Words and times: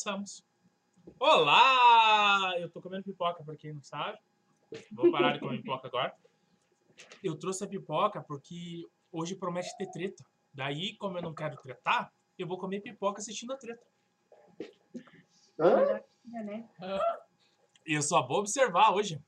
começamos. 0.00 0.42
Olá! 1.18 2.54
Eu 2.58 2.70
tô 2.70 2.80
comendo 2.80 3.04
pipoca, 3.04 3.44
pra 3.44 3.54
quem 3.54 3.74
não 3.74 3.82
sabe. 3.82 4.18
Vou 4.92 5.10
parar 5.10 5.34
de 5.34 5.40
comer 5.40 5.58
pipoca 5.58 5.88
agora. 5.88 6.14
Eu 7.22 7.38
trouxe 7.38 7.64
a 7.64 7.68
pipoca 7.68 8.22
porque 8.22 8.88
hoje 9.12 9.36
promete 9.36 9.76
ter 9.76 9.90
treta. 9.90 10.24
Daí, 10.54 10.96
como 10.96 11.18
eu 11.18 11.22
não 11.22 11.34
quero 11.34 11.56
tretar, 11.58 12.10
eu 12.38 12.46
vou 12.46 12.58
comer 12.58 12.80
pipoca 12.80 13.20
assistindo 13.20 13.52
a 13.52 13.56
treta. 13.58 13.86
Hã? 15.58 16.02
né? 16.44 16.68
Eu 17.84 18.00
só 18.00 18.26
vou 18.26 18.38
observar 18.38 18.94
hoje. 18.94 19.22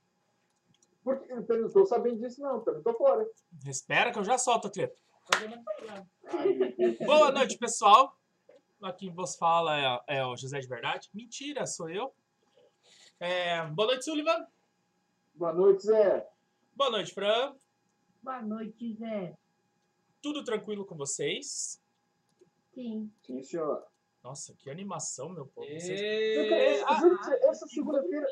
Porque, 1.04 1.30
eu 1.30 1.62
não 1.62 1.70
tô 1.70 1.84
sabendo 1.84 2.18
disso, 2.18 2.40
não. 2.40 2.60
Também 2.60 2.82
tô 2.82 2.94
fora. 2.94 3.28
Espera 3.66 4.10
que 4.10 4.18
eu 4.18 4.24
já 4.24 4.38
solto 4.38 4.68
a 4.68 4.70
treta. 4.70 4.96
Boa 7.04 7.30
noite, 7.30 7.58
pessoal. 7.58 8.16
Aqui 8.82 9.06
quem 9.06 9.14
vos 9.14 9.36
fala 9.36 10.02
é, 10.08 10.16
é 10.18 10.26
o 10.26 10.36
José 10.36 10.58
de 10.58 10.66
Verdade. 10.66 11.08
Mentira, 11.14 11.66
sou 11.66 11.88
eu. 11.88 12.12
É, 13.20 13.64
boa 13.68 13.86
noite, 13.88 14.04
Sullivan. 14.04 14.46
Boa 15.34 15.52
noite, 15.52 15.84
Zé. 15.84 16.28
Boa 16.74 16.90
noite, 16.90 17.14
Fran. 17.14 17.54
Boa 18.20 18.42
noite, 18.42 18.94
Zé. 18.94 19.38
Tudo 20.20 20.42
tranquilo 20.42 20.84
com 20.84 20.96
vocês? 20.96 21.80
Sim. 22.74 23.10
Sim, 23.24 23.42
senhor. 23.42 23.86
Nossa, 24.22 24.54
que 24.54 24.68
animação, 24.68 25.28
meu 25.28 25.46
povo. 25.46 25.66
Vocês- 25.68 26.00
Eu, 26.00 26.94
juro 27.00 27.16
você, 27.18 27.34
essa 27.46 27.66
segunda-feira. 27.68 28.26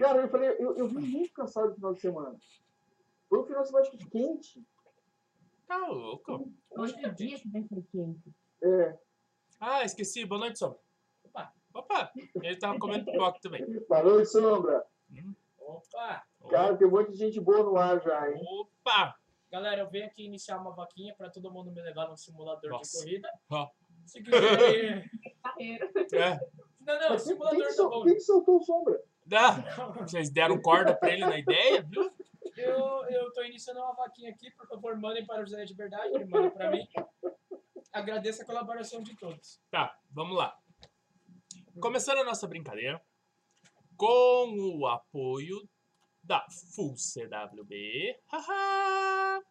Cara, 0.00 0.22
eu 0.22 0.28
falei, 0.28 0.48
eu, 0.58 0.76
eu 0.76 0.88
vim 0.88 1.00
muito 1.00 1.32
cansado 1.32 1.68
no 1.68 1.74
final 1.76 1.94
de 1.94 2.00
semana. 2.00 2.36
Foi 3.28 3.40
um 3.40 3.44
final 3.44 3.62
de 3.62 3.68
semana 3.68 3.90
quente. 4.10 4.64
Tá 5.66 5.76
louco. 5.86 6.50
Hoje 6.72 6.94
é 7.04 7.08
dia 7.10 7.38
que 7.38 7.48
vai 7.48 7.62
ser 7.62 7.82
quente. 7.90 8.34
É. 8.62 8.98
Ah, 9.64 9.84
esqueci. 9.84 10.24
Boa 10.24 10.40
noite, 10.40 10.58
Sombra. 10.58 10.76
Opa. 11.22 11.52
Opa. 11.72 12.10
Ele 12.42 12.56
tava 12.56 12.76
comendo 12.80 13.04
pipoca 13.04 13.38
também. 13.40 13.64
Boa 13.88 14.02
noite, 14.02 14.28
Sombra. 14.28 14.84
Opa! 15.56 16.24
Cara, 16.50 16.76
tem 16.76 16.88
um 16.88 16.90
monte 16.90 17.12
de 17.12 17.18
gente 17.18 17.40
boa 17.40 17.62
no 17.62 17.76
ar 17.76 18.02
já, 18.02 18.28
hein? 18.28 18.42
Opa. 18.44 19.14
Galera, 19.52 19.82
eu 19.82 19.88
venho 19.88 20.06
aqui 20.06 20.24
iniciar 20.24 20.58
uma 20.58 20.72
vaquinha 20.74 21.14
pra 21.14 21.30
todo 21.30 21.52
mundo 21.52 21.70
me 21.70 21.80
levar 21.80 22.08
no 22.08 22.16
simulador 22.16 22.70
Nossa. 22.72 22.98
de 22.98 23.04
corrida. 23.04 23.30
Ó. 23.50 23.70
Se 24.04 24.20
quiser. 24.20 25.08
É. 26.12 26.40
Não, 26.80 26.98
não, 26.98 27.10
Mas 27.10 27.22
quem, 27.24 27.36
quem, 27.38 27.44
simulador 27.46 27.76
tá 27.76 27.88
bom. 27.88 28.02
quem 28.02 28.14
que 28.14 28.20
soltou 28.20 28.56
o 28.56 28.62
Sombra? 28.64 29.00
Ah, 29.32 29.86
vocês 30.02 30.28
deram 30.28 30.60
corda 30.60 30.92
pra 30.96 31.10
ele 31.10 31.24
na 31.24 31.38
ideia, 31.38 31.82
viu? 31.82 32.10
Eu, 32.56 33.04
eu 33.08 33.32
tô 33.32 33.44
iniciando 33.44 33.78
uma 33.78 33.94
vaquinha 33.94 34.30
aqui, 34.30 34.50
por 34.50 34.66
favor, 34.66 34.98
mandem 34.98 35.24
para 35.24 35.40
o 35.40 35.46
José 35.46 35.64
de 35.64 35.74
Verdade, 35.74 36.12
ele 36.12 36.24
manda 36.24 36.50
pra 36.50 36.68
mim. 36.68 36.84
Agradeço 37.92 38.42
a 38.42 38.46
colaboração 38.46 39.02
de 39.02 39.14
todos. 39.16 39.60
Tá, 39.70 39.98
vamos 40.10 40.36
lá. 40.36 40.56
Começando 41.80 42.18
a 42.18 42.24
nossa 42.24 42.46
brincadeira 42.46 43.02
com 43.96 44.78
o 44.78 44.86
apoio 44.86 45.68
da 46.22 46.46
Full 46.74 46.94
CWB. 46.96 48.18
Haha. 48.26 49.42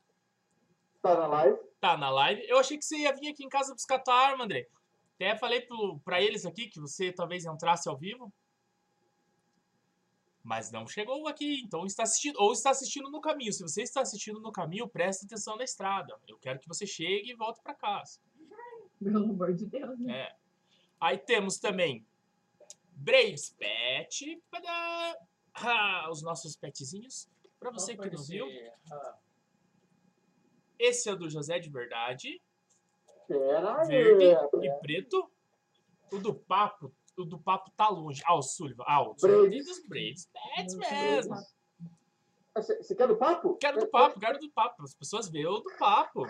Tá 1.02 1.16
na 1.16 1.28
live? 1.28 1.72
tá 1.82 1.98
na 1.98 2.10
live. 2.12 2.46
Eu 2.48 2.60
achei 2.60 2.78
que 2.78 2.86
você 2.86 2.96
ia 2.98 3.14
vir 3.14 3.30
aqui 3.30 3.44
em 3.44 3.50
casa 3.50 3.74
buscar 3.74 4.00
tua 4.00 4.14
arma, 4.14 4.46
André. 4.46 4.68
Até 5.16 5.36
falei 5.36 5.62
pro, 5.62 6.00
pra 6.06 6.22
eles 6.22 6.46
aqui 6.46 6.68
que 6.68 6.80
você 6.80 7.12
talvez 7.12 7.44
entrasse 7.44 7.90
ao 7.90 7.98
vivo. 7.98 8.32
Mas 10.44 10.72
não 10.72 10.88
chegou 10.88 11.28
aqui, 11.28 11.62
então 11.64 11.86
está 11.86 12.04
assistindo, 12.04 12.36
ou 12.40 12.52
está 12.52 12.72
assistindo 12.72 13.12
no 13.12 13.22
caminho. 13.22 13.54
Se 13.54 13.62
você 13.62 13.84
está 13.84 14.02
assistindo 14.02 14.40
no 14.40 14.52
caminho, 14.52 14.88
preste 14.88 15.26
atenção 15.26 15.56
na 15.56 15.64
estrada. 15.64 16.18
Eu 16.28 16.38
quero 16.38 16.60
que 16.60 16.68
você 16.68 16.86
chegue 16.86 17.32
e 17.32 17.36
volte 17.36 17.62
para 17.62 17.76
casa. 17.76 18.20
Pelo 19.04 19.18
amor 19.18 19.54
de 19.54 19.66
Deus, 19.66 20.00
né? 20.00 20.20
É. 20.20 20.36
Aí 21.00 21.18
temos 21.18 21.58
também 21.58 22.06
Braves 22.94 23.50
Pet. 23.58 24.42
Padá! 24.52 25.18
Ah, 25.54 26.08
os 26.12 26.22
nossos 26.22 26.56
petzinhos. 26.56 27.28
Para 27.60 27.72
você 27.72 27.96
que 27.98 28.10
não 28.10 28.24
viu, 28.24 28.48
Ah, 28.92 29.18
esse 30.80 31.10
é 31.10 31.14
o 31.14 31.16
do 31.16 31.30
José 31.30 31.60
de 31.60 31.70
Verdade. 31.70 32.42
Pera 33.28 33.82
aí. 33.82 33.88
verde 33.88 34.24
e 34.26 34.60
pera. 34.62 34.80
preto. 34.80 35.32
O 36.12 36.18
do 36.20 36.34
papo, 36.34 36.94
o 37.18 37.24
do 37.24 37.40
papo 37.40 37.72
tá 37.72 37.88
longe. 37.88 38.22
Ah, 38.26 38.36
o 38.36 38.42
Sullivan. 38.42 38.84
Ah, 38.86 39.02
o 39.02 39.14
Braves. 39.16 39.22
Sullivan 39.22 39.64
dos 39.66 39.88
Braves. 39.88 40.30
Pets 40.56 40.76
mesmo. 40.76 41.36
Ah, 41.36 42.62
Você 42.62 42.84
você 42.84 42.96
quer 42.96 43.08
do 43.08 43.16
papo? 43.16 43.56
Quero 43.58 43.80
do 43.80 43.88
papo, 43.88 44.20
quero 44.20 44.38
do 44.40 44.50
papo. 44.52 44.84
As 44.84 44.94
pessoas 44.94 45.30
veem 45.30 45.46
o 45.48 45.60
do 45.60 45.72
papo. 45.78 46.26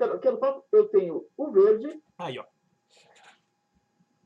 Quero, 0.00 0.18
quero 0.18 0.38
papo. 0.38 0.64
Eu 0.72 0.88
tenho 0.88 1.28
o 1.36 1.50
verde, 1.50 2.02
Aí, 2.16 2.38
ó. 2.38 2.46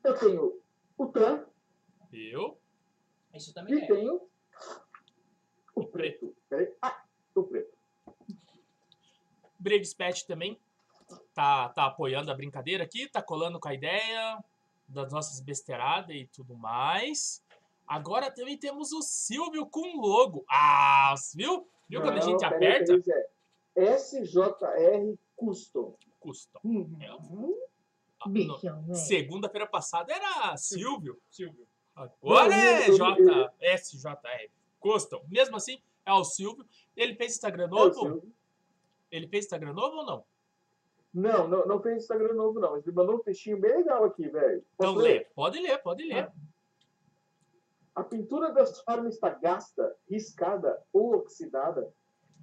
eu 0.04 0.16
tenho 0.16 0.62
o 0.96 1.06
tan 1.08 1.44
Eu. 2.12 2.56
isso 3.34 3.52
também 3.52 3.74
e 3.74 3.82
é. 3.82 3.86
tenho 3.88 4.20
o 5.74 5.84
preto. 5.84 6.32
Peraí. 6.48 6.72
Ah, 6.80 7.04
o 7.34 7.42
preto. 7.42 7.76
Braves 9.58 9.92
Pet 9.92 10.24
também 10.28 10.60
tá, 11.34 11.70
tá 11.70 11.86
apoiando 11.86 12.30
a 12.30 12.36
brincadeira 12.36 12.84
aqui, 12.84 13.08
tá 13.08 13.20
colando 13.20 13.58
com 13.58 13.66
a 13.66 13.74
ideia 13.74 14.38
das 14.86 15.10
nossas 15.10 15.40
besteiradas 15.40 16.14
e 16.14 16.24
tudo 16.26 16.54
mais. 16.54 17.44
Agora 17.84 18.30
também 18.30 18.56
temos 18.56 18.92
o 18.92 19.02
Silvio 19.02 19.66
com 19.66 20.00
logo. 20.00 20.44
Ah, 20.48 21.16
viu? 21.34 21.68
Viu 21.88 22.00
quando 22.00 22.18
a 22.18 22.20
gente 22.20 22.44
aperta? 22.44 22.96
Zé. 23.00 23.28
SJR 23.98 25.18
Custom. 25.36 25.96
Custa. 26.20 26.58
Uhum. 26.64 27.56
Ah, 28.20 28.28
Bichão, 28.28 28.82
né? 28.82 28.94
Segunda-feira 28.94 29.66
passada 29.66 30.12
era 30.12 30.56
Silvio. 30.56 31.20
Silvio. 31.30 31.66
Agora 31.94 32.54
é 32.54 32.90
J, 32.90 33.52
SJR. 33.76 34.50
Custom. 34.80 35.22
Mesmo 35.28 35.56
assim, 35.56 35.80
é 36.04 36.12
o 36.12 36.24
Silvio. 36.24 36.64
Ele 36.96 37.14
fez 37.14 37.32
Instagram 37.32 37.64
É 37.64 37.68
novo? 37.68 37.94
Silvio. 37.94 38.32
Ele 39.10 39.28
fez 39.28 39.44
Instagram 39.44 39.72
novo 39.72 39.96
ou 39.98 40.06
não? 40.06 40.24
Não, 41.12 41.46
não, 41.46 41.66
não 41.66 41.80
fez 41.80 42.02
Instagram 42.02 42.34
novo, 42.34 42.58
não. 42.58 42.72
Mas 42.72 42.84
ele 42.86 42.96
mandou 42.96 43.16
um 43.16 43.22
textinho 43.22 43.58
bem 43.60 43.76
legal 43.76 44.02
aqui, 44.04 44.28
velho. 44.28 44.64
Então 44.74 44.94
Posso 44.94 45.04
lê. 45.06 45.12
ler? 45.12 45.30
Pode 45.34 45.60
ler, 45.60 45.78
pode 45.78 46.02
ler. 46.04 46.32
A 47.94 48.02
pintura 48.02 48.50
das 48.52 48.80
formas 48.80 49.14
está 49.14 49.30
gasta, 49.30 49.94
riscada 50.10 50.82
ou 50.92 51.14
oxidada? 51.14 51.94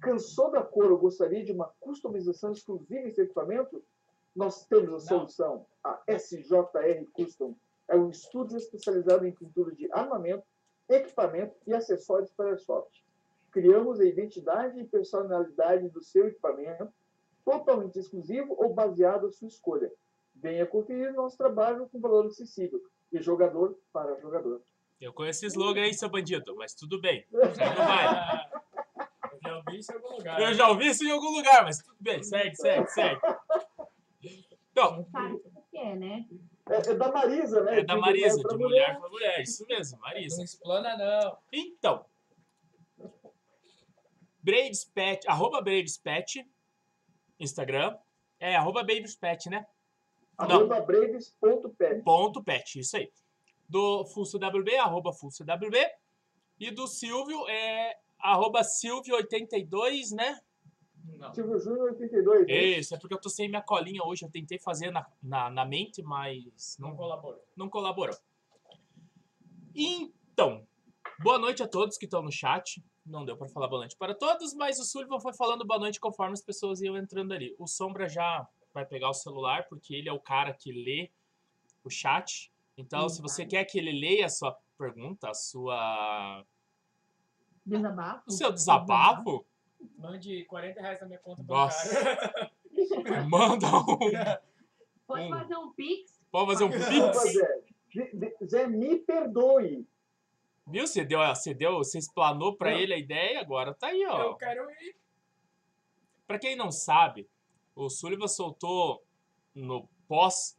Cansou 0.02 0.50
da 0.50 0.62
cor 0.62 0.90
ou 0.90 0.98
gostaria 0.98 1.44
de 1.44 1.52
uma 1.52 1.72
customização 1.78 2.50
exclusiva 2.50 3.06
em 3.06 3.12
seu 3.12 3.24
equipamento? 3.24 3.82
Nós 4.34 4.66
temos 4.66 4.88
a 4.88 4.94
Não. 4.94 5.20
solução. 5.28 5.66
A 5.84 6.02
SJR 6.08 7.06
Custom 7.12 7.54
é 7.86 7.96
um 7.96 8.10
estúdio 8.10 8.56
especializado 8.58 9.24
em 9.24 9.32
pintura 9.32 9.72
de 9.72 9.90
armamento, 9.92 10.42
equipamento 10.88 11.54
e 11.66 11.72
acessórios 11.72 12.32
para 12.32 12.48
airsoft. 12.50 13.00
Criamos 13.52 14.00
a 14.00 14.04
identidade 14.04 14.80
e 14.80 14.84
personalidade 14.84 15.88
do 15.90 16.02
seu 16.02 16.26
equipamento, 16.26 16.88
totalmente 17.44 17.98
exclusivo 17.98 18.56
ou 18.58 18.74
baseado 18.74 19.26
à 19.26 19.30
sua 19.30 19.46
escolha. 19.46 19.92
Venha 20.34 20.66
conferir 20.66 21.12
nosso 21.12 21.36
trabalho 21.36 21.88
com 21.88 22.00
valor 22.00 22.26
acessível, 22.26 22.82
de 23.12 23.20
jogador 23.22 23.78
para 23.92 24.18
jogador. 24.20 24.60
Eu 25.00 25.12
conheço 25.12 25.44
esse 25.44 25.56
slogan 25.56 25.82
aí, 25.82 25.94
seu 25.94 26.08
bandido, 26.08 26.56
mas 26.56 26.74
tudo 26.74 27.00
bem. 27.00 27.24
Segue 27.30 27.80
o 27.80 27.86
baile. 27.86 28.48
Eu 28.54 28.60
já 29.42 29.56
ouvi 29.56 29.78
isso 29.78 29.92
em 29.92 29.94
algum 29.96 30.16
lugar. 30.16 30.40
Eu 30.40 30.54
já 30.54 30.68
ouvi 30.68 30.86
isso 30.88 31.04
em 31.04 31.10
algum 31.10 31.30
lugar, 31.30 31.64
mas 31.64 31.78
tudo 31.78 31.96
bem. 32.00 32.22
Segue, 32.22 32.56
segue, 32.56 32.88
segue. 32.88 33.20
Então, 34.70 35.06
Sabe 35.10 35.34
o 35.34 35.62
que 35.70 35.78
é, 35.78 35.96
né? 35.96 36.26
É, 36.70 36.76
é 36.76 36.94
da 36.94 37.12
Marisa, 37.12 37.62
né? 37.62 37.80
é 37.80 37.84
da 37.84 37.94
De 37.94 38.00
Marisa, 38.00 38.36
mulher 38.36 38.42
pra 38.42 38.56
de 38.56 38.62
mulher 38.62 39.00
para 39.00 39.08
mulher. 39.10 39.42
Isso 39.42 39.66
mesmo, 39.66 39.98
Marisa. 40.00 40.36
Não 40.36 40.44
explana, 40.44 40.96
não. 40.96 41.38
Então, 41.52 42.06
Braves 44.42 44.84
Pet, 44.84 45.28
arroba 45.28 45.60
Braves 45.60 45.98
Pet, 45.98 46.46
Instagram. 47.38 47.96
É, 48.40 48.56
arroba 48.56 48.82
Braves 48.82 49.14
Pet, 49.16 49.50
né? 49.50 49.66
Arroba 50.36 50.80
braves.pet. 50.80 52.02
Ponto 52.02 52.42
pet, 52.42 52.80
isso 52.80 52.96
aí. 52.96 53.12
Do 53.68 54.04
FulCWB, 54.06 54.76
arroba 54.76 55.12
FulCWB. 55.12 55.78
E 56.58 56.70
do 56.70 56.86
Silvio 56.86 57.48
é 57.48 57.96
arroba 58.22 58.60
Silvio82, 58.62 60.14
né? 60.14 60.40
Não. 61.18 61.34
Silvio 61.34 61.58
Júnior 61.58 61.90
82. 61.92 62.46
né? 62.46 62.54
Isso, 62.54 62.94
é 62.94 62.98
porque 62.98 63.14
eu 63.14 63.20
tô 63.20 63.28
sem 63.28 63.48
minha 63.48 63.62
colinha 63.62 64.02
hoje. 64.04 64.24
Eu 64.24 64.30
tentei 64.30 64.58
fazer 64.58 64.90
na, 64.90 65.04
na, 65.22 65.50
na 65.50 65.64
mente, 65.64 66.02
mas 66.02 66.76
Não 66.78 66.90
não, 66.90 66.96
colaborou. 66.96 67.44
não 67.56 67.68
colaborou. 67.68 68.16
Então, 69.74 70.66
boa 71.22 71.38
noite 71.38 71.62
a 71.62 71.68
todos 71.68 71.96
que 71.98 72.04
estão 72.04 72.22
no 72.22 72.30
chat. 72.30 72.82
Não 73.04 73.24
deu 73.24 73.36
para 73.36 73.48
falar 73.48 73.66
boa 73.66 73.80
noite 73.80 73.96
para 73.96 74.14
todos, 74.14 74.54
mas 74.54 74.78
o 74.78 74.84
Sullivan 74.84 75.18
foi 75.18 75.32
falando 75.34 75.66
boa 75.66 75.80
noite 75.80 75.98
conforme 75.98 76.34
as 76.34 76.42
pessoas 76.42 76.80
iam 76.80 76.96
entrando 76.96 77.32
ali. 77.32 77.54
O 77.58 77.66
Sombra 77.66 78.08
já 78.08 78.46
vai 78.72 78.86
pegar 78.86 79.10
o 79.10 79.14
celular, 79.14 79.66
porque 79.68 79.94
ele 79.94 80.08
é 80.08 80.12
o 80.12 80.20
cara 80.20 80.52
que 80.54 80.70
lê 80.72 81.10
o 81.82 81.90
chat. 81.90 82.52
Então, 82.76 83.08
se 83.08 83.20
você 83.20 83.44
quer 83.44 83.64
que 83.64 83.76
ele 83.78 83.92
leia 83.92 84.26
a 84.26 84.30
sua 84.30 84.56
pergunta, 84.78 85.28
a 85.30 85.34
sua, 85.34 86.44
Desabafo. 87.64 88.22
o 88.26 88.30
seu 88.32 88.52
desabafo, 88.52 89.46
Mande 89.98 90.44
40 90.44 90.80
reais 90.80 91.00
na 91.00 91.06
minha 91.06 91.18
conta 91.18 91.42
Nossa. 91.42 91.88
bancária. 92.04 92.52
manda 93.28 93.66
um. 93.66 93.98
Pode 95.06 95.22
Hum. 95.24 95.30
fazer 95.30 95.56
um 95.56 95.72
pix. 95.72 96.20
Pode 96.30 96.46
fazer 96.52 96.64
um 96.64 96.70
pix. 96.70 98.44
Zé. 98.48 98.66
Me 98.68 98.98
perdoe. 98.98 99.86
Viu? 100.66 100.86
Você 100.86 101.04
deu, 101.04 101.18
você 101.20 101.52
deu, 101.52 101.78
você 101.78 101.98
explanou 101.98 102.54
pra 102.56 102.70
Não. 102.70 102.78
ele 102.78 102.94
a 102.94 102.98
ideia, 102.98 103.40
agora 103.40 103.74
tá 103.74 103.88
aí, 103.88 104.06
ó. 104.06 104.22
Eu 104.22 104.34
quero 104.36 104.70
ir. 104.70 104.96
Pra 106.26 106.38
quem 106.38 106.54
não 106.56 106.70
sabe, 106.70 107.28
o 107.74 107.90
Sullivan 107.90 108.28
soltou 108.28 109.04
no 109.54 109.88
pós 110.08 110.56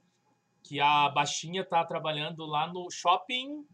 que 0.62 0.80
a 0.82 1.10
baixinha 1.10 1.64
tá 1.66 1.84
trabalhando 1.86 2.46
lá 2.46 2.68
no 2.72 2.90
shopping, 2.92 3.66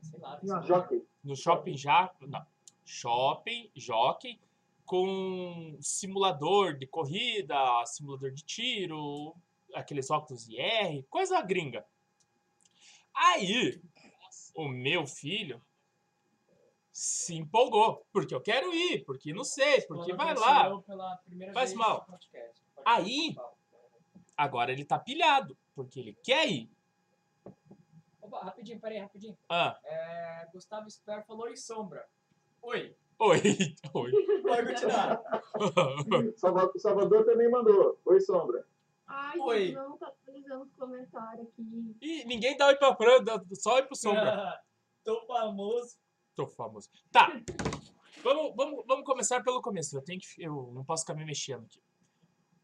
Sei 0.00 0.18
lá. 0.20 0.38
Já. 0.42 0.60
Jockey. 0.62 1.04
no 1.24 1.36
shopping 1.36 1.76
já, 1.76 2.10
não, 2.20 2.46
shopping, 2.86 3.70
jockey, 3.74 4.40
com 4.86 5.76
simulador 5.80 6.78
de 6.78 6.86
corrida, 6.86 7.56
simulador 7.84 8.30
de 8.30 8.44
tiro, 8.44 9.34
aqueles 9.74 10.10
óculos 10.10 10.48
IR, 10.48 11.02
coisa 11.10 11.42
gringa. 11.42 11.84
Aí, 13.12 13.82
o 14.54 14.68
meu 14.68 15.06
filho 15.06 15.60
se 16.92 17.34
empolgou, 17.34 18.06
porque 18.12 18.34
eu 18.34 18.40
quero 18.40 18.72
ir, 18.72 19.04
porque 19.04 19.34
não 19.34 19.44
sei, 19.44 19.82
porque 19.82 20.14
vai 20.14 20.34
lá. 20.34 20.70
Faz 21.52 21.74
mal. 21.74 22.06
Aí-. 22.84 23.36
Agora 24.36 24.70
ele 24.70 24.84
tá 24.84 24.98
pilhado, 24.98 25.56
porque 25.74 25.98
ele 25.98 26.14
quer 26.22 26.48
ir. 26.48 26.70
Opa, 28.20 28.42
rapidinho, 28.44 28.78
peraí, 28.80 28.98
rapidinho. 28.98 29.36
Ah, 29.48 29.78
É, 29.84 30.48
Gustavo 30.52 30.90
Sper 30.90 31.24
falou 31.24 31.48
em 31.48 31.56
sombra. 31.56 32.06
Oi. 32.66 32.96
oi, 33.20 33.40
oi. 33.94 34.10
Pode 34.42 34.66
continuar. 34.74 35.22
Salva- 36.36 36.72
Salvador 36.78 37.24
também 37.24 37.48
mandou. 37.48 38.00
Oi, 38.04 38.20
Sombra. 38.20 38.66
Ai, 39.06 39.38
Oi. 39.38 39.66
gente, 39.66 39.74
não 39.76 39.96
tá 39.96 40.08
atualizando 40.08 40.64
os 40.64 40.72
comentários 40.74 41.46
aqui. 41.46 41.96
E 42.00 42.24
ninguém 42.24 42.56
dá 42.56 42.66
oi 42.66 42.74
pra 42.76 42.96
Fran, 42.96 43.22
dá 43.22 43.40
só 43.54 43.76
oi 43.76 43.84
pro 43.84 43.94
Sombra. 43.94 44.60
Tô 45.04 45.24
famoso. 45.26 45.96
Tô 46.34 46.46
famoso. 46.48 46.90
Tá. 47.12 47.28
Vamos, 48.24 48.56
vamos, 48.56 48.84
vamos 48.84 49.04
começar 49.06 49.40
pelo 49.44 49.62
começo. 49.62 49.96
Eu 49.96 50.02
tenho 50.02 50.18
que. 50.20 50.26
Eu 50.42 50.72
não 50.74 50.84
posso 50.84 51.04
ficar 51.04 51.14
me 51.14 51.24
mexendo 51.24 51.64
aqui. 51.64 51.80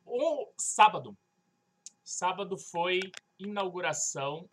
O 0.05 0.53
sábado. 0.59 1.17
Sábado 2.03 2.59
foi 2.59 2.99
inauguração 3.39 4.49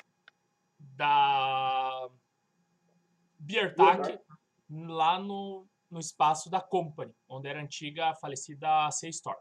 da 0.80 2.08
Beertac 3.40 4.20
lá 4.70 5.20
no, 5.20 5.66
no 5.90 6.00
espaço 6.00 6.50
da 6.50 6.62
Company, 6.62 7.14
onde 7.28 7.48
era 7.48 7.60
a 7.60 7.64
antiga 7.64 8.14
falecida 8.16 8.90
C 8.92 9.10
Store. 9.10 9.38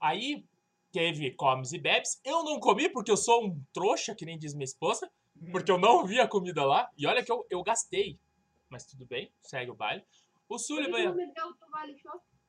Aí 0.00 0.46
teve 0.92 1.30
comes 1.32 1.72
e 1.72 1.78
bebes. 1.78 2.20
Eu 2.24 2.44
não 2.44 2.60
comi 2.60 2.88
porque 2.88 3.10
eu 3.10 3.16
sou 3.16 3.44
um 3.44 3.62
trouxa, 3.72 4.14
que 4.14 4.24
nem 4.24 4.38
diz 4.38 4.54
minha 4.54 4.64
esposa, 4.64 5.10
porque 5.50 5.70
eu 5.70 5.78
não 5.78 6.06
vi 6.06 6.20
a 6.20 6.28
comida 6.28 6.64
lá. 6.64 6.90
E 6.96 7.06
olha 7.06 7.24
que 7.24 7.32
eu, 7.32 7.46
eu 7.50 7.62
gastei. 7.62 8.18
Mas 8.68 8.86
tudo 8.86 9.06
bem, 9.06 9.32
segue 9.42 9.70
o 9.70 9.74
baile. 9.74 10.04
O 10.48 10.58
Sullivan, 10.58 11.14
teu 11.32 11.54
Vale 11.70 11.96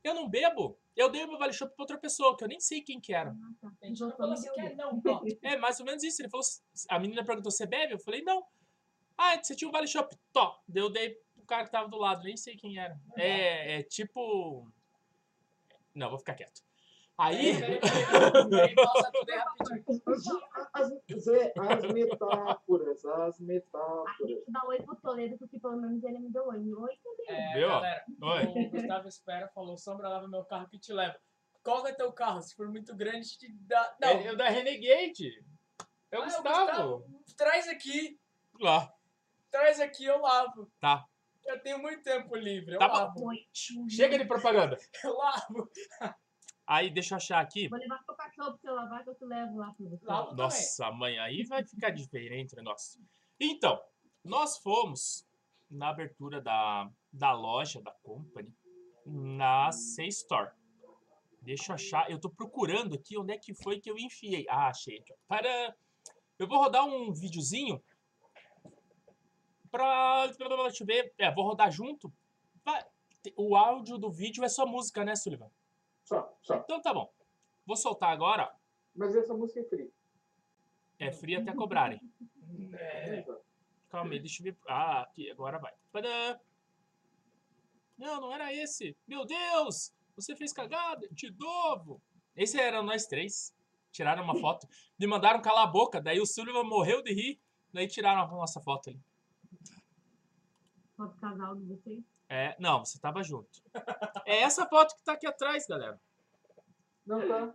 eu 0.06 0.14
não 0.14 0.30
bebo. 0.30 0.78
Eu 0.96 1.10
dei 1.10 1.24
o 1.24 1.28
meu 1.28 1.40
vale 1.40 1.52
shop 1.52 1.74
pra 1.76 1.82
outra 1.82 1.98
pessoa, 1.98 2.38
que 2.38 2.44
eu 2.44 2.48
nem 2.48 2.60
sei 2.60 2.82
quem 2.82 3.02
que 3.02 3.12
era. 3.12 3.32
Ah, 3.32 3.54
tá. 3.60 3.72
A 3.82 3.88
gente 3.88 3.96
Então, 3.96 4.08
não 4.10 4.16
falou 4.16 4.34
assim, 4.34 4.50
quer 4.54 4.86
um. 4.86 5.02
não. 5.04 5.24
É 5.42 5.58
mais 5.58 5.80
ou 5.80 5.86
menos 5.86 6.04
isso. 6.04 6.22
Ele 6.22 6.30
falou, 6.30 6.46
a 6.90 7.00
menina 7.00 7.26
perguntou, 7.26 7.52
você 7.52 7.66
bebe? 7.66 7.94
Eu 7.94 8.00
falei, 8.00 8.22
não. 8.22 8.46
Ah, 9.18 9.42
você 9.42 9.56
tinha 9.56 9.68
um 9.68 9.72
vale 9.72 9.88
shop. 9.88 10.16
Tó. 10.32 10.62
Eu 10.74 10.92
dei 10.92 11.20
pro 11.46 11.56
cara 11.56 11.64
que 11.66 11.72
tava 11.72 11.88
do 11.88 11.98
lado, 11.98 12.24
nem 12.24 12.36
sei 12.36 12.56
quem 12.58 12.78
era. 12.78 12.98
É, 13.16 13.80
é 13.80 13.84
tipo... 13.84 14.68
Não, 15.94 16.10
vou 16.10 16.20
ficar 16.20 16.34
quieto. 16.34 16.62
Aí... 17.18 17.54
As, 20.74 20.92
as- 20.92 21.20
Zé, 21.24 21.54
as 21.58 21.84
metáforas, 21.92 23.06
as 23.06 23.16
A 23.16 23.30
gente 23.32 23.44
metáforas. 23.44 24.44
dá 24.48 24.62
oi 24.66 24.82
pro 24.82 24.96
Toledo, 24.98 25.38
porque 25.38 25.58
pelo 25.60 25.78
menos 25.78 26.04
ele 26.04 26.20
me 26.20 26.30
deu 26.30 26.48
oi. 26.48 26.58
Oi 26.74 26.98
também. 27.04 27.26
É, 27.30 27.54
Viu? 27.54 27.70
galera, 27.70 28.04
Oi. 28.22 28.44
o 28.46 28.70
Gustavo 28.70 29.08
Espera 29.08 29.48
falou, 29.50 29.78
Sombra, 29.78 30.10
leva 30.10 30.28
meu 30.28 30.44
carro 30.44 30.68
que 30.68 30.78
te 30.78 30.92
leva. 30.92 31.18
Qual 31.64 31.82
que 31.84 31.90
é 31.90 31.94
teu 31.94 32.12
carro? 32.12 32.42
Se 32.42 32.54
for 32.56 32.68
muito 32.70 32.94
grande, 32.96 33.38
te 33.38 33.50
dá... 33.62 33.96
Não, 34.02 34.10
É, 34.10 34.32
o 34.32 34.38
da 34.38 34.50
Renegade. 34.50 35.44
É 36.12 36.20
o 36.20 36.22
Ah, 36.22 36.26
é 36.26 36.28
o 36.28 36.44
Gustavo. 36.44 37.06
traz 37.38 37.68
aqui, 37.70 38.20
Lá. 38.60 38.94
traz 39.50 39.80
aqui, 39.80 40.04
eu 40.06 40.20
lavo. 40.20 40.70
Tá. 40.80 41.06
Eu 41.46 41.62
tenho 41.62 41.80
muito 41.80 42.02
tempo 42.04 42.36
livre, 42.36 42.74
eu 42.74 42.80
Tá 42.80 42.88
lavo. 42.88 43.30
Chega 43.90 44.18
de 44.18 44.26
propaganda. 44.26 44.78
Eu 45.04 45.16
lavo. 45.16 45.70
Aí, 46.68 46.90
deixa 46.90 47.14
eu 47.14 47.18
achar 47.18 47.40
aqui. 47.42 47.68
Vou 47.70 47.78
levar 47.78 48.04
pro 48.04 48.16
cachorro 48.16 48.58
pra 48.58 48.58
você 48.58 48.72
lavar, 48.72 49.04
que 49.04 49.10
eu 49.12 49.16
te 49.16 49.24
levo 49.26 49.58
lá 49.58 49.72
pra 49.72 49.86
você. 49.88 50.06
Lavo 50.06 50.30
também. 50.30 50.44
Nossa, 50.44 50.92
mãe, 50.92 51.20
aí 51.20 51.44
vai 51.44 51.64
ficar 51.64 51.92
diferente 51.92 52.54
o 52.54 52.58
negócio. 52.58 53.00
Então, 53.40 53.80
nós 54.24 54.58
fomos 54.58 55.28
na 55.70 55.90
abertura 55.90 56.42
da, 56.42 56.90
da 57.14 57.34
loja 57.34 57.80
da 57.84 57.92
Company 58.02 58.52
na 59.06 59.72
C 59.72 60.08
Store. 60.08 60.52
Deixa 61.40 61.72
eu 61.72 61.76
achar. 61.76 62.10
Eu 62.10 62.20
tô 62.20 62.32
procurando 62.32 62.96
aqui 62.96 63.16
onde 63.16 63.32
é 63.34 63.38
que 63.38 63.54
foi 63.54 63.80
que 63.80 63.92
eu 63.92 63.98
enfiei. 64.00 64.48
Ah, 64.50 64.70
achei 64.70 64.98
aqui. 64.98 65.14
ó. 65.14 65.16
Para. 65.28 65.76
Eu 66.40 66.48
vou 66.48 66.58
rodar 66.58 66.84
um 66.84 67.14
videozinho 67.14 67.80
pra. 69.76 70.28
Deixa 70.28 70.84
eu 70.84 70.88
ver. 70.88 71.14
É, 71.18 71.32
vou 71.34 71.44
rodar 71.46 71.72
junto. 71.72 72.12
O 73.36 73.56
áudio 73.56 73.98
do 73.98 74.12
vídeo 74.12 74.44
é 74.44 74.50
só 74.50 74.66
música, 74.66 75.04
né, 75.04 75.16
Sullivan? 75.16 75.50
Só, 76.04 76.38
só. 76.42 76.56
Então 76.56 76.82
tá 76.82 76.94
bom. 76.94 77.12
Vou 77.66 77.76
soltar 77.76 78.12
agora. 78.12 78.54
Mas 78.94 79.16
essa 79.16 79.34
música 79.34 79.60
é 79.60 79.64
free. 79.64 79.92
É 81.00 81.12
frio 81.12 81.42
até 81.42 81.54
cobrarem. 81.54 82.00
É. 82.78 83.26
Calma 83.90 84.14
aí, 84.14 84.20
deixa 84.20 84.42
eu 84.42 84.46
ver. 84.46 84.58
Ah, 84.68 85.02
aqui, 85.02 85.32
agora 85.32 85.58
vai. 85.58 85.74
Tadã! 85.92 86.40
Não, 87.98 88.22
não 88.22 88.34
era 88.34 88.54
esse. 88.54 88.96
Meu 89.08 89.26
Deus! 89.26 89.94
Você 90.16 90.36
fez 90.36 90.54
cagada 90.54 91.08
de 91.12 91.32
novo. 91.32 92.02
Esse 92.36 92.60
era 92.60 92.84
nós 92.84 93.08
três. 93.08 93.54
Tiraram 93.92 94.24
uma 94.24 94.36
foto. 94.40 94.68
Me 95.00 95.08
mandaram 95.08 95.42
calar 95.42 95.64
a 95.64 95.72
boca. 95.72 96.02
Daí 96.02 96.20
o 96.20 96.26
Sullivan 96.26 96.64
morreu 96.64 97.02
de 97.02 97.14
rir. 97.14 97.40
Daí 97.74 97.88
tiraram 97.88 98.22
a 98.22 98.28
nossa 98.28 98.62
foto 98.62 98.90
ali. 98.90 99.02
Foto 100.98 101.16
casal 101.20 101.56
de 101.56 101.66
vocês. 101.66 102.04
É, 102.30 102.56
não, 102.60 102.84
você 102.84 103.00
tava 103.00 103.24
junto. 103.24 103.50
É 104.28 104.42
essa 104.42 104.66
foto 104.66 104.96
que 104.96 105.04
tá 105.04 105.14
aqui 105.14 105.28
atrás, 105.28 105.68
galera. 105.68 106.00
Não 107.06 107.28
tá. 107.28 107.54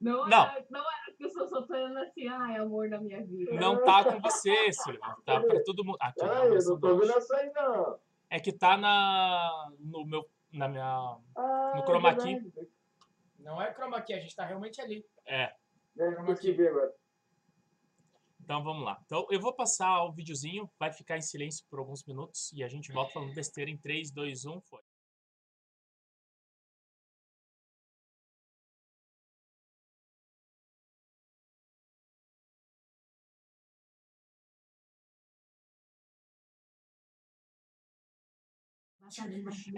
Não, 0.00 0.28
Não. 0.28 0.46
Era, 0.46 0.64
não 0.70 0.80
era 0.80 1.16
que 1.16 1.24
eu 1.24 1.30
sou 1.30 1.48
soltando 1.48 1.98
assim, 1.98 2.28
ai, 2.28 2.56
amor 2.56 2.88
da 2.88 3.00
minha 3.00 3.24
vida. 3.24 3.52
Não 3.54 3.82
tá 3.84 4.04
com 4.04 4.20
você, 4.20 4.72
Sullivan. 4.72 5.16
Tá 5.24 5.40
pra 5.40 5.60
todo 5.64 5.84
mundo. 5.84 5.98
Aqui, 6.00 6.22
Ai, 6.22 6.28
não, 6.48 6.54
eu 6.54 6.64
não 6.64 6.80
tô 6.80 6.96
vendo 6.96 7.12
essa 7.12 7.36
aí, 7.36 7.52
não. 7.52 7.98
É 8.30 8.38
que 8.38 8.52
tá 8.52 8.76
na. 8.76 9.72
No 9.80 10.04
meu. 10.06 10.24
Na 10.52 10.68
minha. 10.68 11.18
Ah, 11.36 11.72
No 11.74 11.82
chroma 11.82 12.14
key. 12.14 12.38
verdade. 12.38 12.68
Não 13.40 13.60
é 13.60 13.72
chroma 13.74 14.00
key, 14.02 14.14
a 14.14 14.20
gente 14.20 14.36
tá 14.36 14.44
realmente 14.44 14.80
ali. 14.80 15.04
É. 15.26 15.52
É, 15.98 16.12
consegui 16.24 16.52
ver 16.52 16.68
agora. 16.68 16.94
Então 18.48 18.64
vamos 18.64 18.82
lá. 18.82 18.98
Então 19.04 19.26
eu 19.30 19.38
vou 19.38 19.52
passar 19.52 20.04
o 20.04 20.10
videozinho, 20.10 20.70
vai 20.78 20.90
ficar 20.90 21.18
em 21.18 21.20
silêncio 21.20 21.62
por 21.68 21.80
alguns 21.80 22.02
minutos 22.06 22.50
e 22.54 22.64
a 22.64 22.68
gente 22.68 22.90
volta 22.90 23.12
falando 23.12 23.34
besteira 23.34 23.70
em 23.70 23.76
3, 23.76 24.10
2, 24.10 24.46
1, 24.46 24.60
foi. 24.62 24.80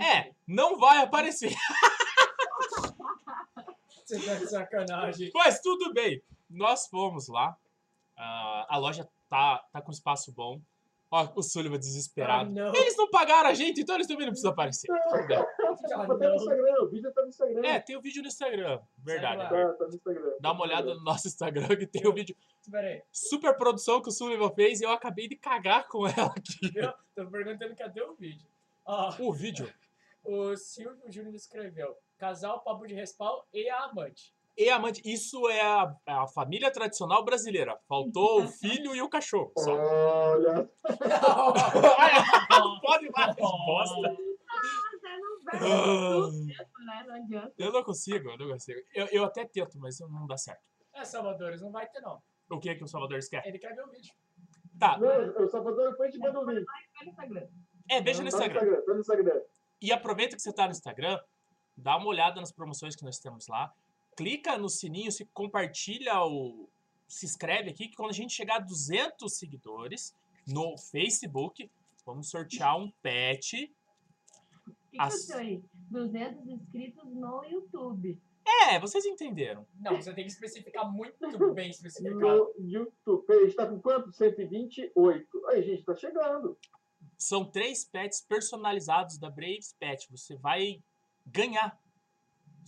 É, 0.01 0.33
não 0.47 0.79
vai 0.79 0.99
aparecer. 0.99 1.53
Você 4.07 4.25
tá 4.25 4.35
de 4.37 4.47
sacanagem. 4.47 5.33
Mas 5.35 5.61
tudo 5.61 5.93
bem. 5.93 6.23
Nós 6.49 6.87
fomos 6.87 7.27
lá. 7.27 7.59
Ah, 8.23 8.67
a 8.69 8.77
loja 8.77 9.09
tá, 9.29 9.65
tá 9.73 9.81
com 9.81 9.91
espaço 9.91 10.31
bom. 10.33 10.61
Ó, 11.13 11.29
o 11.35 11.43
Sullivan 11.43 11.75
Ah, 11.75 11.79
desesperado. 11.79 12.51
não. 12.51 12.73
Eles 12.75 12.97
não 12.97 13.11
pagaram 13.11 13.49
a 13.51 13.55
gente, 13.55 13.81
então 13.81 13.97
eles 13.97 14.07
também 14.07 14.27
não 14.27 14.31
precisam 14.33 14.53
aparecer. 14.53 14.87
Tudo 14.87 15.27
bem. 15.27 15.39
Ah, 15.39 15.47
Tá 15.89 16.07
no. 16.07 16.35
Instagram, 16.35 16.83
o 16.83 16.89
vídeo 16.89 17.13
tá 17.13 17.23
no 17.23 17.29
Instagram. 17.29 17.67
É, 17.67 17.81
tem 17.81 17.97
o 17.97 18.01
vídeo 18.01 18.23
no 18.23 18.29
Instagram. 18.29 18.81
Verdade. 18.99 19.43
Tá, 19.43 19.73
tá 19.73 19.87
no 19.89 19.95
Instagram. 19.95 20.33
Dá 20.41 20.53
uma 20.53 20.63
olhada 20.63 20.95
no 20.95 21.03
nosso 21.03 21.27
Instagram 21.27 21.69
que 21.77 21.87
tem 21.87 22.07
o 22.07 22.13
vídeo. 22.13 22.37
Pera 22.71 22.87
aí. 22.87 23.03
super 23.11 23.57
produção 23.57 24.01
que 24.01 24.09
o 24.09 24.13
Sullivan 24.13 24.51
fez 24.51 24.81
e 24.81 24.85
eu 24.85 24.91
acabei 24.91 25.27
de 25.27 25.35
cagar 25.35 25.89
com 25.89 26.07
ela 26.07 26.33
aqui. 26.37 26.69
Viu? 26.71 26.93
Tô 27.15 27.27
perguntando 27.29 27.75
cadê 27.75 28.03
o 28.03 28.15
vídeo. 28.15 28.47
O 29.19 29.33
vídeo. 29.33 29.73
o 30.23 30.57
Silvio 30.57 31.11
Júnior 31.11 31.35
escreveu: 31.35 31.97
casal, 32.19 32.61
papo 32.61 32.87
de 32.87 32.95
respaldo 32.95 33.45
e 33.53 33.69
a 33.69 33.85
amante. 33.85 34.33
E 34.57 34.69
amante, 34.69 35.01
isso 35.05 35.49
é 35.49 35.61
a, 35.63 35.95
é 36.07 36.13
a 36.13 36.27
família 36.27 36.71
tradicional 36.71 37.25
brasileira. 37.25 37.79
Faltou 37.89 38.43
o 38.43 38.49
filho 38.49 38.95
e 38.95 39.01
o 39.01 39.09
cachorro. 39.09 39.53
Só. 39.57 39.73
Olha, 39.75 40.69
Pode 42.83 43.11
mais 43.11 43.37
resposta. 43.37 44.17
Você 45.01 45.17
não 45.19 45.45
vai. 45.45 45.61
Né? 45.61 47.05
Não 47.07 47.15
adianta. 47.15 47.55
Eu 47.57 47.73
não 47.73 47.83
consigo, 47.83 48.31
eu 48.31 48.39
não 48.39 48.49
consigo. 48.49 48.81
Eu, 48.95 49.07
eu 49.07 49.25
até 49.25 49.47
tento, 49.47 49.79
mas 49.79 49.99
não 50.01 50.27
dá 50.27 50.37
certo. 50.37 50.61
É, 50.95 51.05
Salvadores, 51.05 51.63
não 51.63 51.71
vai 51.71 51.89
ter 51.89 52.01
não. 52.01 52.21
O 52.51 52.59
que 52.59 52.75
que 52.75 52.85
o 52.85 52.89
Salvador 52.89 53.21
quer? 53.31 53.47
Ele 53.47 53.59
quer 53.59 53.75
ver 53.75 53.85
o 53.85 53.91
vídeo. 53.91 54.13
Tá, 54.79 54.99
Não, 54.99 55.45
o 55.45 55.49
Salvador 55.49 55.91
depois 55.91 56.11
te 56.13 56.19
manda 56.19 56.41
o 56.41 56.51
link. 56.51 56.65
Vai 56.65 57.05
no 57.05 57.11
Instagram. 57.11 57.47
é, 57.89 58.01
veja 58.01 58.23
no 58.23 58.31
Tá 58.31 58.37
Instagram. 58.37 58.83
Tá 58.83 58.95
no 58.95 59.01
Instagram. 59.01 59.41
E 59.81 59.93
aproveita 59.93 60.37
que 60.37 60.43
você 60.43 60.53
tá 60.53 60.65
no 60.65 60.73
Instagram, 60.73 61.19
dá 61.77 61.97
uma 61.97 62.07
olhada 62.07 62.41
nas 62.41 62.51
promoções 62.53 62.97
que 62.97 63.05
nós 63.05 63.19
temos 63.19 63.47
lá. 63.47 63.73
Clica 64.17 64.59
no 64.59 64.69
sininho, 64.69 65.11
se 65.11 65.25
compartilha 65.27 66.23
o. 66.25 66.69
Se 67.09 67.27
inscreve 67.27 67.71
aqui, 67.71 67.89
que 67.89 67.97
quando 67.97 68.11
a 68.11 68.15
gente 68.15 68.33
chegar 68.33 68.57
a 68.57 68.61
200 68.61 69.33
seguidores 69.37 70.15
no 70.47 70.77
Facebook, 70.79 71.69
vamos 72.07 72.31
sortear 72.31 72.79
um 72.79 72.91
pet. 73.03 73.75
O 74.67 74.71
que, 74.71 74.91
que 74.91 75.01
As- 75.01 75.29
eu 75.29 75.37
sei? 75.37 75.65
200 75.75 76.47
inscritos 76.47 77.05
no 77.13 77.45
YouTube. 77.45 78.21
É, 78.63 78.79
vocês 78.79 79.05
entenderam. 79.05 79.67
Não, 79.79 79.97
você 79.97 80.13
tem 80.15 80.25
que 80.25 80.31
especificar 80.33 80.91
muito 80.91 81.19
bem 81.55 81.71
especificado. 81.71 82.21
No 82.21 82.55
YouTube. 82.59 83.25
Peraí, 83.27 83.43
a 83.43 83.47
gente 83.47 83.57
tá 83.57 83.67
com 83.67 83.81
quanto? 83.81 84.13
128. 84.13 85.47
Aí, 85.49 85.63
gente, 85.63 85.85
tá 85.85 85.95
chegando. 85.95 86.59
São 87.19 87.45
três 87.45 87.85
pets 87.85 88.21
personalizados 88.21 89.19
da 89.19 89.31
Braves 89.31 89.75
Pet. 89.79 90.11
Você 90.11 90.37
vai 90.37 90.83
ganhar. 91.27 91.79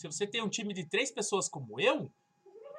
Se 0.03 0.09
você 0.09 0.27
tem 0.27 0.43
um 0.43 0.49
time 0.49 0.75
de 0.75 0.85
três 0.85 1.13
pessoas 1.13 1.49
como 1.49 1.81
eu, 1.81 2.13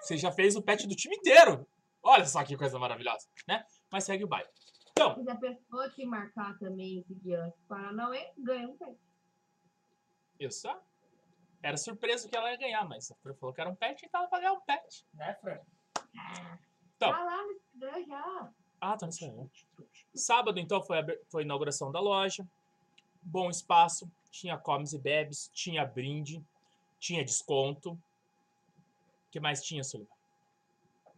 você 0.01 0.17
já 0.17 0.29
fez 0.29 0.57
o 0.57 0.61
pet 0.61 0.85
do 0.85 0.93
time 0.93 1.15
inteiro. 1.15 1.65
Olha 2.03 2.25
só 2.25 2.43
que 2.43 2.57
coisa 2.57 2.77
maravilhosa, 2.77 3.29
né? 3.47 3.65
Mas 3.89 4.03
segue 4.03 4.25
o 4.25 4.27
baile. 4.27 4.49
Então, 4.91 5.23
Se 5.23 5.29
a 5.29 5.35
pessoa 5.37 5.89
te 5.89 6.05
marcar 6.05 6.59
também 6.59 7.01
seguir 7.07 7.35
antes 7.35 7.57
Paranauê, 7.65 8.29
ganha 8.37 8.67
um 8.67 8.75
pet. 8.75 8.97
isso 10.37 10.67
era 11.61 11.77
surpresa 11.77 12.27
que 12.27 12.35
ela 12.35 12.51
ia 12.51 12.57
ganhar, 12.57 12.85
mas 12.89 13.09
a 13.09 13.15
Fran 13.15 13.33
falou 13.35 13.55
que 13.55 13.61
era 13.61 13.69
um 13.69 13.75
pet, 13.75 14.05
então 14.05 14.19
ela 14.19 14.29
vai 14.29 14.41
ganhar 14.41 14.53
um 14.53 14.59
pet. 14.59 15.05
Né, 15.13 15.33
Fran? 15.35 15.59
Então. 16.97 17.09
Tá 17.09 17.23
lá 17.23 17.41
no 17.41 17.51
Instagram 17.53 18.05
já. 18.05 18.53
Ah, 18.81 18.97
tá 18.97 19.05
no 19.05 19.11
Instagram. 19.11 19.47
Sábado, 20.13 20.59
então, 20.59 20.83
foi 20.83 20.99
a, 20.99 21.05
foi 21.29 21.43
a 21.43 21.45
inauguração 21.45 21.89
da 21.89 22.01
loja. 22.01 22.45
Bom 23.21 23.49
espaço. 23.49 24.11
Tinha 24.29 24.57
comes 24.57 24.91
e 24.91 24.99
bebes, 24.99 25.49
tinha 25.53 25.85
brinde, 25.85 26.43
tinha 27.03 27.23
desconto. 27.23 27.91
O 27.91 27.97
que 29.29 29.39
mais 29.39 29.61
tinha, 29.61 29.83
Sullivan? 29.83 30.09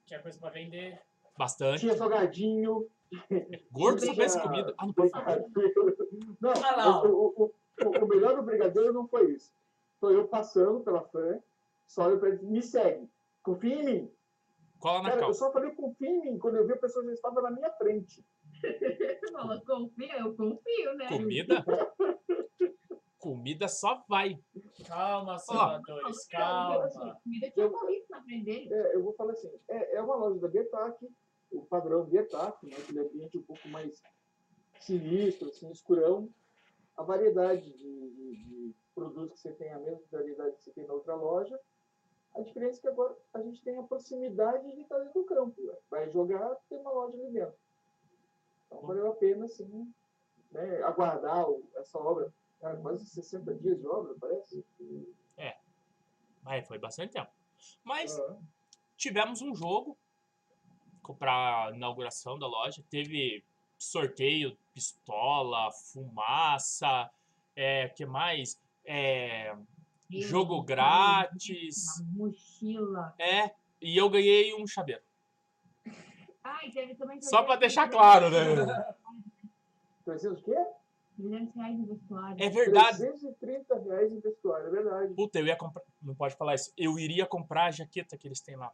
Tinha 0.08 0.20
coisa 0.20 0.40
pra 0.40 0.50
vender. 0.50 1.00
Bastante. 1.38 1.82
Tinha 1.82 1.96
salgadinho. 1.96 2.90
Gordo 3.72 4.02
pensa 4.16 4.40
em 4.40 4.42
comida. 4.42 4.74
Ah, 4.80 4.86
não 4.88 4.94
pode 4.94 5.12
falar. 5.12 5.38
Não, 6.42 6.52
Ah, 6.52 6.78
não. 6.78 7.12
o, 7.12 7.34
o, 7.38 7.54
o, 8.04 8.08
melhor 8.08 8.36
do 8.36 8.42
brigadeiro 8.42 8.92
não 8.94 9.08
foi 9.08 9.32
isso. 9.34 9.54
Foi 10.00 10.16
eu 10.16 10.28
passando 10.28 10.80
pela 10.80 11.02
Fran, 11.04 11.40
só 11.88 12.10
eu 12.10 12.20
pra 12.20 12.30
ele, 12.30 12.42
me 12.44 12.64
segue. 12.64 13.08
Confia 13.44 13.76
em 13.76 13.86
mim. 13.86 14.12
Cola 14.80 15.04
na 15.04 15.10
Cara, 15.10 15.22
eu 15.22 15.26
calça. 15.26 15.40
só 15.40 15.52
falei 15.52 15.72
confia 15.72 16.10
em 16.10 16.22
mim 16.22 16.40
quando 16.40 16.56
eu 16.56 16.66
vi 16.66 16.74
a 16.74 16.78
pessoa 16.78 17.06
já 17.06 17.12
estava 17.14 17.42
na 17.42 17.52
minha 17.52 17.72
frente. 17.74 18.26
Você 18.60 19.32
falou, 19.32 19.62
confia, 19.62 20.20
eu 20.20 20.36
confio, 20.36 20.96
né? 20.96 21.08
Comida? 21.10 21.64
Comida 23.30 23.68
só 23.68 24.04
vai. 24.08 24.40
Calma, 24.88 25.40
Salvadores, 25.40 26.28
calma. 26.28 27.18
Comida 27.24 27.50
tinha 27.50 27.68
morrido 27.68 28.06
na 28.08 28.22
frente 28.22 28.46
dele. 28.46 28.72
É, 28.72 28.96
eu 28.96 29.04
vou 29.04 29.14
falar 29.14 29.32
assim, 29.32 29.52
é, 29.68 29.96
é 29.96 30.02
uma 30.04 30.16
loja 30.16 30.40
da 30.40 30.48
Bietac, 30.48 31.10
o 31.52 31.66
padrão 31.66 32.04
Bietac, 32.06 32.64
né, 32.68 32.76
aquele 32.78 33.00
ambiente 33.00 33.36
um 33.40 33.42
pouco 33.42 33.68
mais 33.70 34.00
sinistro, 34.80 35.48
assim, 35.50 35.72
escurão. 35.72 36.30
A 36.96 37.02
variedade 37.02 37.64
de, 37.72 38.10
de- 38.12 38.36
de 38.44 38.76
produtos 38.94 39.42
que 39.42 39.50
você 39.50 39.54
tem, 39.54 39.74
a 39.74 39.80
mesma 39.80 40.04
variedade 40.12 40.56
que 40.58 40.64
você 40.66 40.72
tem 40.74 40.86
na 40.86 40.94
outra 40.94 41.16
loja. 41.16 41.60
A 42.36 42.42
diferença 42.42 42.78
é 42.78 42.82
que 42.82 42.88
agora 42.90 43.18
a 43.34 43.42
gente 43.42 43.60
tem 43.64 43.76
a 43.80 43.82
proximidade 43.84 44.72
de 44.72 44.82
estar 44.82 45.00
dentro 45.00 45.22
do 45.24 45.26
campo. 45.28 45.60
né? 45.64 45.74
Vai 45.90 46.12
jogar, 46.12 46.56
tem 46.70 46.78
uma 46.78 46.92
loja 46.92 47.18
ali 47.18 47.32
dentro. 47.32 47.56
Então 48.68 48.82
valeu 48.82 49.08
a 49.12 49.16
pena, 49.16 49.46
assim, 49.46 49.92
né, 50.52 50.84
aguardar 50.84 51.44
essa 51.78 51.98
obra. 51.98 52.32
Cara, 52.60 52.78
quase 52.78 53.06
60 53.06 53.54
dias 53.56 53.80
de 53.80 53.88
obra, 53.88 54.16
parece. 54.20 54.66
Mas 56.46 56.68
foi 56.68 56.78
bastante 56.78 57.14
tempo. 57.14 57.32
Mas 57.84 58.20
Ah, 58.20 58.38
tivemos 58.96 59.42
um 59.42 59.56
jogo 59.56 59.98
para 61.18 61.72
inauguração 61.74 62.38
da 62.38 62.46
loja. 62.46 62.84
Teve 62.88 63.44
sorteio, 63.78 64.56
pistola, 64.72 65.72
fumaça, 65.72 67.10
é, 67.56 67.90
que 67.90 68.06
mais? 68.06 68.62
É, 68.86 69.56
jogo 70.12 70.62
grátis. 70.62 72.00
Uma 72.00 72.28
mochila. 72.28 73.16
É, 73.18 73.52
e 73.82 73.98
eu 73.98 74.08
ganhei 74.08 74.54
um 74.54 74.68
chaveiro. 74.68 75.02
Ah, 76.44 76.64
e 76.64 76.72
teve 76.72 76.94
também... 76.94 77.20
Só 77.24 77.42
pra 77.42 77.56
deixar 77.56 77.90
claro, 77.90 78.30
né? 78.30 78.94
300 80.06 80.40
o 80.40 80.44
quê? 80.44 80.56
300 81.18 81.56
reais 81.56 81.78
no 81.78 81.86
vestuário. 81.86 82.44
É 82.44 82.50
verdade. 82.50 82.98
330 82.98 83.80
reais 83.80 84.12
em 84.12 84.20
vestuário, 84.20 84.68
é 84.68 84.70
verdade. 84.70 85.14
Puta, 85.14 85.40
eu 85.40 85.46
ia 85.46 85.56
comprar. 85.56 85.84
Não 86.02 86.16
pode 86.16 86.36
falar 86.36 86.56
isso. 86.56 86.72
Eu 86.78 86.98
iria 87.00 87.26
comprar 87.26 87.66
a 87.66 87.72
jaqueta 87.72 88.18
que 88.18 88.28
eles 88.28 88.40
têm 88.42 88.56
lá. 88.56 88.72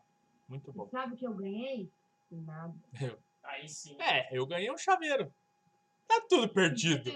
Muito 0.48 0.72
bom. 0.74 0.88
Sabe 0.90 1.14
o 1.14 1.18
que 1.18 1.26
eu 1.26 1.34
ganhei? 1.34 1.90
Nada. 2.32 2.74
Aí 3.44 3.68
sim. 3.68 3.96
É, 4.02 4.36
eu 4.38 4.46
ganhei 4.46 4.72
um 4.72 4.78
chaveiro. 4.78 5.34
Tá 6.08 6.22
tudo 6.30 6.50
perdido. 6.50 7.12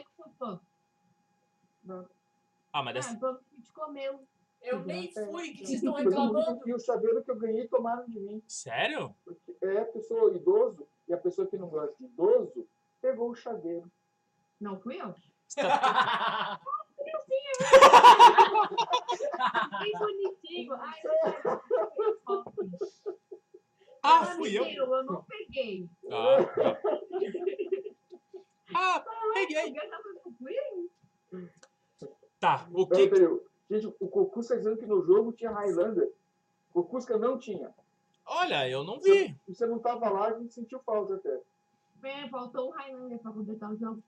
Ah, 2.72 2.84
mas 2.84 2.88
Ah, 2.88 2.94
dessa... 2.94 3.12
então 3.14 3.30
a 3.30 3.56
gente 3.56 3.72
comeu. 3.72 4.20
Eu 4.62 4.84
nem 4.84 5.12
É, 5.16 5.26
fui, 5.28 5.52
que 5.52 5.60
vocês 5.66 5.72
estão 5.84 5.94
reclamando. 5.94 6.62
E 6.68 6.74
o 6.74 6.80
chaveiro 6.80 7.24
que 7.24 7.30
eu 7.30 7.36
ganhei 7.38 7.68
tomaram 7.68 8.08
de 8.08 8.20
mim. 8.20 8.42
Sério? 8.48 9.16
Porque 9.24 9.56
é 9.62 9.82
a 9.82 9.86
pessoa 9.86 10.34
idoso, 10.34 10.88
e 11.08 11.14
a 11.14 11.18
pessoa 11.18 11.48
que 11.48 11.56
não 11.58 11.68
gosta 11.68 11.96
de 12.00 12.06
idoso, 12.06 12.68
pegou 13.00 13.30
o 13.30 13.36
chaveiro. 13.36 13.90
Não 14.60 14.80
fui 14.80 15.00
eu. 15.02 15.14
Você 15.48 15.62
tá- 15.62 16.60
Que 19.84 19.92
bonitinho. 19.98 20.74
Ai, 20.74 21.02
Ah, 24.04 24.26
fui 24.36 24.58
eu. 24.58 24.66
Eu 24.66 25.04
não 25.04 25.24
peguei. 25.24 25.90
Ah, 26.12 26.46
tá. 26.46 26.80
ah, 28.76 29.04
peguei. 29.34 29.74
Fui. 31.30 31.50
Tá, 32.40 32.68
o 32.72 32.88
que. 32.88 33.10
Gente, 33.70 33.88
o 34.00 34.08
Cocusca 34.08 34.56
dizendo 34.58 34.78
que 34.78 34.86
no 34.86 35.04
jogo 35.04 35.34
tinha 35.34 35.50
Highlander. 35.52 36.12
O 36.74 36.84
Cocusca 36.84 37.18
não 37.18 37.40
tinha. 37.40 37.74
Olha, 38.28 38.70
eu 38.70 38.84
não 38.84 39.00
vi. 39.00 39.36
Você 39.48 39.66
não 39.66 39.78
estava 39.78 40.10
lá, 40.10 40.28
a 40.28 40.40
gente 40.40 40.54
sentiu 40.54 40.80
falta 40.82 41.16
até. 41.16 41.42
É, 42.06 42.30
faltou 42.30 42.70
um 42.70 42.72
Highlander 42.72 43.20
pra 43.20 43.32
completar 43.32 43.72
o 43.72 43.78
jogo. 43.78 44.04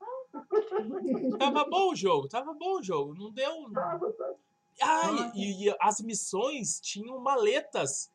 Tava 1.39 1.65
bom 1.65 1.91
o 1.91 1.95
jogo, 1.95 2.27
tava 2.27 2.53
bom 2.53 2.79
o 2.79 2.83
jogo. 2.83 3.15
Não 3.15 3.31
deu. 3.31 3.71
Tava, 3.71 4.11
tá? 4.13 4.33
Ah, 4.81 5.31
e, 5.35 5.67
e 5.67 5.75
as 5.79 5.99
missões 6.01 6.79
tinham 6.79 7.19
maletas 7.19 8.11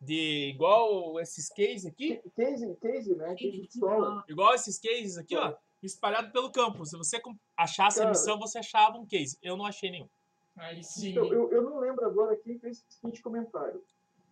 de 0.00 0.50
igual 0.54 1.18
esses 1.20 1.48
cases 1.48 1.86
aqui, 1.86 2.20
Case, 2.36 2.76
case, 2.82 3.14
né? 3.14 3.34
Case 3.34 3.50
de 3.52 3.60
pistola. 3.62 4.24
igual 4.28 4.52
esses 4.54 4.78
cases 4.78 5.16
aqui, 5.16 5.36
ó, 5.36 5.54
espalhado 5.82 6.30
pelo 6.32 6.50
campo. 6.50 6.84
Se 6.84 6.96
você 6.98 7.20
achasse 7.56 7.98
a 8.00 8.02
Cara. 8.02 8.10
missão, 8.10 8.38
você 8.38 8.58
achava 8.58 8.98
um 8.98 9.06
case. 9.06 9.38
Eu 9.42 9.56
não 9.56 9.64
achei 9.64 9.90
nenhum. 9.90 10.08
Aí 10.56 10.82
sim. 10.84 11.12
Então, 11.12 11.32
eu, 11.32 11.50
eu 11.50 11.62
não 11.62 11.78
lembro 11.78 12.04
agora 12.04 12.36
quem 12.36 12.58
fez 12.58 12.80
o 12.80 12.92
seguinte 12.92 13.22
comentário. 13.22 13.82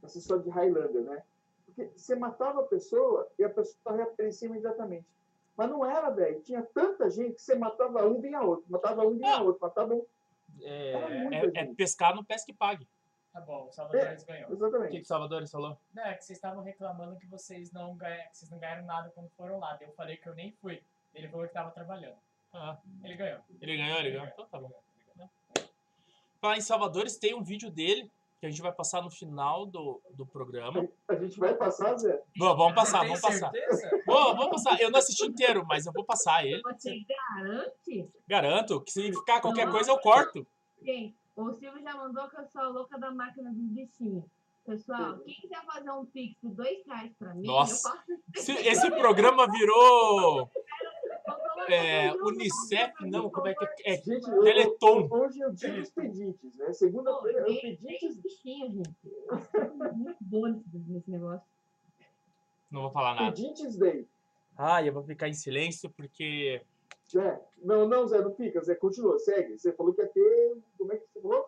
Essa 0.02 0.18
história 0.18 0.42
de 0.42 0.50
Highlander, 0.50 1.02
né? 1.02 1.22
Porque 1.74 1.90
você 1.96 2.14
matava 2.14 2.60
a 2.60 2.64
pessoa 2.64 3.28
e 3.38 3.44
a 3.44 3.50
pessoa 3.50 3.96
reaparecia 3.96 4.48
imediatamente. 4.48 5.06
Mas 5.56 5.68
não 5.68 5.84
era, 5.84 6.10
velho. 6.10 6.40
Tinha 6.42 6.62
tanta 6.62 7.10
gente 7.10 7.34
que 7.34 7.42
você 7.42 7.54
matava 7.54 8.06
um, 8.06 8.20
vinha 8.20 8.40
outro. 8.40 8.64
Matava 8.68 9.02
um, 9.06 9.16
vinha 9.16 9.36
Ah. 9.36 9.42
outro. 9.42 9.60
Matava 9.60 9.94
um. 9.94 10.04
É, 10.62 10.92
é- 11.54 11.60
é 11.62 11.74
pescar 11.74 12.14
no 12.14 12.24
pesque 12.24 12.52
pague. 12.52 12.86
Tá 13.32 13.40
bom, 13.40 13.68
o 13.68 13.72
Salvadores 13.72 14.24
ganhou. 14.24 14.50
O 14.50 14.52
Exatamente. 14.54 14.90
que, 14.90 14.96
que 14.98 15.02
o 15.04 15.06
Salvador 15.06 15.46
falou? 15.48 15.78
Não, 15.94 16.02
é 16.04 16.14
que 16.14 16.24
vocês 16.24 16.36
estavam 16.36 16.64
reclamando 16.64 17.16
que 17.16 17.26
vocês 17.26 17.70
não 17.70 17.94
ganharam, 17.94 18.28
que 18.30 18.36
vocês 18.38 18.50
não 18.50 18.58
ganharam 18.58 18.84
nada 18.84 19.10
quando 19.14 19.28
foram 19.36 19.58
lá. 19.60 19.78
Eu 19.80 19.92
falei 19.92 20.16
que 20.16 20.28
eu 20.28 20.34
nem 20.34 20.50
fui. 20.60 20.82
Ele 21.14 21.28
falou 21.28 21.46
que 21.46 21.52
tava 21.54 21.70
trabalhando. 21.70 22.16
Ah, 22.52 22.76
Ele 23.04 23.14
ganhou. 23.14 23.38
ele 23.60 23.76
ganhou, 23.76 23.98
ele 24.00 24.10
ganhou. 24.10 24.26
Então 24.26 24.46
tá 24.46 24.58
bom. 24.58 24.72
Falar 26.40 26.56
em 26.56 26.60
Salvadores, 26.62 27.16
tem 27.18 27.34
um 27.34 27.42
vídeo 27.42 27.70
dele 27.70 28.10
que 28.40 28.46
a 28.46 28.50
gente 28.50 28.62
vai 28.62 28.72
passar 28.72 29.02
no 29.02 29.10
final 29.10 29.66
do, 29.66 30.00
do 30.12 30.24
programa. 30.24 30.88
A 31.06 31.14
gente 31.14 31.38
vai 31.38 31.54
passar, 31.54 31.94
Zé. 31.98 32.22
Vamos, 32.38 32.56
vamos 32.56 32.74
passar, 32.74 33.04
vamos 33.04 33.20
passar. 33.20 33.52
Vou, 34.06 34.34
vamos 34.34 34.50
passar. 34.62 34.80
Eu 34.80 34.90
não 34.90 34.98
assisti 34.98 35.26
inteiro, 35.26 35.62
mas 35.68 35.84
eu 35.84 35.92
vou 35.92 36.04
passar 36.04 36.46
ele. 36.46 36.62
Você 36.62 37.04
garante? 37.36 38.08
Garanto 38.26 38.80
que 38.80 38.90
se 38.92 39.12
ficar 39.12 39.42
qualquer 39.42 39.70
coisa 39.70 39.90
eu 39.90 39.98
corto. 39.98 40.46
Quem? 40.82 41.14
O 41.36 41.52
Silvio 41.52 41.82
já 41.82 41.94
mandou 41.94 42.28
que 42.28 42.36
eu 42.38 42.46
sou 42.46 42.62
a 42.62 42.68
louca 42.68 42.98
da 42.98 43.10
máquina 43.10 43.50
dos 43.50 43.68
bichinhos. 43.68 44.24
Pessoal, 44.66 45.18
quem 45.18 45.34
quiser 45.34 45.62
fazer 45.64 45.90
um 45.90 46.04
pix 46.06 46.36
de 46.42 46.48
dois 46.50 46.78
reais 46.86 47.10
pra 47.18 47.34
mim, 47.34 47.46
Nossa. 47.46 47.92
Se- 48.36 48.52
Esse 48.66 48.90
programa 48.90 49.50
virou 49.50 50.50
é, 51.68 52.08
Eu 52.10 52.26
Unicef, 52.26 52.92
não, 53.06 53.30
como 53.30 53.48
é 53.48 53.54
que 53.54 53.64
é? 53.64 53.94
é 53.94 53.96
Gente, 54.02 54.28
eu- 54.28 54.42
Teleton. 54.42 55.08
hoje 55.10 55.42
é 55.42 55.46
o 55.48 55.52
dia 55.52 55.72
dos 55.80 55.90
pedintes, 55.90 56.56
né? 56.56 56.72
Segunda-feira 56.72 57.38
é 57.40 57.42
o 57.42 57.46
Tem 57.46 57.60
pedintes. 57.76 58.16
bichinhos, 58.18 58.72
gente. 58.74 58.94
Eu 59.04 59.94
muito 59.94 60.18
boa 60.22 60.48
nesse, 60.88 61.10
negócio. 61.10 61.46
Não 62.70 62.82
vou 62.82 62.90
falar 62.90 63.14
nada. 63.14 63.32
Pedintes 63.34 63.76
Day. 63.76 64.06
Ah, 64.56 64.82
eu 64.84 64.92
vou 64.92 65.02
ficar 65.02 65.28
em 65.28 65.34
silêncio 65.34 65.90
porque. 65.90 66.62
Zé, 67.10 67.40
não, 67.62 67.88
não, 67.88 68.06
Zé, 68.06 68.20
não 68.22 68.32
fica. 68.34 68.60
Zé, 68.62 68.74
continua, 68.76 69.18
segue. 69.18 69.58
Você 69.58 69.72
falou 69.72 69.92
que 69.92 70.00
ia 70.02 70.08
ter. 70.08 70.58
Como 70.78 70.92
é 70.92 70.96
que 70.96 71.06
você 71.12 71.20
falou? 71.20 71.44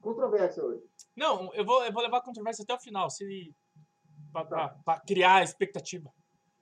Controvérsia 0.00 0.64
hoje. 0.64 0.82
Não, 1.16 1.52
eu 1.54 1.64
vou, 1.64 1.84
eu 1.84 1.92
vou 1.92 2.02
levar 2.02 2.18
a 2.18 2.22
controvérsia 2.22 2.62
até 2.64 2.74
o 2.74 2.80
final, 2.80 3.08
se. 3.10 3.52
Pra, 4.32 4.44
Tá. 4.44 4.68
pra- 4.68 4.68
pra 4.84 5.00
criar 5.00 5.42
expectativa. 5.44 6.10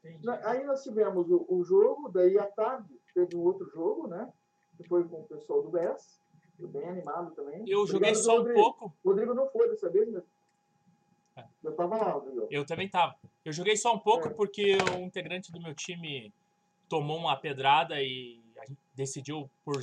Entendi. 0.08 0.28
Aí 0.44 0.64
nós 0.64 0.82
tivemos 0.82 1.30
o, 1.30 1.46
o 1.48 1.64
jogo, 1.64 2.08
daí 2.08 2.38
à 2.38 2.46
tarde 2.46 2.88
teve 3.14 3.36
um 3.36 3.40
outro 3.40 3.68
jogo, 3.70 4.06
né? 4.06 4.32
Que 4.76 4.84
foi 4.84 5.04
com 5.04 5.20
o 5.20 5.24
pessoal 5.24 5.62
do 5.62 5.70
BES. 5.70 6.20
Bem 6.58 6.88
animado 6.88 7.34
também. 7.34 7.64
Eu 7.68 7.86
joguei 7.86 8.10
Obrigado, 8.10 8.24
só 8.24 8.34
um 8.34 8.38
Rodrigo. 8.38 8.60
pouco. 8.60 8.92
O 9.04 9.08
Rodrigo 9.10 9.34
não 9.34 9.46
foi 9.48 9.68
dessa 9.68 9.90
vez, 9.90 10.10
né? 10.10 10.22
É. 11.36 11.44
Eu 11.62 11.72
tava 11.74 11.96
lá, 11.98 12.12
Rodrigo. 12.12 12.46
Eu 12.50 12.64
também 12.64 12.88
tava. 12.88 13.14
Eu 13.44 13.52
joguei 13.52 13.76
só 13.76 13.94
um 13.94 13.98
pouco 13.98 14.28
É. 14.28 14.30
porque 14.30 14.78
um 14.98 15.04
integrante 15.04 15.52
do 15.52 15.60
meu 15.60 15.74
time 15.74 16.32
tomou 16.88 17.18
uma 17.18 17.36
pedrada 17.36 18.00
e 18.00 18.40
a 18.58 18.64
gente 18.64 18.80
decidiu 18.94 19.50
por 19.64 19.82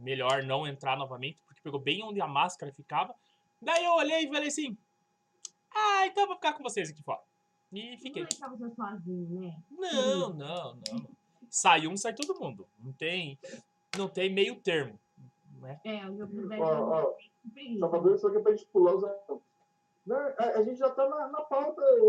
melhor 0.00 0.44
não 0.44 0.66
entrar 0.66 0.96
novamente, 0.96 1.42
porque 1.46 1.60
pegou 1.60 1.80
bem 1.80 2.04
onde 2.04 2.20
a 2.20 2.26
máscara 2.28 2.72
ficava. 2.72 3.14
Daí 3.60 3.84
eu 3.84 3.92
olhei 3.94 4.24
e 4.24 4.28
falei 4.28 4.48
assim: 4.48 4.76
Ah, 5.74 6.06
então 6.06 6.22
eu 6.22 6.28
vou 6.28 6.36
ficar 6.36 6.52
com 6.52 6.62
vocês 6.62 6.88
aqui 6.90 7.02
fora. 7.02 7.20
E 7.72 7.90
Não 7.92 7.98
fiquei. 7.98 8.24
deixar 8.24 8.48
você 8.48 8.70
sozinho, 8.74 9.40
né? 9.40 9.56
Não, 9.70 10.30
não, 10.32 10.74
não. 10.76 11.06
Sai 11.50 11.86
um, 11.86 11.96
sai 11.96 12.14
todo 12.14 12.38
mundo. 12.38 12.66
Não 12.78 12.92
tem, 12.92 13.38
não 13.96 14.08
tem 14.08 14.32
meio 14.32 14.56
termo. 14.56 14.98
Né? 15.60 15.80
É, 15.84 16.06
o 16.08 16.16
jogo 16.16 16.32
do 16.42 16.62
Ó, 16.62 17.00
ó, 17.00 17.14
preguiça. 17.52 17.80
Salvador 17.80 18.18
só 18.18 18.30
que 18.30 18.36
é 18.36 18.40
pra 18.40 18.52
gente 18.52 18.66
pular 18.66 18.94
os. 18.94 19.02
Não, 20.06 20.16
a, 20.16 20.44
a 20.58 20.62
gente 20.62 20.78
já 20.78 20.88
tá 20.90 21.08
na, 21.08 21.26
na 21.28 21.40
pauta, 21.42 21.80
o, 22.00 22.06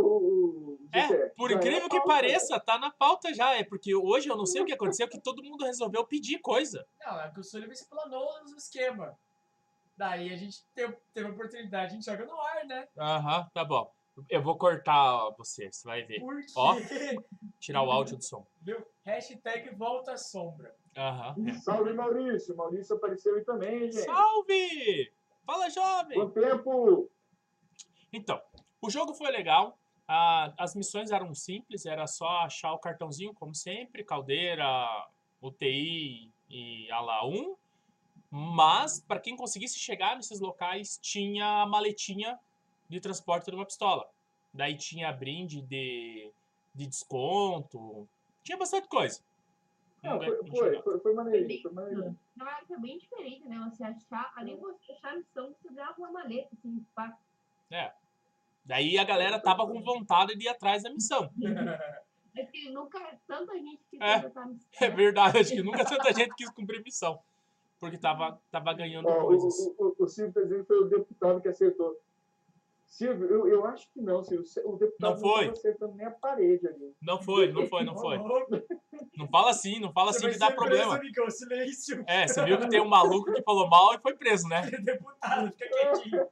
o 0.76 0.80
É, 0.94 1.30
por 1.30 1.50
na 1.50 1.56
incrível 1.56 1.90
que 1.90 1.98
pauta. 1.98 2.08
pareça, 2.14 2.60
tá 2.60 2.78
na 2.78 2.92
pauta 2.92 3.34
já. 3.34 3.56
É 3.56 3.64
porque 3.64 3.96
hoje 3.96 4.30
eu 4.30 4.38
não 4.38 4.46
sei 4.46 4.62
o 4.62 4.66
que 4.66 4.74
aconteceu, 4.74 5.08
que 5.10 5.20
todo 5.20 5.44
mundo 5.44 5.66
resolveu 5.66 6.06
pedir 6.06 6.38
coisa. 6.40 6.86
Não, 7.04 7.20
é 7.20 7.32
que 7.32 7.40
o 7.40 7.44
Sullivan 7.44 7.74
explanou 7.74 8.30
os 8.44 8.52
esquemas. 8.54 9.16
Daí 9.98 10.32
a 10.32 10.38
gente 10.38 10.64
teve, 10.76 10.96
teve 11.12 11.28
a 11.28 11.32
oportunidade, 11.32 11.86
a 11.88 11.96
gente 11.96 12.06
joga 12.06 12.24
no 12.26 12.40
ar, 12.40 12.66
né? 12.66 12.88
Aham, 13.00 13.50
tá 13.52 13.66
bom. 13.66 13.92
Eu 14.30 14.42
vou 14.42 14.58
cortar 14.58 15.30
você, 15.38 15.72
você 15.72 15.88
vai 15.88 16.04
ver. 16.04 16.20
Por 16.20 16.40
quê? 16.40 16.52
Ó. 16.56 16.76
Tirar 17.60 17.84
o 17.84 17.92
áudio 17.92 18.18
do 18.18 18.24
som. 18.24 18.46
Viu? 18.62 18.84
Hashtag 19.06 19.76
volta 19.76 20.14
à 20.14 20.18
sombra. 20.18 20.76
É. 20.96 21.54
Salve, 21.54 21.94
Maurício. 21.94 22.56
Maurício 22.56 22.96
apareceu 22.96 23.36
aí 23.36 23.46
também, 23.46 23.92
gente. 23.92 24.06
Salve! 24.06 25.14
Fala, 25.46 25.70
jovem! 25.70 26.18
Quanto 26.18 26.42
tempo? 26.42 27.12
Então, 28.12 28.42
o 28.82 28.90
jogo 28.90 29.14
foi 29.14 29.32
legal. 29.32 29.78
Ah, 30.08 30.54
as 30.58 30.74
missões 30.76 31.12
eram 31.12 31.34
simples, 31.36 31.86
era 31.86 32.08
só 32.08 32.28
achar 32.40 32.74
o 32.74 32.80
cartãozinho, 32.80 33.34
como 33.34 33.54
sempre, 33.54 34.04
caldeira, 34.04 34.66
UTI 35.42 36.32
e 36.50 36.90
ala 36.92 37.26
1. 37.28 37.56
Mas, 38.30 39.00
para 39.00 39.20
quem 39.20 39.36
conseguisse 39.36 39.78
chegar 39.78 40.16
nesses 40.16 40.40
locais, 40.40 40.98
tinha 41.02 41.62
a 41.62 41.66
maletinha 41.66 42.40
de 42.90 43.00
transporte 43.00 43.50
de 43.50 43.56
uma 43.56 43.66
pistola. 43.66 44.08
Daí 44.54 44.76
tinha 44.76 45.12
brinde 45.12 45.62
de, 45.62 46.32
de 46.74 46.88
desconto, 46.88 48.08
tinha 48.44 48.58
bastante 48.58 48.88
coisa. 48.88 49.22
Não, 50.04 50.14
Não 50.14 50.24
foi, 50.24 50.48
foi, 50.48 50.82
foi, 50.82 51.00
foi 51.00 51.14
maneiro, 51.14 51.62
foi 51.62 51.72
maneiro. 51.72 52.16
Na 52.36 52.46
verdade, 52.46 52.68
foi 52.68 52.80
bem 52.80 52.98
diferente, 52.98 53.48
né? 53.48 53.70
Você 53.70 53.84
achar, 53.84 54.32
além 54.36 54.56
de 54.56 54.62
você 54.62 54.92
achar 54.94 55.14
a 55.14 55.18
missão, 55.18 55.54
você 55.62 55.74
ganhava 55.74 55.96
uma 55.98 56.12
maleta, 56.12 56.50
assim, 56.54 56.86
pá. 56.96 57.18
Daí 58.64 58.98
a 58.98 59.04
galera 59.04 59.40
tava 59.40 59.66
com 59.66 59.82
vontade 59.82 60.36
de 60.36 60.46
ir 60.46 60.50
atrás 60.50 60.84
da 60.84 60.90
missão. 60.92 61.30
É 62.36 62.46
que 62.46 62.70
nunca 62.70 63.00
tanta 63.26 63.54
gente 63.58 63.82
que 63.90 63.98
É. 64.02 64.12
essa 64.14 64.46
missão. 64.46 64.68
É 64.80 64.90
verdade, 64.90 65.40
acho 65.40 65.54
que 65.54 65.64
nunca 65.64 65.84
tanta 65.84 66.14
gente 66.14 66.36
quis 66.36 66.50
cumprir 66.52 66.84
missão. 66.84 67.20
Porque 67.80 67.98
tava, 67.98 68.40
tava 68.52 68.74
ganhando 68.74 69.08
Ó, 69.08 69.24
o, 69.24 69.28
coisas. 69.28 69.60
o, 69.78 69.96
o, 70.00 70.04
o 70.04 70.08
Silvio 70.08 70.34
tá 70.34 70.42
dizendo 70.42 70.62
que 70.62 70.68
foi 70.68 70.80
o 70.80 70.86
deputado 70.90 71.42
que 71.42 71.48
acertou. 71.48 72.00
Silvio, 72.88 73.28
eu, 73.28 73.48
eu 73.48 73.66
acho 73.66 73.88
que 73.92 74.02
não, 74.02 74.24
Silvio. 74.24 74.46
O 74.66 74.78
deputado 74.78 75.12
Não 75.14 75.18
foi. 75.20 75.42
tava 75.46 75.52
acertando 75.52 75.94
nem 75.96 76.06
a 76.08 76.12
parede 76.12 76.68
ali. 76.68 76.96
Não 77.02 77.22
foi, 77.22 77.52
não 77.52 77.68
foi, 77.68 77.84
não 77.84 77.96
foi. 77.98 78.18
Não 79.16 79.28
fala 79.28 79.50
assim, 79.50 79.80
não 79.80 79.92
fala 79.92 80.14
Você 80.14 80.20
assim 80.28 80.34
que 80.34 80.40
dá 80.40 80.48
ser 80.48 80.56
problema. 80.56 80.84
preso, 80.98 81.02
amigão, 81.02 81.30
silêncio. 81.30 82.04
É, 82.08 82.28
você 82.28 82.44
viu 82.46 82.60
que 82.60 82.70
tem 82.70 82.80
um 82.82 82.88
maluco 82.88 83.32
que 83.34 83.42
falou 83.42 83.68
mal 83.68 83.94
e 83.96 84.00
foi 84.00 84.16
preso, 84.16 84.48
né? 84.48 84.62
Deputado, 84.82 85.52
fica 85.52 85.70
quietinho. 85.70 86.28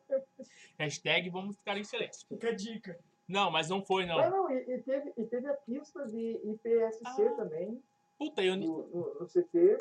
Hashtag 0.77 1.29
vamos 1.31 1.57
ficar 1.57 1.77
em 1.77 1.83
silêncio. 1.83 2.27
Fica 2.27 2.49
a 2.49 2.55
dica. 2.55 2.99
Não, 3.27 3.49
mas 3.49 3.69
não 3.69 3.83
foi, 3.83 4.05
Não, 4.05 4.17
não. 4.17 4.29
não, 4.29 4.51
e, 4.51 4.75
e 4.75 4.81
teve, 4.83 5.11
e 5.17 5.25
teve 5.25 5.47
a 5.47 5.53
pista 5.55 6.05
de 6.07 6.39
IPSC 6.43 7.23
Ah. 7.27 7.31
também, 7.35 7.81
Puta, 8.19 8.43
eu, 8.43 8.55
no, 8.55 8.87
no, 8.87 9.13
no 9.19 9.25
CT. 9.27 9.77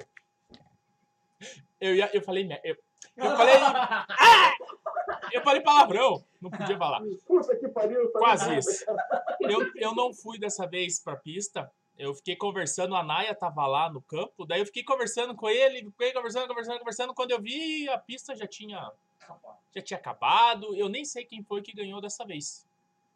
eu, 1.81 1.95
ia- 1.95 2.11
eu 2.15 2.23
falei. 2.23 2.49
Eu, 2.65 2.77
eu 3.17 3.37
falei. 3.37 3.55
Eu 5.33 5.43
falei 5.43 5.61
palavrão. 5.63 6.25
Não 6.41 6.51
podia 6.51 6.77
falar. 6.77 7.03
Puta 7.27 7.57
que 7.57 7.69
pariu. 7.69 8.11
Quase 8.13 8.47
nada. 8.47 8.59
isso. 8.59 8.85
Eu, 9.41 9.71
eu 9.77 9.95
não 9.95 10.13
fui 10.13 10.39
dessa 10.39 10.67
vez 10.67 11.01
pra 11.01 11.17
pista. 11.17 11.71
Eu 11.97 12.15
fiquei 12.15 12.35
conversando, 12.35 12.97
a 12.97 13.03
Naya 13.05 13.35
tava 13.35 13.67
lá 13.67 13.89
no 13.89 14.03
campo, 14.03 14.45
daí 14.45 14.61
eu 14.61 14.67
fiquei 14.67 14.83
conversando 14.83 15.33
com 15.35 15.49
ele, 15.49 15.85
fiquei 15.93 16.13
conversando, 16.13 16.49
conversando, 16.49 16.79
conversando. 16.81 17.15
Quando 17.15 17.31
eu 17.31 17.41
vi, 17.41 17.89
a 17.89 17.97
pista 17.97 18.35
já 18.35 18.49
tinha, 18.49 18.91
já 19.73 19.81
tinha 19.81 19.97
acabado. 19.99 20.75
Eu 20.75 20.89
nem 20.89 21.05
sei 21.05 21.25
quem 21.25 21.43
foi 21.45 21.63
que 21.63 21.73
ganhou 21.73 22.01
dessa 22.01 22.25
vez. 22.25 22.67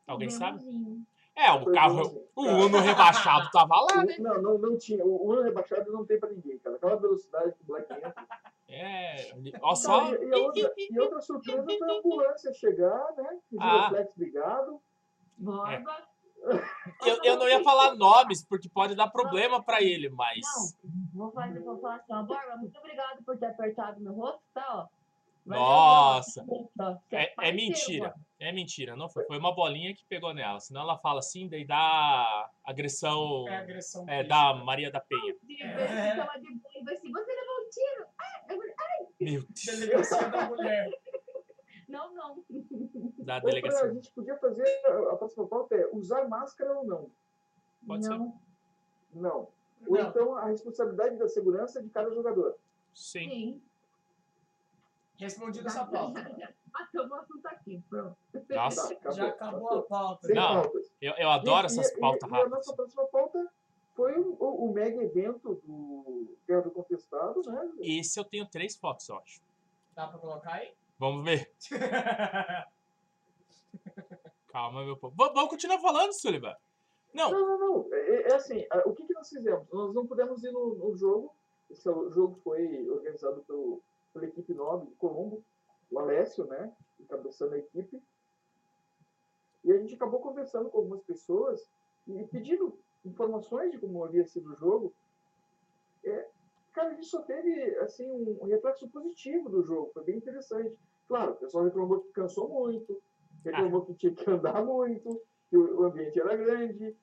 Alguém 0.07 0.31
sabe? 0.31 0.59
Leãozinho. 0.59 1.07
É, 1.35 1.53
o 1.53 1.63
Foi 1.63 1.73
carro, 1.73 2.25
o 2.35 2.43
Uno 2.43 2.79
rebaixado 2.79 3.49
tava 3.53 3.81
lá, 3.81 4.05
né? 4.05 4.17
Não, 4.19 4.43
não, 4.43 4.59
não 4.59 4.77
tinha. 4.77 5.05
O 5.05 5.25
o 5.25 5.31
Uno 5.33 5.43
rebaixado 5.43 5.93
não 5.93 6.05
tem 6.05 6.19
pra 6.19 6.31
ninguém, 6.31 6.59
cara. 6.59 6.75
Aquela 6.75 6.97
velocidade 6.97 7.53
que 7.53 7.63
o 7.63 7.67
Black 7.67 7.93
entra. 7.93 8.15
É, 8.69 9.33
ó 9.63 9.75
só. 9.75 10.13
E, 10.15 10.25
e 10.25 10.35
outra, 10.35 10.73
e 10.77 11.01
outra 11.01 11.21
surpresa 11.23 11.65
foi 11.65 11.89
a 11.89 11.93
ambulância 11.93 12.53
chegar, 12.53 13.13
né? 13.17 13.39
O 13.53 13.61
Ah. 13.63 13.83
reflexo 13.89 14.21
ligado. 14.21 14.81
Borba. 15.39 15.97
Eu, 17.05 17.19
eu 17.25 17.37
não 17.37 17.49
ia 17.49 17.63
falar 17.65 17.97
nomes, 17.97 18.45
porque 18.47 18.69
pode 18.69 18.95
dar 18.95 19.09
problema 19.09 19.61
pra 19.61 19.83
ele, 19.83 20.09
mas. 20.09 20.39
Não, 20.85 21.01
vou 21.13 21.33
fazer, 21.33 21.59
vou 21.61 21.81
falar 21.81 21.97
assim, 21.97 22.13
ó, 22.13 22.23
Borba, 22.23 22.57
muito 22.57 22.79
obrigado 22.79 23.25
por 23.25 23.37
ter 23.37 23.47
apertado 23.47 24.01
meu 24.01 24.13
rosto, 24.13 24.41
tá, 24.55 24.65
ó. 24.71 24.87
Nossa. 25.45 26.45
É, 27.11 27.23
é 27.23 27.27
parceiro, 27.35 27.57
mentira. 27.57 28.15
É 28.39 28.53
mentira, 28.53 28.95
não 28.97 29.09
foi. 29.09 29.25
Foi 29.25 29.39
uma 29.39 29.55
bolinha 29.55 29.95
que 29.95 30.05
pegou 30.05 30.33
nela. 30.35 30.61
Senão 30.61 30.83
ela 30.83 30.99
fala 30.99 31.19
assim, 31.21 31.49
daí 31.49 31.65
dá 31.65 32.49
agressão. 32.65 33.49
É 33.49 33.57
agressão 33.57 34.05
É, 34.09 34.23
da 34.23 34.55
Maria 34.55 34.91
da 34.93 35.01
Penha. 35.01 35.35
É. 35.61 36.11
assim, 36.21 37.11
você 37.11 37.35
levou 37.35 37.58
um 37.69 37.71
tiro. 37.71 38.07
Eu 38.49 38.57
falei, 38.57 38.75
Meu 39.21 39.41
Deus. 39.43 39.65
Delegacia 39.79 40.29
da 40.29 40.49
mulher. 40.49 40.91
não, 41.89 42.15
não. 42.15 42.45
Da 42.49 42.57
Ou 42.57 43.25
pra- 43.25 43.35
a 43.37 43.41
delegacia. 43.41 43.93
gente 43.95 44.11
podia 44.13 44.37
fazer. 44.39 44.67
A 45.11 45.17
próxima 45.17 45.47
pauta 45.47 45.75
é 45.75 45.87
usar 45.93 46.27
máscara 46.29 46.77
ou 46.79 46.85
não? 46.85 47.11
Pode 47.87 48.05
ser. 48.05 48.11
não. 48.11 48.41
Não. 49.15 49.49
Ou 49.87 49.97
Não. 49.97 50.09
então 50.09 50.37
a 50.37 50.47
responsabilidade 50.47 51.17
da 51.17 51.29
segurança 51.29 51.83
de 51.83 51.89
cada 51.91 52.11
jogador. 52.13 52.57
Sim. 52.95 53.29
Sim. 53.31 53.63
Respondido 55.19 55.67
essa 55.67 55.85
pauta. 55.87 56.21
Matamos 56.73 57.11
o 57.11 57.15
assunto 57.15 57.47
aqui, 57.47 57.83
pronto. 57.89 58.17
Nossa, 58.51 58.95
Tá, 58.97 59.11
Já 59.11 59.29
acabou 59.29 59.79
a 59.79 59.83
pauta. 59.83 60.29
Não. 60.33 60.63
eu, 61.01 61.13
eu 61.15 61.31
adoro 61.31 61.65
E- 61.65 61.67
essas 61.67 61.91
e- 61.91 61.99
pautas 61.99 62.29
e, 62.29 62.33
e 62.33 62.35
a 62.35 62.39
rápidas. 62.39 62.59
nossa 62.59 62.77
próxima 62.77 63.07
pauta 63.07 63.53
foi 63.99 64.17
o, 64.17 64.37
o- 64.39 64.73
mega 64.73 65.03
evento 65.03 65.61
do 65.65 66.29
Guerra 66.47 66.61
do 66.63 66.71
Contestado, 66.71 67.43
né? 67.51 67.69
Esse 67.81 68.21
eu 68.21 68.25
tenho 68.25 68.47
três 68.47 68.77
fotos, 68.77 69.09
eu 69.09 69.17
acho. 69.19 69.41
Dá 69.93 70.07
pra 70.07 70.19
colocar 70.21 70.53
aí? 70.53 70.73
Vamos 71.01 71.25
ver. 71.25 71.51
Calma, 74.47 74.85
meu 74.85 74.97
povo. 74.97 75.15
V- 75.17 75.33
Vamos 75.35 75.51
continuar 75.51 75.81
falando, 75.81 76.13
Sullivan. 76.13 76.55
Não, 77.13 77.31
Não, 77.33 77.41
não, 77.41 77.59
não. 77.59 77.89
É, 77.93 78.31
é 78.31 78.35
assim, 78.37 78.65
a- 78.71 78.83
o 78.89 78.95
que, 78.95 79.05
que 79.05 79.13
nós 79.15 79.29
fizemos? 79.29 79.67
Nós 79.73 79.93
não 79.93 80.07
pudemos 80.07 80.45
ir 80.45 80.53
no, 80.53 80.77
no 80.77 80.97
jogo. 80.97 81.35
Esse 81.69 81.89
é 81.89 81.91
o 81.91 82.09
jogo 82.11 82.39
foi 82.45 82.89
organizado 82.89 83.43
pelo, 83.43 83.83
pela 84.13 84.27
equipe 84.27 84.55
nobre 84.55 84.87
de 84.87 84.95
Colombo, 84.95 85.43
o 85.91 85.99
Alessio, 85.99 86.45
né? 86.45 86.73
Encabeçando 87.01 87.55
a 87.57 87.59
equipe. 87.59 88.01
E 89.65 89.73
a 89.73 89.79
gente 89.79 89.95
acabou 89.97 90.21
conversando 90.21 90.71
com 90.71 90.79
algumas 90.79 91.03
pessoas 91.03 91.69
e 92.07 92.23
pedindo 92.29 92.79
informações 93.09 93.71
de 93.71 93.79
como 93.79 94.05
havia 94.05 94.27
sido 94.27 94.53
o 94.53 94.57
jogo. 94.57 94.93
É, 96.05 96.29
cara, 96.73 96.91
a 96.91 96.95
gente 96.95 97.07
só 97.07 97.23
teve 97.23 97.77
assim, 97.79 98.11
um, 98.11 98.47
reflexo 98.47 98.89
positivo 98.89 99.49
do 99.49 99.63
jogo. 99.63 99.91
Foi 99.93 100.05
bem 100.05 100.17
interessante. 100.17 100.77
Claro, 101.07 101.33
o 101.33 101.37
pessoal 101.37 101.65
reclamou 101.65 102.01
que 102.01 102.13
cansou 102.13 102.49
muito, 102.49 103.01
reclamou 103.45 103.85
que 103.85 103.95
tinha 103.95 104.15
que 104.15 104.29
andar 104.31 104.65
muito, 104.65 105.21
que 105.49 105.57
o 105.57 105.85
ambiente 105.85 106.21
era 106.21 106.37
grande. 106.37 106.95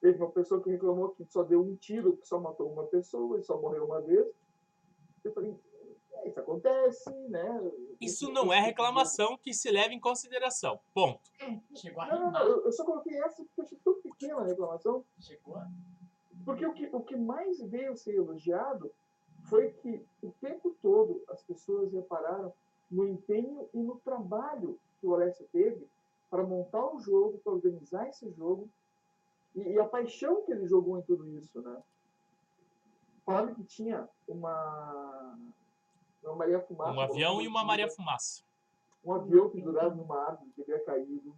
Teve 0.00 0.18
uma 0.18 0.30
pessoa 0.30 0.62
que 0.62 0.70
reclamou 0.70 1.10
que 1.10 1.24
só 1.24 1.42
deu 1.42 1.62
um 1.62 1.76
tiro, 1.76 2.16
que 2.16 2.28
só 2.28 2.38
matou 2.38 2.70
uma 2.70 2.84
pessoa 2.84 3.38
e 3.38 3.42
só 3.42 3.58
morreu 3.60 3.86
uma 3.86 4.00
vez. 4.00 4.26
Eu 5.24 5.32
falei, 5.32 5.56
é, 6.12 6.28
isso 6.28 6.40
acontece, 6.40 7.10
né? 7.28 7.72
isso 8.00 8.30
não 8.30 8.52
é 8.52 8.60
reclamação 8.60 9.38
que 9.38 9.52
se 9.52 9.70
leva 9.70 9.94
em 9.94 10.00
consideração. 10.00 10.78
Ponto. 10.92 11.30
Chegou 11.74 12.02
a 12.02 12.06
Não, 12.06 12.20
não, 12.20 12.30
não, 12.32 12.64
eu 12.64 12.72
só 12.72 12.84
coloquei 12.84 13.16
essa 13.18 13.42
porque 13.42 13.60
eu 13.60 13.64
achei 13.64 13.78
tão 13.84 13.93
Pequena 14.28 14.46
reclamação, 14.46 15.04
Chegou? 15.18 15.56
porque 16.44 16.66
o 16.66 16.72
que, 16.72 16.88
o 16.92 17.00
que 17.00 17.16
mais 17.16 17.60
veio 17.62 17.96
ser 17.96 18.16
elogiado 18.16 18.90
foi 19.48 19.70
que 19.70 20.04
o 20.22 20.30
tempo 20.40 20.74
todo 20.82 21.22
as 21.28 21.42
pessoas 21.42 21.92
repararam 21.92 22.52
no 22.90 23.06
empenho 23.06 23.68
e 23.72 23.78
no 23.78 23.96
trabalho 23.96 24.78
que 25.00 25.06
o 25.06 25.14
Alessio 25.14 25.46
teve 25.52 25.86
para 26.30 26.42
montar 26.42 26.84
o 26.94 26.98
jogo, 26.98 27.38
para 27.38 27.52
organizar 27.52 28.08
esse 28.08 28.30
jogo 28.32 28.68
e, 29.54 29.60
e 29.60 29.78
a 29.78 29.84
paixão 29.84 30.42
que 30.42 30.52
ele 30.52 30.66
jogou 30.66 30.98
em 30.98 31.02
tudo 31.02 31.28
isso, 31.38 31.60
né? 31.62 31.82
Falaram 33.24 33.54
que 33.54 33.64
tinha 33.64 34.08
uma, 34.28 35.38
uma 36.22 36.36
Maria 36.36 36.60
Fumaça. 36.60 36.92
Um 36.92 37.00
avião 37.00 37.40
e 37.40 37.48
uma 37.48 37.64
Maria 37.64 37.88
Fumaça. 37.90 38.42
um 39.04 39.12
avião 39.12 39.50
pendurado 39.50 39.96
numa 39.96 40.18
árvore 40.18 40.50
que 40.54 40.62
havia 40.62 40.84
caído. 40.84 41.34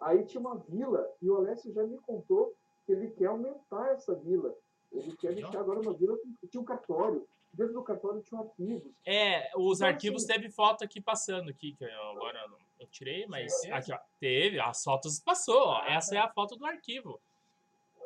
Aí 0.00 0.24
tinha 0.24 0.40
uma 0.40 0.56
vila, 0.56 1.10
e 1.22 1.30
o 1.30 1.36
Alessio 1.36 1.72
já 1.72 1.82
me 1.84 1.98
contou 1.98 2.54
que 2.84 2.92
ele 2.92 3.10
quer 3.10 3.26
aumentar 3.26 3.88
essa 3.92 4.14
vila. 4.14 4.54
Ele 4.92 5.16
quer 5.16 5.34
deixar 5.34 5.60
agora 5.60 5.80
uma 5.80 5.92
vila 5.94 6.16
que 6.40 6.46
tinha 6.48 6.60
um 6.60 6.64
cartório. 6.64 7.26
Dentro 7.52 7.72
do 7.72 7.82
cartório 7.82 8.20
tinha 8.20 8.40
arquivos. 8.40 8.92
É, 9.06 9.50
os 9.56 9.78
Então, 9.78 9.88
arquivos 9.88 10.24
assim- 10.24 10.32
teve 10.34 10.50
foto 10.50 10.84
aqui 10.84 11.00
passando 11.00 11.48
aqui, 11.48 11.72
que 11.72 11.84
eu 11.84 12.02
agora 12.10 12.38
eu 12.78 12.86
tirei, 12.88 13.26
mas 13.26 13.50
Certeza? 13.60 13.74
aqui 13.76 13.92
ó, 13.94 13.98
teve, 14.20 14.60
as 14.60 14.84
fotos 14.84 15.18
passou, 15.20 15.58
ó. 15.68 15.82
Essa 15.86 16.16
é 16.16 16.18
a 16.18 16.28
foto 16.28 16.54
do 16.56 16.66
arquivo. 16.66 17.18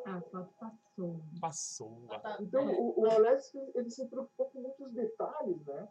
Ah, 0.05 0.15
a 0.17 0.21
foto 0.21 0.49
passou. 0.57 1.19
Passou. 1.41 1.97
Ah, 2.09 2.19
tá. 2.19 2.37
Então, 2.39 2.65
o, 2.73 3.01
o 3.01 3.11
Alessio, 3.11 3.61
ele 3.75 3.89
se 3.89 4.05
preocupou 4.07 4.45
com 4.47 4.61
muitos 4.61 4.91
detalhes, 4.93 5.63
né? 5.65 5.87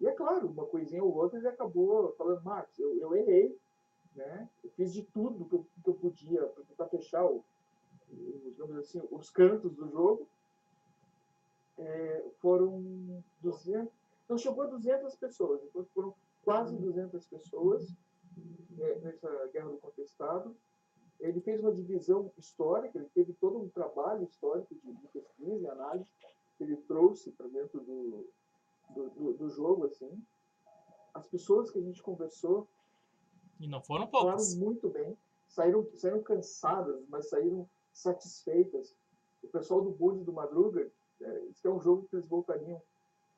E 0.00 0.06
é 0.06 0.12
claro, 0.12 0.48
uma 0.48 0.66
coisinha 0.66 1.02
ou 1.02 1.14
outra 1.16 1.38
ele 1.38 1.48
acabou 1.48 2.12
falando, 2.18 2.42
Marcos, 2.44 2.78
eu, 2.78 2.94
eu 3.00 3.14
errei, 3.16 3.56
né? 4.14 4.48
Eu 4.62 4.70
fiz 4.70 4.92
de 4.92 5.02
tudo 5.02 5.44
que 5.44 5.54
eu, 5.54 5.66
que 5.82 5.90
eu 5.90 5.94
podia 5.94 6.46
para 6.76 6.88
fechar 6.88 7.24
o- 7.24 7.44
digamos 8.44 8.76
assim, 8.76 9.02
os 9.10 9.30
cantos 9.30 9.74
do 9.74 9.88
jogo. 9.88 10.28
É, 11.78 12.30
foram 12.40 13.22
200, 13.40 13.92
não 14.28 14.36
chegou 14.36 14.64
a 14.64 14.66
200 14.66 15.16
pessoas, 15.16 15.62
então 15.64 15.84
foram 15.94 16.14
quase 16.44 16.76
200 16.76 17.26
pessoas 17.26 17.88
né, 18.70 18.94
nessa 18.96 19.28
Guerra 19.52 19.70
do 19.70 19.78
Contestado. 19.78 20.54
Ele 21.18 21.40
fez 21.40 21.60
uma 21.60 21.72
divisão 21.72 22.30
histórica, 22.36 22.98
ele 22.98 23.08
teve 23.14 23.32
todo 23.34 23.58
um 23.58 23.68
trabalho 23.68 24.24
histórico 24.24 24.74
de, 24.74 24.92
de 24.92 25.08
pesquisa 25.08 25.62
e 25.62 25.68
análise 25.68 26.10
que 26.56 26.64
ele 26.64 26.76
trouxe 26.76 27.30
para 27.32 27.48
dentro 27.48 27.80
do, 27.80 28.26
do, 28.90 29.10
do, 29.10 29.32
do 29.34 29.48
jogo, 29.50 29.86
assim. 29.86 30.10
As 31.14 31.26
pessoas 31.26 31.70
que 31.70 31.78
a 31.78 31.82
gente 31.82 32.02
conversou 32.02 32.68
E 33.62 33.68
não 33.68 33.80
foram 33.80 34.08
falaram 34.08 34.36
poucos. 34.36 34.56
muito 34.56 34.88
bem, 34.88 35.16
saíram, 35.48 35.88
saíram 35.94 36.20
cansadas, 36.20 37.00
mas 37.08 37.28
saíram 37.28 37.68
satisfeitas. 37.92 38.92
O 39.40 39.46
pessoal 39.46 39.80
do 39.82 39.90
Bud 39.90 40.24
do 40.24 40.32
Madruga, 40.32 40.90
é, 41.20 41.38
isso 41.44 41.66
é 41.68 41.70
um 41.70 41.80
jogo 41.80 42.08
que 42.08 42.16
eles 42.16 42.26
voltariam 42.26 42.82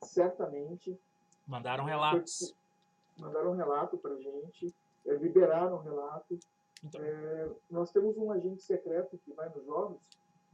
certamente. 0.03 0.99
Mandaram 1.47 1.85
relatos. 1.85 2.55
Mandaram 3.19 3.53
um 3.53 3.57
relato 3.57 3.99
para 3.99 4.17
gente, 4.17 4.75
é, 5.07 5.15
liberaram 5.15 5.77
um 5.77 5.83
relato. 5.83 6.39
Então, 6.83 7.03
É, 7.03 7.51
nós 7.71 7.91
temos 7.93 8.17
um 8.17 8.33
agente 8.33 8.63
secreto 8.63 9.19
que 9.19 9.33
vai 9.35 9.49
nos 9.51 9.65
jogos, 9.67 10.01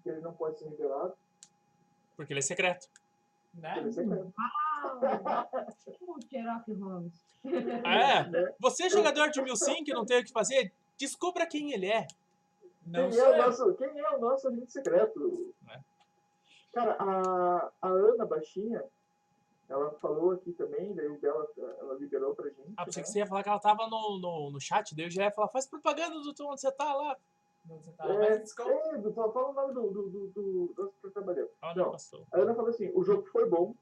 que 0.02 0.08
ele 0.08 0.20
não 0.20 0.32
pode 0.32 0.58
ser 0.58 0.68
revelado, 0.68 1.14
porque 2.16 2.32
ele 2.32 2.40
é 2.40 2.42
secreto. 2.42 2.86
Né? 3.54 3.78
ele 3.78 3.90
é 6.36 6.74
Holmes. 6.74 7.30
É, 7.84 8.28
Né? 8.28 8.54
você 8.58 8.88
jogador 8.88 9.30
de 9.30 9.42
1005 9.42 9.84
que 9.84 9.94
não 9.94 10.04
tem 10.04 10.20
o 10.20 10.24
que 10.24 10.32
fazer, 10.32 10.72
descubra 10.98 11.46
quem 11.46 11.72
ele 11.72 11.86
é. 11.86 12.06
Não 12.86 13.10
Quem 13.10 13.18
é, 13.18 13.28
o 13.28 13.36
nosso, 13.36 13.74
quem 13.74 13.98
é 13.98 14.10
o 14.10 14.20
nosso 14.20 14.48
agente 14.48 14.72
secreto? 14.72 15.54
É. 15.68 15.80
Cara, 16.72 16.96
a, 16.98 17.70
a 17.82 17.88
Ana 17.88 18.24
Baixinha, 18.24 18.82
ela 19.68 19.90
falou 20.00 20.32
aqui 20.32 20.52
também, 20.52 20.94
daí 20.94 21.08
o 21.08 21.20
dela, 21.20 21.46
ela 21.78 21.94
liberou 21.94 22.34
pra 22.34 22.48
gente. 22.48 22.72
Ah, 22.76 22.84
pensei 22.84 23.00
né? 23.00 23.04
que 23.04 23.12
você 23.12 23.18
ia 23.20 23.26
falar 23.26 23.42
que 23.42 23.48
ela 23.48 23.58
tava 23.58 23.86
no, 23.86 24.18
no, 24.18 24.50
no 24.50 24.60
chat, 24.60 24.94
daí 24.94 25.06
eu 25.06 25.10
já 25.10 25.24
ia 25.24 25.30
falar, 25.30 25.48
faz 25.48 25.66
propaganda 25.66 26.20
do 26.20 26.30
onde 26.30 26.60
você 26.60 26.72
tá 26.72 26.94
lá. 26.94 27.16
Você. 27.78 27.90
É, 28.00 28.98
do- 28.98 29.12
fala 29.12 29.48
o 29.48 29.52
nome 29.52 29.74
do, 29.74 29.90
do, 29.90 30.08
do, 30.10 30.26
do, 30.28 30.72
do 30.76 30.92
que 31.00 31.10
trabalhando. 31.10 31.50
Ah, 31.62 31.74
Não. 31.74 31.92
passou. 31.92 32.26
A 32.32 32.38
Ana 32.40 32.54
falou 32.54 32.70
assim: 32.70 32.90
o 32.94 33.02
jogo 33.04 33.26
foi 33.26 33.48
bom, 33.48 33.74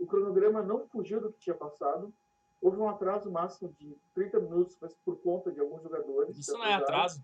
o 0.00 0.06
cronograma 0.06 0.62
não 0.62 0.86
fugiu 0.88 1.20
do 1.20 1.32
que 1.32 1.38
tinha 1.40 1.54
passado, 1.54 2.12
houve 2.60 2.76
um 2.78 2.88
atraso 2.88 3.30
máximo 3.30 3.72
de 3.74 3.96
30 4.14 4.40
minutos, 4.40 4.76
mas 4.80 4.94
por 5.04 5.16
conta 5.20 5.52
de 5.52 5.60
alguns 5.60 5.82
jogadores. 5.82 6.36
Isso 6.36 6.52
não 6.54 6.64
é 6.64 6.74
atraso. 6.74 7.22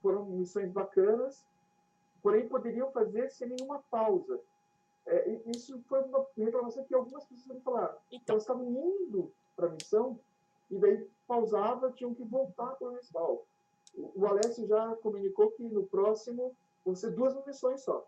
Foram 0.00 0.26
missões 0.26 0.70
bacanas, 0.70 1.44
porém 2.22 2.48
poderiam 2.48 2.90
fazer 2.92 3.30
sem 3.30 3.48
nenhuma 3.48 3.82
pausa. 3.90 4.40
É, 5.06 5.28
isso 5.54 5.82
foi 5.88 6.00
uma 6.02 6.26
reclamação 6.36 6.84
que 6.84 6.94
algumas 6.94 7.24
pessoas 7.26 7.56
me 7.56 7.62
falaram. 7.62 7.96
Então, 8.10 8.34
Elas 8.34 8.42
estavam 8.42 8.70
indo 8.70 9.32
para 9.56 9.66
a 9.66 9.70
missão 9.70 10.18
e 10.70 10.78
daí 10.78 11.08
pausava, 11.26 11.92
tinham 11.92 12.14
que 12.14 12.24
voltar 12.24 12.74
para 12.76 12.88
o 12.88 12.90
municipal. 12.92 13.46
O, 13.96 14.26
Alessio 14.26 14.66
já 14.66 14.94
comunicou 14.96 15.50
que 15.52 15.62
no 15.62 15.84
próximo 15.86 16.54
vão 16.84 16.94
ser 16.94 17.10
duas 17.12 17.34
missões 17.46 17.82
só. 17.82 18.06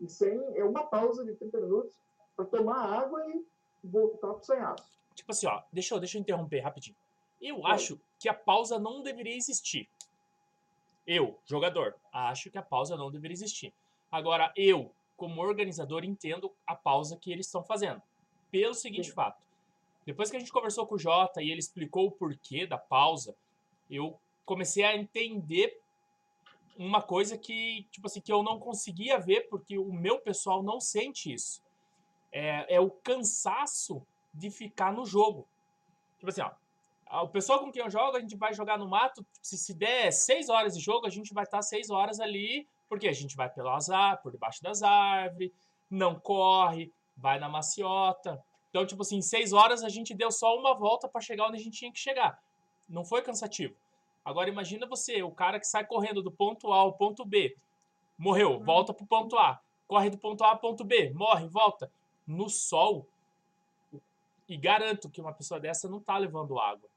E 0.00 0.08
sem 0.08 0.38
é 0.56 0.64
uma 0.64 0.84
pausa 0.84 1.24
de 1.24 1.34
30 1.34 1.60
minutos 1.60 1.94
para 2.36 2.44
tomar 2.44 2.84
água 2.84 3.24
e 3.28 3.44
voltar 3.82 4.28
para 4.28 4.36
o 4.36 4.42
sanhaço. 4.42 4.84
tipo 5.14 5.30
assim, 5.30 5.46
ó, 5.46 5.62
deixa 5.72 5.94
eu, 5.94 6.00
deixa 6.00 6.18
eu 6.18 6.20
interromper 6.20 6.60
rapidinho. 6.60 6.96
Eu 7.40 7.62
Vai. 7.62 7.72
acho 7.72 8.00
que 8.18 8.28
a 8.28 8.34
pausa 8.34 8.78
não 8.78 9.02
deveria 9.02 9.36
existir. 9.36 9.88
Eu, 11.06 11.38
jogador, 11.46 11.94
acho 12.12 12.50
que 12.50 12.58
a 12.58 12.62
pausa 12.62 12.96
não 12.96 13.10
deveria 13.10 13.34
existir. 13.34 13.72
Agora, 14.10 14.52
eu, 14.56 14.92
como 15.16 15.40
organizador, 15.40 16.04
entendo 16.04 16.52
a 16.66 16.74
pausa 16.74 17.16
que 17.16 17.32
eles 17.32 17.46
estão 17.46 17.62
fazendo. 17.62 18.02
Pelo 18.50 18.74
seguinte 18.74 19.08
Sim. 19.08 19.14
fato. 19.14 19.42
Depois 20.04 20.30
que 20.30 20.36
a 20.36 20.40
gente 20.40 20.52
conversou 20.52 20.86
com 20.86 20.94
o 20.94 20.98
Jota 20.98 21.42
e 21.42 21.50
ele 21.50 21.60
explicou 21.60 22.06
o 22.06 22.10
porquê 22.10 22.66
da 22.66 22.78
pausa, 22.78 23.36
eu 23.90 24.18
comecei 24.48 24.82
a 24.82 24.96
entender 24.96 25.78
uma 26.78 27.02
coisa 27.02 27.36
que, 27.36 27.86
tipo 27.90 28.06
assim, 28.06 28.20
que 28.20 28.32
eu 28.32 28.42
não 28.42 28.58
conseguia 28.58 29.18
ver 29.18 29.46
porque 29.50 29.76
o 29.76 29.92
meu 29.92 30.18
pessoal 30.18 30.62
não 30.62 30.80
sente 30.80 31.30
isso. 31.30 31.62
É, 32.32 32.76
é 32.76 32.80
o 32.80 32.90
cansaço 32.90 34.02
de 34.32 34.50
ficar 34.50 34.90
no 34.90 35.04
jogo. 35.04 35.46
Tipo 36.18 36.30
assim, 36.30 36.40
ó. 36.40 36.50
O 37.24 37.28
pessoal 37.28 37.60
com 37.60 37.70
quem 37.70 37.82
eu 37.82 37.90
jogo, 37.90 38.16
a 38.16 38.20
gente 38.20 38.36
vai 38.36 38.54
jogar 38.54 38.78
no 38.78 38.88
mato. 38.88 39.24
Se, 39.42 39.58
se 39.58 39.74
der 39.74 40.10
seis 40.12 40.48
horas 40.48 40.74
de 40.74 40.80
jogo, 40.80 41.06
a 41.06 41.10
gente 41.10 41.34
vai 41.34 41.44
estar 41.44 41.60
seis 41.62 41.90
horas 41.90 42.18
ali. 42.18 42.66
Porque 42.88 43.06
a 43.08 43.12
gente 43.12 43.36
vai 43.36 43.50
pelo 43.50 43.68
azar, 43.68 44.22
por 44.22 44.32
debaixo 44.32 44.62
das 44.62 44.82
árvores, 44.82 45.50
não 45.90 46.18
corre, 46.18 46.90
vai 47.14 47.38
na 47.38 47.48
maciota. 47.48 48.42
Então, 48.70 48.86
tipo 48.86 49.02
assim, 49.02 49.18
em 49.18 49.22
seis 49.22 49.52
horas 49.52 49.82
a 49.82 49.90
gente 49.90 50.14
deu 50.14 50.30
só 50.30 50.56
uma 50.56 50.74
volta 50.74 51.06
para 51.06 51.20
chegar 51.20 51.48
onde 51.48 51.56
a 51.56 51.60
gente 51.60 51.78
tinha 51.78 51.92
que 51.92 51.98
chegar. 51.98 52.40
Não 52.88 53.04
foi 53.04 53.20
cansativo. 53.20 53.74
Agora 54.28 54.50
imagina 54.50 54.86
você, 54.86 55.22
o 55.22 55.30
cara 55.30 55.58
que 55.58 55.66
sai 55.66 55.86
correndo 55.86 56.22
do 56.22 56.30
ponto 56.30 56.70
A 56.70 56.76
ao 56.76 56.92
ponto 56.92 57.24
B, 57.24 57.56
morreu, 58.18 58.60
volta 58.60 58.92
pro 58.92 59.06
ponto 59.06 59.38
A, 59.38 59.58
corre 59.86 60.10
do 60.10 60.18
ponto 60.18 60.44
A 60.44 60.48
ao 60.48 60.58
ponto 60.58 60.84
B, 60.84 61.10
morre, 61.14 61.46
volta. 61.46 61.90
No 62.26 62.50
sol, 62.50 63.08
e 64.46 64.54
garanto 64.54 65.08
que 65.08 65.18
uma 65.18 65.32
pessoa 65.32 65.58
dessa 65.58 65.88
não 65.88 65.98
tá 65.98 66.18
levando 66.18 66.58
água. 66.58 66.90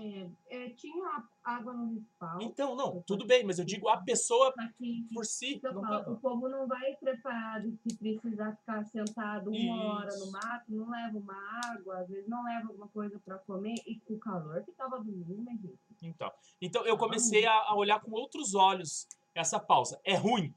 É, 0.00 0.28
é, 0.48 0.70
tinha 0.70 1.24
água 1.42 1.72
no 1.72 1.94
respawn. 1.94 2.40
Então, 2.40 2.76
não, 2.76 3.02
tudo 3.02 3.26
bem, 3.26 3.44
mas 3.44 3.58
eu 3.58 3.64
digo 3.64 3.88
a 3.88 3.96
pessoa 3.96 4.54
que 4.78 5.04
por 5.12 5.24
si. 5.24 5.60
Não 5.62 5.82
falo, 5.82 6.04
tá- 6.04 6.10
o 6.10 6.16
povo 6.16 6.48
não 6.48 6.68
vai 6.68 6.94
preparado 6.94 7.76
se 7.82 7.96
precisar 7.96 8.56
ficar 8.56 8.84
sentado 8.84 9.50
uma 9.50 9.94
hora 9.94 10.08
Isso. 10.08 10.24
no 10.24 10.30
mato, 10.30 10.64
não 10.68 10.88
leva 10.88 11.18
uma 11.18 11.60
água, 11.64 11.98
às 11.98 12.08
vezes 12.08 12.28
não 12.28 12.44
leva 12.44 12.68
alguma 12.68 12.86
coisa 12.88 13.18
para 13.24 13.38
comer, 13.38 13.74
e 13.86 13.98
com 14.06 14.14
o 14.14 14.18
calor 14.18 14.62
que 14.62 14.70
tava 14.72 14.98
domingo, 14.98 15.42
né, 15.42 15.58
gente? 15.60 15.78
Então, 16.00 16.30
então 16.62 16.86
eu 16.86 16.96
comecei 16.96 17.44
a, 17.44 17.52
a 17.52 17.74
olhar 17.74 18.00
com 18.00 18.12
outros 18.12 18.54
olhos 18.54 19.08
essa 19.34 19.58
pausa. 19.58 20.00
É 20.04 20.14
ruim, 20.14 20.54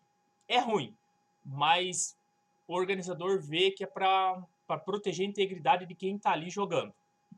é 0.48 0.60
ruim, 0.60 0.94
mas 1.44 2.16
o 2.68 2.76
organizador 2.76 3.42
vê 3.42 3.72
que 3.72 3.84
é 3.84 3.88
para 3.88 4.46
proteger 4.86 5.26
a 5.26 5.30
integridade 5.30 5.88
de 5.88 5.96
quem 5.96 6.18
tá 6.20 6.32
ali 6.32 6.50
jogando. 6.50 6.94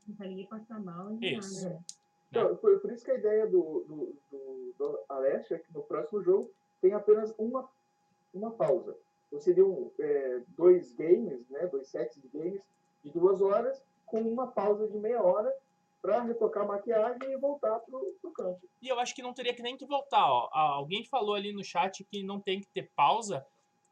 Não 0.08 0.28
ninguém 0.28 0.46
passar 0.48 0.80
mal, 0.80 1.18
Isso. 1.22 1.63
nada. 1.63 1.84
Então, 2.30 2.58
foi 2.58 2.80
por 2.80 2.92
isso 2.92 3.06
que 3.06 3.12
a 3.12 3.16
ideia 3.16 3.46
do, 3.46 3.86
do, 3.88 4.16
do, 4.32 4.74
do 4.78 5.00
Alessio 5.08 5.56
é 5.56 5.60
que 5.60 5.72
no 5.72 5.84
próximo 5.84 6.24
jogo 6.24 6.50
tem 6.82 6.92
apenas 6.94 7.34
uma, 7.38 7.70
uma 8.34 8.50
pausa. 8.52 8.98
Então 9.28 9.39
seriam 9.39 9.92
é, 10.00 10.42
dois 10.50 10.92
games, 10.94 11.48
né, 11.50 11.68
dois 11.68 11.88
sets 11.88 12.20
de 12.22 12.28
games 12.28 12.62
de 13.04 13.12
duas 13.12 13.42
horas, 13.42 13.84
com 14.06 14.22
uma 14.22 14.48
pausa 14.48 14.88
de 14.88 14.98
meia 14.98 15.22
hora 15.22 15.54
para 16.02 16.22
retocar 16.22 16.63
a 16.63 16.68
maquiagem 16.68 17.32
e 17.32 17.38
voltar 17.38 17.80
pro, 17.80 18.00
pro 18.22 18.32
campo. 18.32 18.62
E 18.82 18.88
eu 18.89 19.00
acho 19.00 19.16
que 19.16 19.22
não 19.22 19.34
teria 19.34 19.54
que 19.54 19.63
nem 19.63 19.78
que 19.78 19.86
voltar. 19.86 20.26
Ó. 20.26 20.50
Alguém 20.52 21.06
falou 21.06 21.36
ali 21.36 21.54
no 21.54 21.63
chat 21.63 22.04
que 22.04 22.24
não 22.24 22.39
tem 22.39 22.60
que 22.60 22.68
ter 22.68 22.89
pausa, 22.96 23.46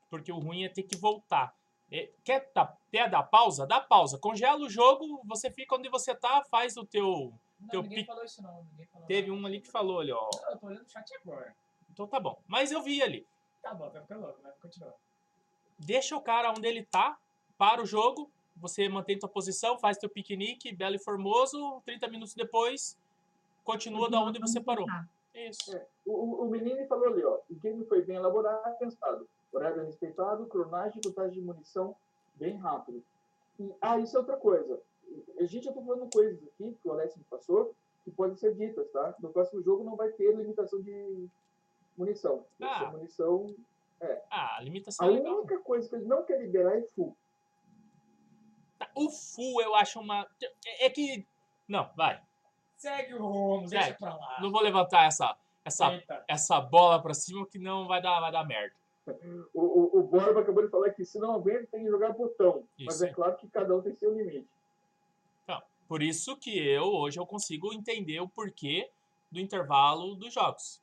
porque 0.09 0.31
o 0.31 0.39
ruim 0.39 0.65
é 0.65 0.69
ter 0.69 0.83
que 0.83 0.97
voltar. 0.97 1.55
Quer, 2.23 2.49
dar- 2.55 2.77
quer 2.89 3.09
dar 3.09 3.23
pausa? 3.23 3.67
Dá 3.67 3.79
pausa. 3.81 4.17
Congela 4.17 4.59
o 4.61 4.69
jogo, 4.69 5.21
você 5.25 5.51
fica 5.51 5.75
onde 5.75 5.89
você 5.89 6.15
tá, 6.15 6.41
faz 6.49 6.77
o 6.77 6.85
teu. 6.85 7.33
Não, 7.59 7.67
Teu 7.69 7.81
ninguém 7.83 8.05
falou 8.05 8.23
isso 8.23 8.41
não. 8.41 8.63
Ninguém 8.71 8.85
falou 8.87 9.07
Teve 9.07 9.27
nada. 9.29 9.41
um 9.41 9.45
ali 9.45 9.59
que 9.61 9.69
falou 9.69 9.99
ali, 9.99 10.11
ó. 10.11 10.29
Não, 10.41 10.51
eu 10.51 10.57
tô 10.57 10.67
olhando 10.67 10.85
o 10.85 10.89
chat 10.89 11.13
agora. 11.23 11.53
Então 11.91 12.07
tá 12.07 12.19
bom. 12.19 12.39
Mas 12.47 12.71
eu 12.71 12.81
vi 12.81 13.03
ali. 13.03 13.27
Tá 13.61 13.73
bom, 13.73 13.89
vai 13.89 14.01
ficar 14.01 14.15
louco, 14.17 14.41
vai 14.41 14.51
continuar. 14.61 14.93
Deixa 15.77 16.15
o 16.15 16.21
cara 16.21 16.49
onde 16.51 16.65
ele 16.67 16.83
tá, 16.85 17.17
para 17.57 17.81
o 17.81 17.85
jogo, 17.85 18.31
você 18.55 18.87
mantém 18.87 19.19
tua 19.19 19.29
posição, 19.29 19.77
faz 19.77 19.97
teu 19.97 20.09
piquenique, 20.09 20.71
belo 20.73 20.95
e 20.95 20.99
formoso, 20.99 21.81
30 21.85 22.07
minutos 22.07 22.33
depois, 22.33 22.97
continua 23.63 24.09
da 24.09 24.19
onde 24.21 24.39
você 24.39 24.59
parou. 24.61 24.87
Isso. 25.35 25.75
É, 25.75 25.85
o, 26.05 26.43
o- 26.45 26.49
menino 26.49 26.85
falou 26.87 27.07
ali, 27.07 27.23
ó, 27.23 27.39
o 27.49 27.55
game 27.55 27.85
foi 27.85 28.01
bem 28.01 28.15
elaborado 28.17 28.77
pensado. 28.77 29.27
Horário 29.51 29.83
respeitado, 29.85 30.45
cronagem 30.45 30.99
e 30.99 31.07
contagem 31.07 31.33
de 31.33 31.41
munição 31.41 31.95
bem 32.35 32.57
rápido. 32.57 33.03
E, 33.59 33.73
ah, 33.81 33.99
isso 33.99 34.15
é 34.15 34.19
outra 34.19 34.37
coisa. 34.37 34.79
A 35.39 35.43
gente, 35.45 35.67
eu 35.67 35.73
tô 35.73 35.81
falando 35.83 36.09
coisas 36.11 36.39
aqui 36.47 36.77
que 36.81 36.87
o 36.87 36.91
Alex 36.91 37.15
me 37.17 37.23
passou, 37.25 37.75
que 38.03 38.11
podem 38.11 38.35
ser 38.37 38.55
ditas, 38.55 38.89
tá? 38.91 39.13
No 39.19 39.29
próximo 39.29 39.61
jogo 39.61 39.83
não 39.83 39.95
vai 39.95 40.09
ter 40.09 40.33
limitação 40.35 40.81
de 40.81 41.27
munição. 41.97 42.45
Ah. 42.61 42.85
munição... 42.91 43.53
Ah, 44.31 44.57
a 44.57 44.61
limitação 44.61 45.07
A 45.07 45.11
é 45.11 45.13
legal. 45.15 45.37
única 45.37 45.59
coisa 45.59 45.87
que 45.87 45.95
ele 45.95 46.05
não 46.05 46.23
quer 46.23 46.41
liberar 46.41 46.75
é 46.75 46.81
full. 46.81 47.15
Tá, 48.79 48.89
O 48.95 49.11
full 49.11 49.61
eu 49.61 49.75
acho 49.75 49.99
uma. 49.99 50.27
É 50.65 50.87
é 50.87 50.89
que. 50.89 51.23
Não, 51.67 51.87
vai. 51.95 52.19
Segue 52.77 53.13
o 53.13 53.21
rumo, 53.21 53.67
deixa 53.69 53.85
Segue. 53.85 53.99
pra 53.99 54.15
lá. 54.15 54.39
Não 54.41 54.49
vou 54.49 54.59
levantar 54.61 55.05
essa, 55.05 55.37
essa, 55.63 55.93
Eita. 55.93 56.25
essa 56.27 56.59
bola 56.59 56.99
pra 56.99 57.13
cima 57.13 57.45
que 57.45 57.59
não 57.59 57.87
vai 57.87 58.01
dar, 58.01 58.19
vai 58.19 58.31
dar 58.31 58.43
merda. 58.43 58.73
O, 59.53 59.61
o, 59.61 59.99
o 59.99 60.03
Borba 60.03 60.41
acabou 60.41 60.63
de 60.63 60.69
falar 60.69 60.91
que 60.91 61.03
se 61.03 61.19
não 61.19 61.33
aguenta 61.33 61.67
tem 61.71 61.83
que 61.83 61.89
jogar 61.89 62.13
botão. 62.13 62.63
Mas 62.79 62.95
Isso. 62.95 63.05
é 63.05 63.13
claro 63.13 63.35
que 63.35 63.49
cada 63.49 63.75
um 63.75 63.81
tem 63.81 63.93
seu 63.95 64.13
limite. 64.13 64.47
Por 65.91 66.01
isso 66.01 66.37
que 66.37 66.57
eu, 66.57 66.85
hoje, 66.85 67.19
eu 67.19 67.25
consigo 67.25 67.73
entender 67.73 68.21
o 68.21 68.29
porquê 68.29 68.89
do 69.29 69.41
intervalo 69.41 70.15
dos 70.15 70.33
jogos. 70.33 70.81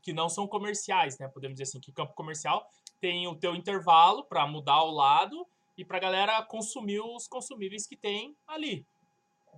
Que 0.00 0.12
não 0.12 0.28
são 0.28 0.46
comerciais, 0.46 1.18
né? 1.18 1.26
Podemos 1.26 1.56
dizer 1.56 1.64
assim, 1.64 1.80
que 1.80 1.90
campo 1.90 2.14
comercial 2.14 2.70
tem 3.00 3.26
o 3.26 3.34
teu 3.34 3.56
intervalo 3.56 4.22
pra 4.22 4.46
mudar 4.46 4.84
o 4.84 4.92
lado 4.92 5.44
e 5.76 5.84
pra 5.84 5.98
galera 5.98 6.40
consumir 6.44 7.00
os 7.00 7.26
consumíveis 7.26 7.84
que 7.84 7.96
tem 7.96 8.36
ali. 8.46 8.86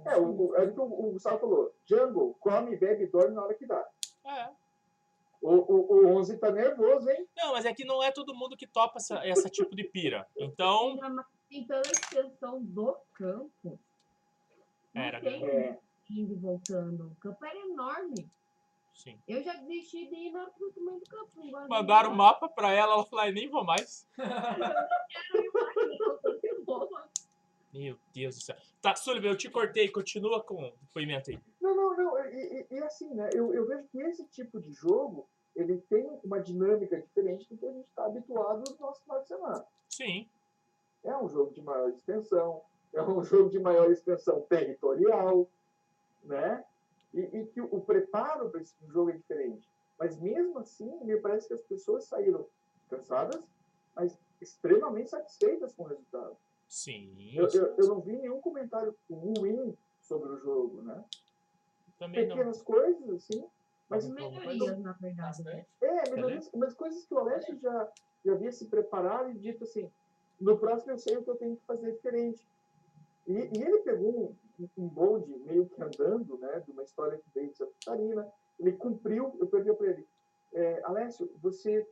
É, 0.06 0.16
o, 0.16 0.48
o, 0.48 0.56
é 0.56 0.64
o 0.64 0.72
que 0.72 0.80
o, 0.80 0.84
o 0.84 1.12
Gustavo 1.12 1.38
falou. 1.38 1.74
Jungle, 1.84 2.34
come, 2.40 2.74
bebe 2.74 3.04
e 3.04 3.06
dorme 3.06 3.34
na 3.34 3.44
hora 3.44 3.52
que 3.52 3.66
dá. 3.66 3.86
É. 4.24 4.48
O, 5.40 5.54
o, 5.54 6.06
o 6.06 6.16
11 6.18 6.38
tá 6.38 6.50
nervoso, 6.52 7.08
hein? 7.08 7.26
Não, 7.36 7.52
mas 7.52 7.64
é 7.64 7.72
que 7.72 7.84
não 7.84 8.02
é 8.02 8.10
todo 8.12 8.34
mundo 8.34 8.56
que 8.56 8.66
topa 8.66 8.98
essa, 8.98 9.24
essa 9.26 9.48
tipo 9.48 9.74
de 9.74 9.84
pira. 9.84 10.26
Então, 10.36 10.98
Tem 11.48 11.64
toda 11.66 11.78
a 11.88 11.90
extensão 11.92 12.62
do 12.62 12.96
campo. 13.14 13.78
Não 14.94 15.02
Era 15.02 15.20
tem 15.20 15.44
É, 15.46 15.78
indo 16.10 16.34
e 16.34 16.36
voltando. 16.36 17.06
O 17.06 17.16
campo 17.20 17.44
era 17.44 17.56
enorme. 17.58 18.28
sim. 18.94 19.18
Eu 19.26 19.42
já 19.42 19.54
desisti 19.54 20.08
de 20.08 20.14
ir 20.14 20.30
na 20.32 20.46
pro 20.46 20.70
tamanho 20.72 20.98
do 21.00 21.06
campo. 21.06 21.68
Mandaram 21.68 22.12
o 22.12 22.16
mapa 22.16 22.48
pra 22.48 22.72
ela, 22.72 22.92
ela 22.92 23.06
falou, 23.06 23.24
"Ai, 23.24 23.32
nem 23.32 23.48
vou 23.48 23.64
mais. 23.64 24.06
Quero 24.16 25.44
ir 25.44 25.50
mais, 25.52 25.98
não, 25.98 26.18
tô 26.18 26.32
de 26.38 26.54
boa. 26.64 27.08
Meu 27.72 27.96
Deus 28.12 28.36
do 28.36 28.42
céu. 28.42 28.56
Tá, 28.82 28.94
Sullivan, 28.96 29.28
eu 29.28 29.36
te 29.36 29.48
cortei, 29.48 29.88
continua 29.88 30.42
com 30.42 30.64
o 30.64 30.70
depoimento 30.82 31.30
aí. 31.30 31.38
Não, 31.60 31.74
não, 31.74 31.96
não. 31.96 31.99
E, 32.32 32.66
e- 32.70 32.74
e 32.76 32.82
assim, 32.82 33.12
né? 33.14 33.30
Eu, 33.34 33.52
eu 33.54 33.66
vejo 33.66 33.86
que 33.88 34.00
esse 34.02 34.24
tipo 34.28 34.60
de 34.60 34.72
jogo, 34.72 35.28
ele 35.56 35.78
tem 35.82 36.08
uma 36.24 36.40
dinâmica 36.40 37.00
diferente 37.00 37.48
do 37.48 37.56
que 37.58 37.66
a 37.66 37.72
gente 37.72 37.86
está 37.88 38.04
habituado 38.06 38.62
no 38.70 38.76
nosso 38.86 39.02
final 39.02 39.20
de 39.20 39.28
semana. 39.28 39.64
Sim, 39.88 40.28
É 41.02 41.16
um 41.16 41.28
jogo 41.28 41.52
de 41.52 41.62
maior 41.62 41.88
extensão, 41.90 42.62
é 42.92 43.02
um 43.02 43.22
jogo 43.24 43.50
de 43.50 43.58
maior 43.58 43.90
extensão 43.90 44.40
territorial, 44.42 45.48
né? 46.24 46.64
E, 47.12 47.20
e 47.20 47.46
que 47.46 47.60
o 47.60 47.80
preparo 47.80 48.50
para 48.50 48.60
esse 48.60 48.74
jogo 48.88 49.10
é 49.10 49.16
diferente. 49.16 49.68
Mas 49.98 50.16
mesmo 50.18 50.58
assim, 50.58 50.90
me 51.04 51.16
parece 51.20 51.48
que 51.48 51.54
as 51.54 51.62
pessoas 51.62 52.04
saíram 52.04 52.46
cansadas, 52.88 53.42
mas 53.94 54.16
extremamente 54.40 55.10
satisfeitas 55.10 55.74
com 55.74 55.82
o 55.82 55.86
resultado. 55.86 56.36
sim. 56.68 57.32
Eu, 57.34 57.48
eu, 57.48 57.74
eu 57.76 57.86
não 57.88 58.00
vi 58.00 58.16
nenhum 58.16 58.40
comentário 58.40 58.96
ruim 59.10 59.76
sobre 60.00 60.30
o 60.30 60.38
jogo, 60.38 60.82
né? 60.82 61.04
Também 62.00 62.26
não. 62.26 62.34
Pequenas 62.34 62.62
coisas, 62.62 63.08
assim, 63.10 63.44
mas 63.88 64.08
Melhorias, 64.08 64.78
na 64.78 64.92
verdade. 64.92 65.42
né? 65.44 65.66
É, 65.82 66.10
melhorias, 66.10 66.50
mas 66.54 66.74
coisas 66.74 67.04
que 67.04 67.12
o 67.12 67.18
Alessio 67.18 67.58
já, 67.60 67.92
já 68.24 68.32
havia 68.32 68.50
se 68.50 68.66
preparado 68.66 69.30
e 69.30 69.34
dito 69.34 69.64
assim, 69.64 69.90
no 70.40 70.56
próximo 70.58 70.92
eu 70.92 70.98
sei 70.98 71.16
o 71.16 71.22
que 71.22 71.30
eu 71.30 71.36
tenho 71.36 71.56
que 71.56 71.66
fazer 71.66 71.92
diferente. 71.92 72.42
E, 73.26 73.32
e 73.32 73.62
ele 73.62 73.78
pegou 73.80 74.34
um, 74.58 74.68
um 74.78 74.88
bonde 74.88 75.30
meio 75.40 75.66
que 75.66 75.82
andando, 75.82 76.38
né, 76.38 76.60
de 76.60 76.70
uma 76.70 76.82
história 76.82 77.18
que 77.18 77.30
veio 77.34 77.50
de 77.50 77.56
Santa 77.56 77.72
Catarina, 77.84 78.26
ele 78.58 78.72
cumpriu, 78.72 79.36
eu 79.38 79.46
perguntei 79.46 79.74
para 79.74 79.86
ele, 79.88 80.08
é, 80.54 80.82
Alessio, 80.84 81.30
você 81.42 81.86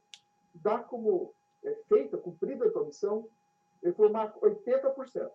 dá 0.55 0.79
como 0.79 1.35
é, 1.62 1.75
feita, 1.87 2.16
cumprida 2.16 2.66
a 2.66 2.71
tua 2.71 2.85
missão? 2.85 3.29
Ele 3.83 3.92
falou, 3.92 4.12
Marco, 4.12 4.40
80%. 4.40 5.31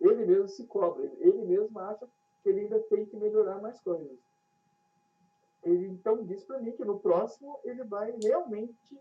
Ele 0.00 0.24
mesmo 0.24 0.48
se 0.48 0.66
cobra, 0.66 1.04
ele, 1.04 1.16
ele 1.20 1.44
mesmo 1.44 1.78
acha 1.78 2.08
que 2.42 2.48
ele 2.48 2.60
ainda 2.60 2.80
tem 2.80 3.04
que 3.06 3.16
melhorar 3.16 3.60
mais 3.60 3.80
coisas. 3.80 4.18
Ele 5.62 5.86
então 5.86 6.24
disse 6.24 6.44
para 6.44 6.58
mim 6.58 6.72
que 6.72 6.84
no 6.84 6.98
próximo 6.98 7.58
ele 7.64 7.84
vai 7.84 8.12
realmente 8.22 8.98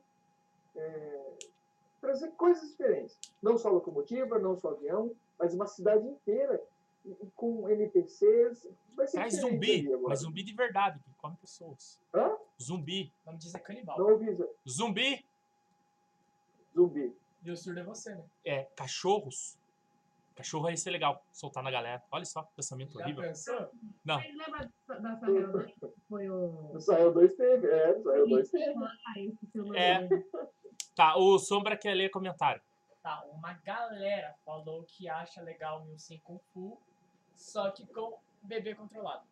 é, 0.75 1.33
trazer 1.99 2.31
coisas 2.31 2.69
diferentes. 2.69 3.17
Não 3.41 3.57
só 3.57 3.69
locomotiva, 3.69 4.37
não 4.37 4.55
só 4.55 4.69
avião, 4.69 5.11
mas 5.39 5.53
uma 5.53 5.67
cidade 5.67 6.07
inteira 6.07 6.61
com 7.35 7.67
NPCs. 7.67 8.67
Vai 8.95 9.07
ser 9.07 9.17
Traz 9.17 9.33
zumbi, 9.35 9.89
mas 9.97 10.19
zumbi 10.19 10.43
de 10.43 10.53
verdade, 10.53 10.99
que 10.99 11.11
come 11.15 11.35
pessoas. 11.37 11.99
Hã? 12.13 12.37
Zumbi. 12.61 13.11
O 13.23 13.27
nome 13.27 13.39
disso 13.39 13.57
é 13.57 13.59
canibal. 13.59 13.97
Não 13.97 14.09
avisa. 14.09 14.47
Zumbi 14.69 15.25
Zumbi. 16.75 17.15
E 17.43 17.51
o 17.51 17.57
surdo 17.57 17.79
é 17.79 17.83
você, 17.83 18.13
né? 18.13 18.23
é 18.45 18.63
cachorros. 18.75 19.57
Cachorro 20.35 20.69
ia 20.69 20.77
ser 20.77 20.89
legal, 20.91 21.23
soltar 21.31 21.61
na 21.63 21.69
galera. 21.69 22.01
Olha 22.11 22.25
só, 22.25 22.43
pensamento 22.55 22.97
Já 22.97 23.03
horrível. 23.03 23.23
pensou? 23.23 23.69
Não. 24.03 24.15
Mas 24.17 24.35
lembra 24.35 24.71
da- 24.87 25.15
Sahel 25.17 25.51
2? 25.51 25.73
Foi 26.09 26.29
o. 26.29 26.71
Israel 26.75 27.13
2 27.13 27.35
teve, 27.35 27.67
é, 27.67 27.97
Israel 27.99 28.27
2 28.27 28.49
teve. 28.49 28.83
Ah, 28.83 29.13
É. 29.75 30.07
dele. 30.07 30.25
Tá, 30.95 31.15
o 31.17 31.37
Sombra 31.37 31.77
quer 31.77 31.93
ler 31.93 32.09
comentário. 32.09 32.61
Tá, 33.03 33.23
uma 33.25 33.53
galera 33.53 34.35
falou 34.45 34.83
que 34.83 35.07
acha 35.09 35.41
legal 35.41 35.81
o 35.81 35.85
1005 35.85 36.23
com 36.23 36.39
full, 36.53 36.81
só 37.35 37.69
que 37.71 37.85
com 37.87 38.17
bebê 38.43 38.75
controlado. 38.75 39.25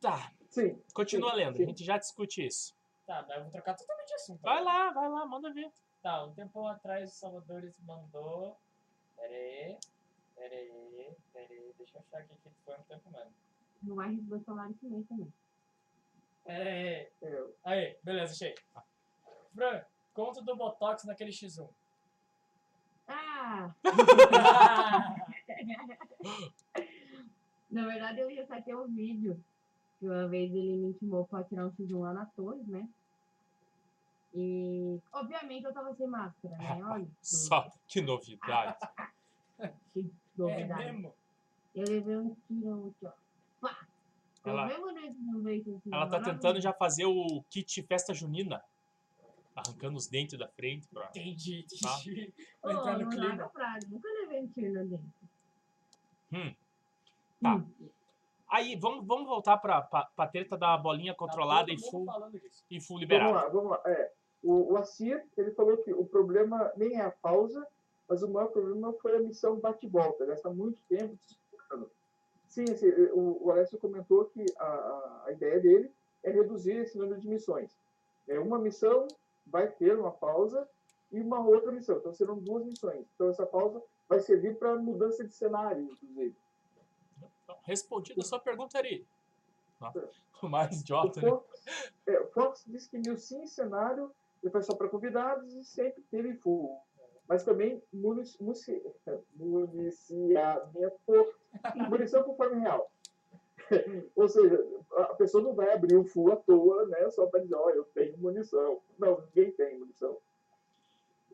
Tá, 0.00 0.30
Sim. 0.48 0.80
continua 0.94 1.30
Sim, 1.32 1.36
lendo, 1.36 1.56
sim. 1.56 1.62
a 1.62 1.66
gente 1.66 1.84
já 1.84 1.98
discute 1.98 2.46
isso. 2.46 2.74
Tá, 3.06 3.24
mas 3.26 3.36
eu 3.38 3.42
vou 3.44 3.52
trocar 3.52 3.74
totalmente 3.74 4.08
de 4.08 4.14
assunto. 4.14 4.40
Vai 4.42 4.58
agora. 4.58 4.72
lá, 4.86 4.92
vai 4.92 5.08
lá, 5.08 5.26
manda 5.26 5.52
ver. 5.52 5.70
Tá, 6.02 6.24
um 6.24 6.32
tempo 6.34 6.66
atrás 6.66 7.10
o 7.12 7.14
Salvadores 7.16 7.74
mandou. 7.80 8.56
Pera 9.18 9.34
aí. 9.34 9.76
Pera 10.34 10.54
aí. 10.54 11.16
Pera 11.32 11.52
aí. 11.52 11.74
Deixa 11.76 11.98
eu 11.98 12.00
achar 12.00 12.18
aqui 12.18 12.34
que 12.42 12.50
foi 12.64 12.74
um 12.74 12.82
tempo 12.82 13.10
mesmo. 13.10 13.32
No 13.82 14.00
ar, 14.00 14.08
eles 14.12 14.24
dois 14.24 14.44
falaram 14.44 14.70
isso 14.70 14.86
mesmo 14.86 15.04
também. 15.04 15.32
Pera 16.44 16.70
aí. 16.70 17.10
É, 17.20 17.46
Aí, 17.64 17.96
beleza, 18.02 18.32
achei. 18.32 18.54
Fran, 19.54 19.82
conta 20.14 20.40
do 20.40 20.56
Botox 20.56 21.04
naquele 21.04 21.32
X1. 21.32 21.68
Ah! 23.08 23.74
Na 27.70 27.86
verdade, 27.86 28.20
eu 28.20 28.30
ia 28.30 28.46
ter 28.46 28.74
um 28.76 28.86
vídeo. 28.86 29.42
Que 29.98 30.06
uma 30.06 30.28
vez 30.28 30.54
ele 30.54 30.76
me 30.76 30.88
intimou 30.90 31.26
pra 31.26 31.42
tirar 31.42 31.66
um 31.66 31.72
X1 31.72 32.00
lá 32.00 32.12
na 32.14 32.26
Torres, 32.26 32.66
né? 32.68 32.88
E, 34.34 35.00
obviamente, 35.12 35.64
eu 35.64 35.72
tava 35.72 35.94
sem 35.94 36.06
máscara, 36.06 36.56
né? 36.58 36.80
Olha, 36.84 37.08
Só, 37.22 37.70
que 37.86 38.00
novidade. 38.00 38.76
que 39.92 40.00
é 40.00 40.04
novidade. 40.36 40.84
mesmo? 40.84 41.14
Eu 41.74 41.84
levei 41.88 42.16
um 42.16 42.36
tirão 42.46 42.88
aqui, 42.88 43.06
ó. 43.06 43.12
Pá! 43.60 43.86
Ela- 44.44 44.66
no 44.68 45.42
peito, 45.44 45.76
assim, 45.76 45.90
Ela 45.92 46.06
tá 46.08 46.20
tentando 46.22 46.60
já 46.60 46.72
fazer 46.72 47.04
o 47.04 47.42
kit 47.50 47.82
festa 47.82 48.14
junina. 48.14 48.62
Arrancando 49.54 49.96
os 49.98 50.06
dentes 50.06 50.38
da 50.38 50.46
frente 50.48 50.86
pra... 50.88 51.06
Entendi, 51.10 51.66
Tá. 51.82 51.98
entendi. 52.00 52.32
Ô, 52.62 52.68
Vou 52.68 52.72
entrar 52.78 52.92
no 52.98 53.04
não 53.04 53.10
clima. 53.10 53.48
pra 53.48 53.78
Nunca 53.88 54.08
levei 54.08 54.40
um 54.42 54.46
tiro 54.48 54.72
no 54.84 54.88
dente. 54.88 55.04
Hum. 56.32 56.54
Tá. 57.42 57.54
Hum. 57.56 57.70
Aí, 58.50 58.76
vamos, 58.76 59.04
vamos 59.06 59.26
voltar 59.26 59.58
pra, 59.58 59.82
pra, 59.82 60.04
pra 60.16 60.26
treta 60.28 60.56
da 60.56 60.76
bolinha 60.78 61.12
controlada 61.14 61.66
Tá 61.66 61.72
e 61.74 61.78
full, 61.78 62.06
e 62.70 62.80
full 62.80 62.96
Vamos 62.96 63.00
liberada. 63.00 63.32
lá, 63.32 63.48
vamos 63.48 63.70
lá. 63.70 63.82
É, 63.84 64.12
o, 64.42 64.72
o 64.72 64.76
Assir, 64.76 65.24
ele 65.36 65.50
falou 65.52 65.76
que 65.78 65.92
o 65.92 66.04
problema 66.04 66.72
nem 66.76 66.96
é 66.96 67.02
a 67.02 67.10
pausa, 67.10 67.66
mas 68.08 68.22
o 68.22 68.28
maior 68.28 68.48
problema 68.48 68.92
foi 68.94 69.16
a 69.16 69.20
missão 69.20 69.56
bate-volta. 69.56 70.26
Gasta 70.26 70.48
muito 70.50 70.80
tempo 70.88 71.16
disputando. 71.26 71.90
Sim, 72.48 72.64
o, 73.12 73.46
o 73.46 73.50
Alessio 73.50 73.78
comentou 73.78 74.24
que 74.26 74.44
a, 74.56 75.24
a, 75.26 75.32
ideia 75.32 75.60
dele 75.60 75.90
é 76.22 76.30
reduzir 76.30 76.76
esse 76.76 76.96
número 76.96 77.20
de 77.20 77.28
missões. 77.28 77.70
É 78.26 78.38
uma 78.38 78.58
missão 78.58 79.06
vai 79.46 79.66
ter 79.66 79.98
uma 79.98 80.10
pausa 80.10 80.68
e 81.10 81.20
uma 81.20 81.40
outra 81.40 81.72
missão. 81.72 81.98
Então 81.98 82.12
serão 82.12 82.38
duas 82.38 82.64
missões. 82.64 83.06
Então 83.14 83.28
essa 83.28 83.46
pausa 83.46 83.82
vai 84.08 84.20
servir 84.20 84.56
para 84.56 84.76
mudança 84.76 85.24
de 85.24 85.34
cenário, 85.34 85.82
inclusive. 85.82 86.34
Então, 87.44 87.56
respondida 87.62 88.20
a 88.20 88.24
sua 88.24 88.38
pergunta, 88.38 88.78
Ari. 88.78 89.06
Nossa, 89.80 90.08
o 90.42 90.48
mais 90.48 90.78
O 90.78 90.80
idiota, 90.80 91.20
né? 91.20 91.28
Fox, 91.28 91.64
é, 92.06 92.20
o 92.20 92.26
Fox 92.28 92.64
diz 92.66 92.86
que 92.86 92.98
Milsim 92.98 93.46
cenário 93.46 94.10
ele 94.42 94.50
foi 94.50 94.62
só 94.62 94.74
para 94.74 94.88
convidados 94.88 95.54
e 95.54 95.64
sempre 95.64 96.02
teve 96.10 96.34
full. 96.34 96.78
Mas 97.28 97.44
também 97.44 97.82
munici, 97.92 98.42
munici, 98.42 98.82
municiamento, 99.36 101.34
munição 101.90 102.22
conforme 102.22 102.60
real. 102.60 102.90
Ou 104.16 104.28
seja, 104.28 104.64
a 104.96 105.14
pessoa 105.14 105.42
não 105.42 105.54
vai 105.54 105.72
abrir 105.72 105.96
um 105.96 106.04
full 106.04 106.32
à 106.32 106.36
toa, 106.36 106.86
né? 106.86 107.10
Só 107.10 107.26
para 107.26 107.40
dizer, 107.40 107.54
ó, 107.54 107.68
eu 107.70 107.84
tenho 107.94 108.16
munição. 108.18 108.80
Não, 108.98 109.22
ninguém 109.26 109.52
tem 109.52 109.78
munição. 109.78 110.16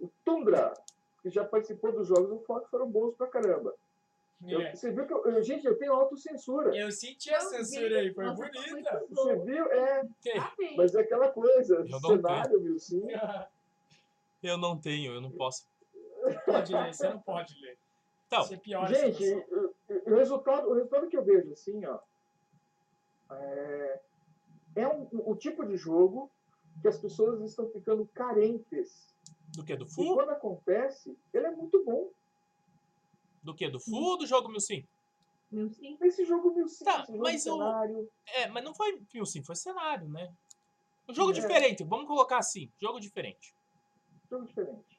O 0.00 0.08
Tundra, 0.24 0.74
que 1.22 1.30
já 1.30 1.44
participou 1.44 1.92
dos 1.92 2.08
jogos 2.08 2.28
do 2.28 2.40
Fox, 2.40 2.68
foram 2.68 2.90
bons 2.90 3.14
pra 3.14 3.28
caramba. 3.28 3.72
Eu- 4.46 4.60
É. 4.60 4.74
você 4.74 4.90
viu 4.90 5.06
que 5.06 5.12
eu, 5.12 5.24
eu- 5.26 5.42
gente, 5.42 5.64
eu 5.66 5.76
tenho 5.78 5.92
autocensura. 5.92 6.76
Eu 6.76 6.90
senti 6.92 7.30
a 7.30 7.38
Eu 7.38 7.40
censura 7.42 7.98
aí, 8.00 8.12
foi 8.12 8.24
Nossa, 8.24 8.42
foi 8.42 8.50
bonita. 8.52 8.92
muito 8.98 9.14
Você 9.14 9.36
viu? 9.36 9.66
É, 9.72 10.02
Que? 10.20 10.30
Assim, 10.32 10.76
mas 10.76 10.94
é 10.94 11.00
aquela 11.00 11.28
coisa, 11.30 11.76
Eu 11.76 11.88
não 11.88 12.00
cenário, 12.00 12.60
viu, 12.60 12.78
sim. 12.78 13.02
Eu 14.42 14.58
não 14.58 14.76
tenho, 14.78 15.14
eu 15.14 15.20
não 15.22 15.30
posso. 15.30 15.66
Pode 16.44 16.70
ler, 16.74 16.92
você 16.94 17.08
não 17.08 17.18
pode 17.18 17.58
ler. 17.62 17.78
Então, 18.26 18.42
Você 18.44 18.60
Gente, 18.88 19.24
o, 20.06 20.14
resultado, 20.16 20.68
o 20.68 20.74
resultado 20.74 21.08
que 21.08 21.16
eu 21.16 21.24
vejo 21.24 21.50
assim, 21.52 21.82
ó, 21.86 21.98
é, 23.30 24.00
é 24.76 24.88
um, 24.88 25.08
o 25.12 25.34
tipo 25.34 25.64
de 25.64 25.76
jogo 25.78 26.30
que 26.82 26.88
as 26.88 26.98
pessoas 26.98 27.40
estão 27.40 27.70
ficando 27.70 28.06
carentes. 28.12 29.14
do 29.56 29.64
que? 29.64 29.76
Do 29.76 29.84
E 29.84 29.88
Fu? 29.88 30.14
quando 30.14 30.30
acontece, 30.30 31.16
ele 31.32 31.46
é 31.46 31.50
muito 31.50 31.82
bom. 31.84 32.10
Do 33.44 33.54
que? 33.54 33.68
Do 33.68 33.78
Fu 33.78 33.94
ou 33.94 34.18
do 34.18 34.26
jogo 34.26 34.48
1005? 34.48 34.88
Meu 35.52 35.70
sim. 35.70 35.96
Esse 36.00 36.24
jogo 36.24 36.52
mil 36.52 36.66
sim, 36.66 36.84
Tá, 36.84 37.02
esse 37.02 37.12
jogo 37.12 37.22
mas 37.22 37.46
o- 37.46 37.52
cenário. 37.58 38.10
É, 38.26 38.48
mas 38.48 38.64
não 38.64 38.74
foi 38.74 39.00
1005, 39.12 39.46
foi 39.46 39.54
cenário, 39.54 40.08
né? 40.08 40.32
Um 41.08 41.14
jogo 41.14 41.30
É. 41.30 41.34
diferente, 41.34 41.84
vamos 41.84 42.06
colocar 42.08 42.38
assim, 42.38 42.72
jogo 42.80 42.98
diferente. 42.98 43.54
Jogo 44.30 44.46
diferente. 44.46 44.98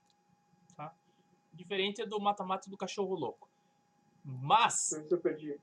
Diferente 1.54 2.06
do 2.06 2.20
mata-mata 2.20 2.70
do 2.70 2.76
cachorro 2.78 3.16
louco. 3.16 3.48
Mas, 4.24 4.92
eu 4.92 5.02
ver 5.02 5.08
se 5.08 5.14
eu 5.14 5.20
perdi. 5.22 5.60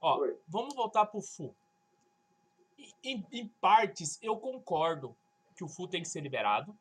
ó, 0.00 0.18
Oi. 0.18 0.36
vamos 0.48 0.74
voltar 0.74 1.06
pro 1.06 1.20
Fu. 1.22 1.54
E- 2.76 2.92
Em, 3.04 3.24
em 3.32 3.46
partes, 3.60 4.18
eu 4.20 4.36
concordo 4.36 5.16
que 5.56 5.62
o 5.62 5.68
Fu 5.68 5.86
tem 5.86 6.02
que 6.02 6.08
ser 6.08 6.20
liberado. 6.20 6.76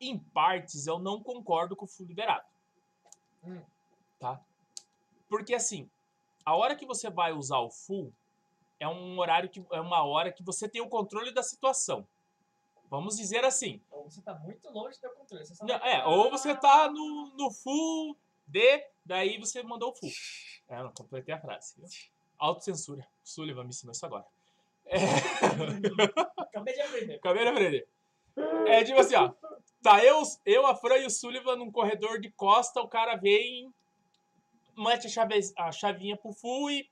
Em 0.00 0.18
partes, 0.18 0.86
eu 0.86 0.98
não 0.98 1.22
concordo 1.22 1.76
com 1.76 1.84
o 1.84 1.88
Fu 1.88 2.04
liberado. 2.04 2.46
Hum. 3.44 3.60
Tá? 4.18 4.40
Porque 5.28 5.54
assim, 5.54 5.88
a 6.44 6.54
hora 6.56 6.74
que 6.74 6.86
você 6.86 7.10
vai 7.10 7.32
usar 7.32 7.58
o 7.58 7.70
Fu 7.70 8.12
é 8.80 8.88
um 8.88 9.18
horário 9.18 9.48
que 9.48 9.64
é 9.72 9.80
uma 9.80 10.04
hora 10.04 10.32
que 10.32 10.42
você 10.42 10.68
tem 10.68 10.80
o 10.80 10.88
controle 10.88 11.32
da 11.32 11.42
situação. 11.42 12.06
Vamos 12.90 13.16
dizer 13.16 13.44
assim. 13.44 13.80
Ou 13.90 14.04
você 14.04 14.22
tá 14.22 14.34
muito 14.34 14.70
longe 14.70 14.98
do 15.00 15.10
controle. 15.10 15.44
Não, 15.62 15.74
É, 15.76 16.06
ou 16.06 16.30
você 16.30 16.54
tá 16.54 16.90
no, 16.90 17.32
no 17.36 17.50
full 17.50 18.16
D, 18.46 18.86
daí 19.04 19.38
você 19.38 19.62
mandou 19.62 19.90
o 19.90 19.94
full. 19.94 20.10
É, 20.70 20.82
não 20.82 20.92
completei 20.92 21.34
a 21.34 21.40
frase. 21.40 21.74
Autocensura. 22.38 23.08
Sullivan 23.24 23.62
me 23.62 23.70
ensinou 23.70 23.92
isso 23.92 24.04
agora. 24.04 24.26
É, 24.84 24.98
Acabei 26.36 26.74
de 26.74 26.80
aprender. 26.82 27.14
acabei 27.14 27.42
de 27.42 27.48
aprender. 27.48 27.88
É 28.66 28.84
tipo 28.84 29.00
assim, 29.00 29.14
ó. 29.14 29.32
Tá 29.82 30.04
eu, 30.04 30.20
eu, 30.44 30.66
a 30.66 30.74
Fran 30.74 30.98
e 30.98 31.06
o 31.06 31.10
Sullivan 31.10 31.56
num 31.56 31.72
corredor 31.72 32.20
de 32.20 32.30
costa, 32.32 32.82
o 32.82 32.88
cara 32.88 33.16
vem, 33.16 33.72
mete 34.78 35.06
a, 35.06 35.10
chave, 35.10 35.40
a 35.56 35.72
chavinha 35.72 36.16
pro 36.16 36.32
full 36.32 36.70
e 36.70 36.88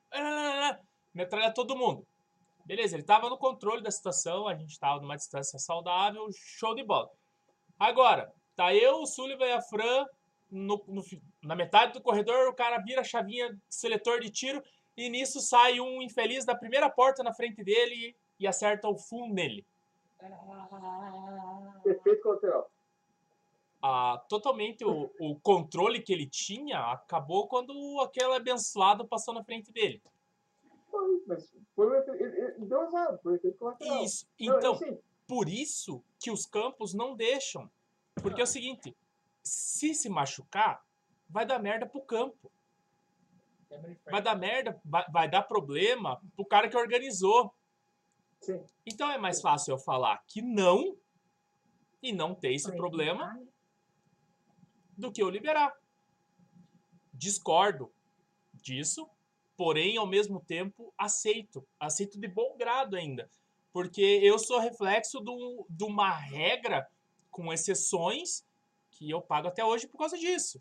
metralha 1.15 1.53
todo 1.53 1.77
mundo. 1.77 2.07
Beleza, 2.65 2.97
ele 2.97 3.05
tava 3.05 3.31
no 3.31 3.39
controle 3.39 3.81
da 3.83 3.91
situação, 3.91 4.49
a 4.49 4.55
gente 4.55 4.79
tava 4.79 5.01
numa 5.01 5.17
distância 5.17 5.59
saudável, 5.59 6.27
show 6.33 6.75
de 6.75 6.83
bola. 6.83 7.09
Agora, 7.79 8.33
tá 8.57 8.75
eu, 8.75 9.03
o 9.03 9.07
Sullivan 9.07 9.47
e 9.47 9.53
a 9.53 9.63
Fran 9.63 10.05
no- 10.51 10.85
no 10.89 11.03
na 11.43 11.55
metade 11.55 11.93
do 11.93 12.01
corredor, 12.03 12.49
o 12.49 12.55
cara 12.55 12.79
vira 12.79 13.03
a 13.03 13.05
chavinha 13.05 13.57
seletor 13.69 14.21
de 14.21 14.31
tiro 14.31 14.63
e 14.97 15.09
nisso 15.09 15.41
sai 15.41 15.79
um 15.81 16.03
infeliz 16.03 16.45
da 16.45 16.55
primeira 16.57 16.91
porta 16.91 17.23
na 17.23 17.33
frente 17.33 17.63
dele 17.63 18.17
e 18.41 18.47
acerta 18.47 18.89
o 18.89 18.99
full 18.99 19.29
nele. 19.29 19.65
Efeito 21.85 22.23
colateral. 22.23 22.71
Ah, 23.83 24.25
totalmente 24.29 24.85
o, 24.85 25.11
o 25.21 25.39
controle 25.41 26.03
que 26.03 26.13
ele 26.13 26.27
tinha 26.27 26.79
acabou 26.93 27.47
quando 27.47 27.73
aquele 28.01 28.35
abençoado 28.35 29.07
passou 29.07 29.35
na 29.35 29.45
frente 29.45 29.71
dele. 29.71 30.03
Foi, 30.91 31.23
mas 31.27 31.55
foi 31.75 31.87
o 31.87 31.95
efeito, 31.95 32.23
ele, 32.23 32.41
ele 32.41 32.67
deu 32.67 32.81
azar, 32.81 33.19
foi 33.23 33.33
o 33.33 33.37
efeito 33.37 33.59
colateral. 33.59 34.03
Isso. 34.03 34.27
Não, 34.41 34.57
Então, 34.57 34.73
assim, 34.75 34.99
por 35.27 35.49
isso 35.49 36.03
que 36.19 36.31
os 36.31 36.47
campos 36.47 36.95
não 36.95 37.15
deixam. 37.15 37.71
Porque 38.15 38.41
é 38.41 38.45
o 38.45 38.47
seguinte, 38.47 38.97
se 39.43 39.95
se 39.95 40.09
machucar, 40.09 40.83
vai 41.29 41.45
dar 41.45 41.59
merda 41.59 41.87
pro 41.87 42.01
campo. 42.01 42.51
Vai 44.11 44.23
dar 44.23 44.37
merda, 44.37 44.81
vai, 44.85 45.05
vai 45.11 45.31
dar 45.31 45.43
problema 45.43 46.21
pro 46.35 46.47
cara 46.47 46.69
que 46.69 46.77
organizou. 46.77 47.53
sim. 48.41 48.65
Então 48.87 49.11
é 49.11 49.19
mais 49.19 49.41
fácil 49.41 49.73
eu 49.73 49.79
falar 49.79 50.23
que 50.27 50.41
não 50.41 50.97
e 52.03 52.13
não 52.13 52.35
ter 52.35 52.55
esse 52.55 52.75
problema 52.75 53.35
né? 53.35 53.47
Do 54.97 55.13
que 55.13 55.23
eu 55.23 55.31
liberar. 55.31 55.73
Discordo 57.13 57.93
disso, 58.55 59.09
porém, 59.57 59.97
ao 59.97 60.07
mesmo 60.07 60.41
tempo, 60.41 60.93
aceito. 60.99 61.67
Aceito 61.79 62.19
de 62.19 62.29
bom 62.29 62.57
grado 62.57 62.97
ainda. 62.97 63.31
Porque 63.73 64.03
eu 64.23 64.39
sou 64.39 64.59
reflexo 64.59 65.21
do- 65.21 65.67
de 65.69 65.85
uma 65.85 66.11
regra 66.11 66.87
com 67.31 67.53
exceções 67.53 68.45
que 68.91 69.11
eu 69.11 69.21
pago 69.21 69.49
até 69.49 69.65
hoje 69.65 69.87
por 69.87 69.99
causa 69.99 70.17
disso. 70.17 70.59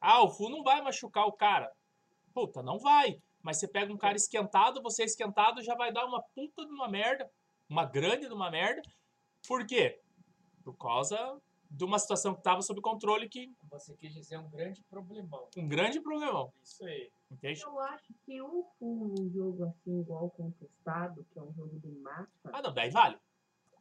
Ah, 0.00 0.22
o 0.22 0.28
FU 0.28 0.48
não 0.48 0.62
vai 0.62 0.82
machucar 0.82 1.26
o 1.26 1.32
cara. 1.32 1.72
Puta, 2.32 2.62
não 2.62 2.78
vai. 2.78 3.22
Mas 3.40 3.58
você 3.58 3.68
pega 3.68 3.92
um 3.92 3.96
cara 3.96 4.16
esquentado, 4.16 4.82
você 4.82 5.04
esquentado 5.04 5.62
já 5.62 5.74
vai 5.74 5.92
dar 5.92 6.04
uma 6.06 6.22
puta 6.34 6.64
de 6.66 6.72
uma 6.72 6.88
merda. 6.88 7.30
Uma 7.68 7.84
grande 7.84 8.26
de 8.26 8.34
uma 8.34 8.50
merda. 8.50 8.82
Por 9.46 9.66
quê? 9.66 10.00
Por 10.64 10.74
causa 10.76 11.40
de 11.70 11.84
uma 11.84 11.98
situação 11.98 12.34
que 12.34 12.40
estava 12.40 12.62
sob 12.62 12.80
controle 12.80 13.28
que 13.28 13.52
Você 13.70 13.94
quis 13.96 14.12
dizer 14.14 14.38
um 14.38 14.48
grande 14.48 14.82
problemão. 14.84 15.48
um 15.56 15.68
grande 15.68 16.00
problemão, 16.00 16.52
Isso 16.62 16.84
aí. 16.84 17.10
entende? 17.30 17.62
Eu 17.62 17.78
acho 17.80 18.12
que 18.24 18.40
um 18.42 18.64
full 18.78 19.08
num 19.08 19.30
jogo 19.30 19.64
assim, 19.64 20.00
igual 20.00 20.26
o 20.26 20.30
contestado, 20.30 21.24
que 21.32 21.38
é 21.38 21.42
um 21.42 21.52
jogo 21.54 21.78
de 21.80 21.88
mata, 22.00 22.30
Ah, 22.44 22.62
não, 22.62 22.72
daí 22.72 22.90
vale. 22.90 23.18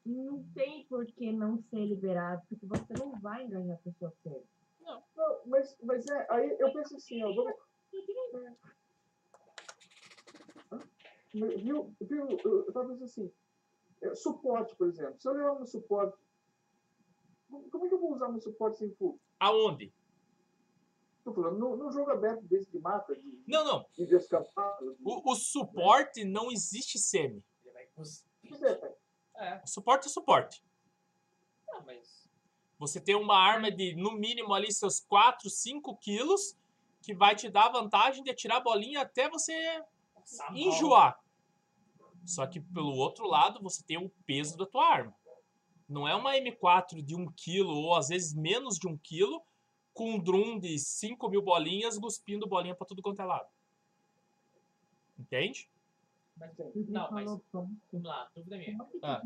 não 0.05 0.43
tem 0.53 0.85
por 0.85 1.05
que 1.05 1.31
não 1.31 1.61
ser 1.69 1.86
liberado, 1.86 2.41
porque 2.49 2.65
você 2.65 2.93
não 2.97 3.11
vai 3.19 3.43
engajar 3.45 3.75
a 3.75 3.79
pessoa 3.79 4.11
certa. 4.23 4.47
Não, 4.81 5.01
mas, 5.45 5.77
mas 5.81 6.05
é, 6.07 6.27
aí 6.29 6.57
eu 6.59 6.73
penso 6.73 6.95
assim, 6.97 7.23
ó, 7.23 7.34
vamos, 7.34 7.53
viu, 11.34 11.95
viu, 12.01 12.27
eu 12.43 12.65
eu 12.65 12.73
tava 12.73 12.89
pensando 12.89 13.05
assim, 13.05 13.31
é, 14.01 14.13
suporte, 14.15 14.75
por 14.75 14.88
exemplo, 14.88 15.19
se 15.19 15.27
eu 15.27 15.34
levar 15.34 15.53
um 15.53 15.65
suporte, 15.65 16.17
como 17.72 17.86
é 17.86 17.88
que 17.89 17.93
eu 17.95 17.99
vou 17.99 18.14
usar 18.14 18.28
um 18.30 18.39
suporte 18.39 18.78
sem 18.78 18.91
full? 18.95 19.20
Aonde? 19.39 19.93
Tô 21.24 21.34
falando, 21.34 21.58
num, 21.58 21.76
num 21.78 21.91
jogo 21.91 22.12
aberto 22.12 22.41
desse 22.43 22.70
de 22.70 22.80
mata, 22.80 23.16
de, 23.16 23.41
Não, 23.47 23.64
não. 23.64 23.86
de 23.93 24.06
descampado, 24.06 24.93
de, 24.95 25.04
O, 25.04 25.32
o 25.32 25.36
suporte 25.36 26.26
não 26.26 26.51
existe 26.51 26.99
semi. 26.99 27.41
Ele 27.64 27.72
vai 27.72 27.84
é, 27.84 28.76
pai. 28.76 28.93
É, 29.36 29.62
O 29.64 29.68
suporte 29.68 30.08
é 30.08 30.10
suporte. 30.10 30.64
não, 31.68 31.82
mas. 31.86 32.24
Você 32.78 32.99
tem 32.99 33.16
uma 33.16 33.38
arma 33.38 33.72
de, 33.72 33.95
no 33.95 34.12
mínimo, 34.12 34.54
ali 34.54 34.72
seus 34.74 34.99
4, 34.99 35.49
5 35.49 35.95
quilos, 35.97 36.58
que 37.01 37.14
vai 37.16 37.34
te 37.36 37.49
dar 37.49 37.68
a 37.68 37.72
vantagem 37.72 38.24
de 38.24 38.30
atirar 38.30 38.58
a 38.58 38.62
bolinha 38.64 39.01
até 39.01 39.30
você 39.30 39.82
Nossa, 40.14 40.43
mal. 40.43 40.58
enjoar. 40.58 41.24
Só 42.26 42.45
que, 42.47 42.60
pelo 42.60 42.93
outro 42.95 43.26
lado, 43.28 43.62
você 43.62 43.82
tem 43.84 43.97
o 43.97 44.10
peso 44.26 44.58
da 44.58 44.66
tua 44.66 44.86
arma. 44.86 45.16
Não 45.93 46.07
é 46.07 46.15
uma 46.15 46.33
M4 46.35 47.03
de 47.03 47.15
1 47.15 47.27
kg, 47.33 47.61
ou 47.67 47.95
às 47.95 48.07
vezes 48.07 48.33
menos 48.33 48.79
de 48.79 48.87
1 48.87 48.97
kg, 48.97 49.39
com 49.93 50.15
um 50.15 50.19
drum 50.19 50.59
de 50.59 50.79
5 50.79 51.29
mil 51.29 51.43
bolinhas, 51.43 51.99
cuspindo 51.99 52.47
bolinha 52.47 52.73
pra 52.73 52.87
tudo 52.87 52.99
quanto 52.99 53.21
é 53.21 53.25
lado. 53.25 53.47
Entende? 55.19 55.69
Mas, 56.35 56.51
não, 56.89 57.11
mas. 57.11 57.25
Vamos 57.51 57.77
lá, 57.93 58.27
dúvida 58.35 58.57
minha. 58.57 58.75
Que 58.85 58.99
Ah. 59.03 59.21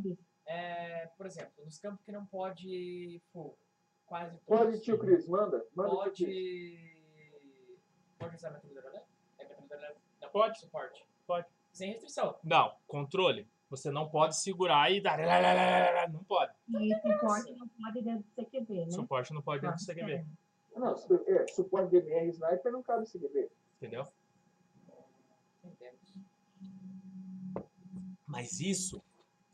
É, 0.45 1.07
por 1.17 1.25
exemplo, 1.25 1.63
nos 1.63 1.79
campos 1.79 2.03
que 2.05 2.11
não 2.11 2.25
pode 2.25 3.21
full, 3.31 3.57
quase 4.05 4.37
todos. 4.39 4.65
Pode, 4.65 4.81
tio 4.81 4.99
Cris, 4.99 5.25
manda, 5.25 5.65
manda, 5.73 6.11
tio 6.11 6.27
Cris. 6.27 6.35
Pode. 6.35 6.97
Pode 8.19 8.35
usar 8.35 8.51
metralhadora? 8.51 9.05
É 9.37 9.47
metralhadora? 9.47 9.95
Não, 10.21 10.29
Pode. 10.31 10.59
Suporte. 10.59 11.05
Pode. 11.25 11.47
Sem 11.71 11.91
restrição. 11.91 12.37
Não, 12.43 12.75
controle. 12.85 13.47
Você 13.69 13.91
não 13.91 14.07
pode 14.09 14.37
segurar 14.37 14.89
e 14.91 15.01
dar. 15.01 15.17
Não 16.09 16.23
pode. 16.23 16.53
E 16.69 16.93
o 16.93 17.01
suporte 17.01 17.51
não 17.53 17.67
pode 17.67 18.01
dentro 18.01 18.23
do 18.23 18.31
CQB, 18.45 18.85
né? 18.85 18.91
Suporte 18.91 19.33
não 19.33 19.41
pode 19.41 19.61
dentro 19.61 19.77
do 19.77 19.85
Tá, 19.85 19.93
CQB. 19.93 20.11
certo. 20.11 20.27
Não, 20.77 20.93
é, 21.27 21.47
suporte 21.47 21.89
de 21.89 21.97
MR 21.97 22.29
Sniper 22.29 22.71
não 22.71 22.81
cabe 22.83 23.05
CQB. 23.05 23.49
Entendeu? 23.77 24.07
Entendemos. 25.63 26.17
Mas 28.25 28.59
isso 28.61 29.03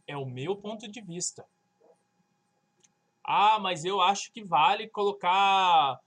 é 0.05 0.15
o 0.17 0.25
meu 0.25 0.55
ponto 0.55 0.87
de 0.87 1.01
vista. 1.01 1.45
Ah, 3.23 3.57
mas 3.59 3.85
eu 3.85 4.01
acho 4.01 4.31
que 4.31 4.43
vale 4.43 4.87
colocar 4.89 5.99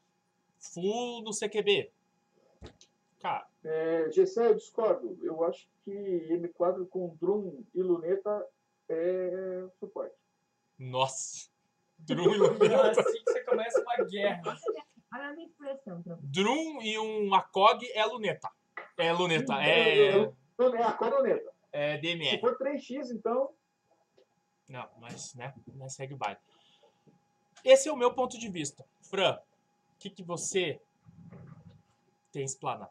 full 0.58 1.22
no 1.22 1.32
CQB. 1.32 1.90
Cara, 3.20 3.48
É, 3.68 4.10
Gessé, 4.12 4.46
eu 4.48 4.54
discordo. 4.54 5.18
Eu 5.22 5.42
acho 5.44 5.68
que 5.84 5.90
M4 5.90 6.86
com 6.88 7.16
Drum 7.20 7.64
e 7.74 7.82
Luneta 7.82 8.46
é 8.88 9.66
suporte. 9.80 10.14
nossa. 10.78 11.48
Drum, 11.98 12.30
e 12.62 12.66
É 12.72 12.76
um- 12.76 12.90
assim 12.90 13.02
que 13.24 13.32
você 13.32 13.44
começa 13.44 13.80
uma 13.80 13.96
guerra. 14.04 14.42
Olha 15.14 15.28
a 15.28 15.32
minha 15.32 15.46
expressão, 15.48 16.02
pra 16.02 16.16
Drum 16.20 16.82
e 16.82 16.98
um 16.98 17.34
ACOG 17.34 17.90
é 17.92 18.04
luneta. 18.04 18.50
É 18.98 19.12
luneta, 19.12 19.54
Sim, 19.54 19.60
é, 19.62 20.14
eu- 20.16 20.36
eu- 20.58 20.74
É 20.76 20.82
a 20.82 20.92
coroneta. 20.92 21.52
é 21.72 21.94
Se 21.96 22.00
DMR. 22.02 22.40
for 22.40 22.56
3x, 22.58 23.10
então, 23.10 23.52
Não, 24.68 24.88
mas, 25.00 25.34
né, 25.34 25.54
né, 25.74 25.88
segue 25.88 26.14
o 26.14 26.16
baile. 26.16 26.38
Esse 27.64 27.88
é 27.88 27.92
o 27.92 27.96
meu 27.96 28.12
ponto 28.12 28.38
de 28.38 28.48
vista. 28.48 28.84
Fran, 29.00 29.34
o 29.36 29.98
que, 29.98 30.10
que 30.10 30.22
você 30.22 30.80
tem 32.32 32.42
a 32.42 32.44
explanar? 32.44 32.90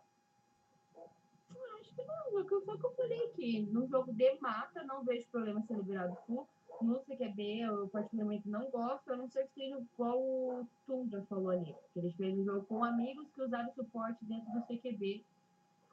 Foi 2.35 2.43
o 2.43 2.77
que 2.77 2.85
eu 2.85 2.95
falei 2.97 3.25
aqui. 3.27 3.61
No 3.71 3.87
jogo 3.87 4.11
de 4.11 4.37
mata, 4.41 4.83
não 4.83 5.05
vejo 5.05 5.25
problema 5.29 5.61
ser 5.61 5.77
liberado 5.77 6.17
full. 6.27 6.45
No 6.81 6.99
CQB, 6.99 7.61
eu 7.61 7.87
particularmente 7.87 8.49
não 8.49 8.69
gosto, 8.69 9.09
a 9.09 9.15
não 9.15 9.29
ser 9.29 9.47
que 9.47 9.61
seja 9.61 9.79
igual 9.79 10.19
o 10.19 10.67
Tundra 10.85 11.23
falou 11.29 11.51
ali. 11.51 11.73
Que 11.93 11.99
eles 11.99 12.13
fez 12.15 12.37
um 12.37 12.43
jogo 12.43 12.65
com 12.65 12.83
amigos 12.83 13.25
que 13.33 13.41
usaram 13.41 13.71
suporte 13.73 14.25
dentro 14.25 14.51
do 14.51 14.61
CQB, 14.63 15.23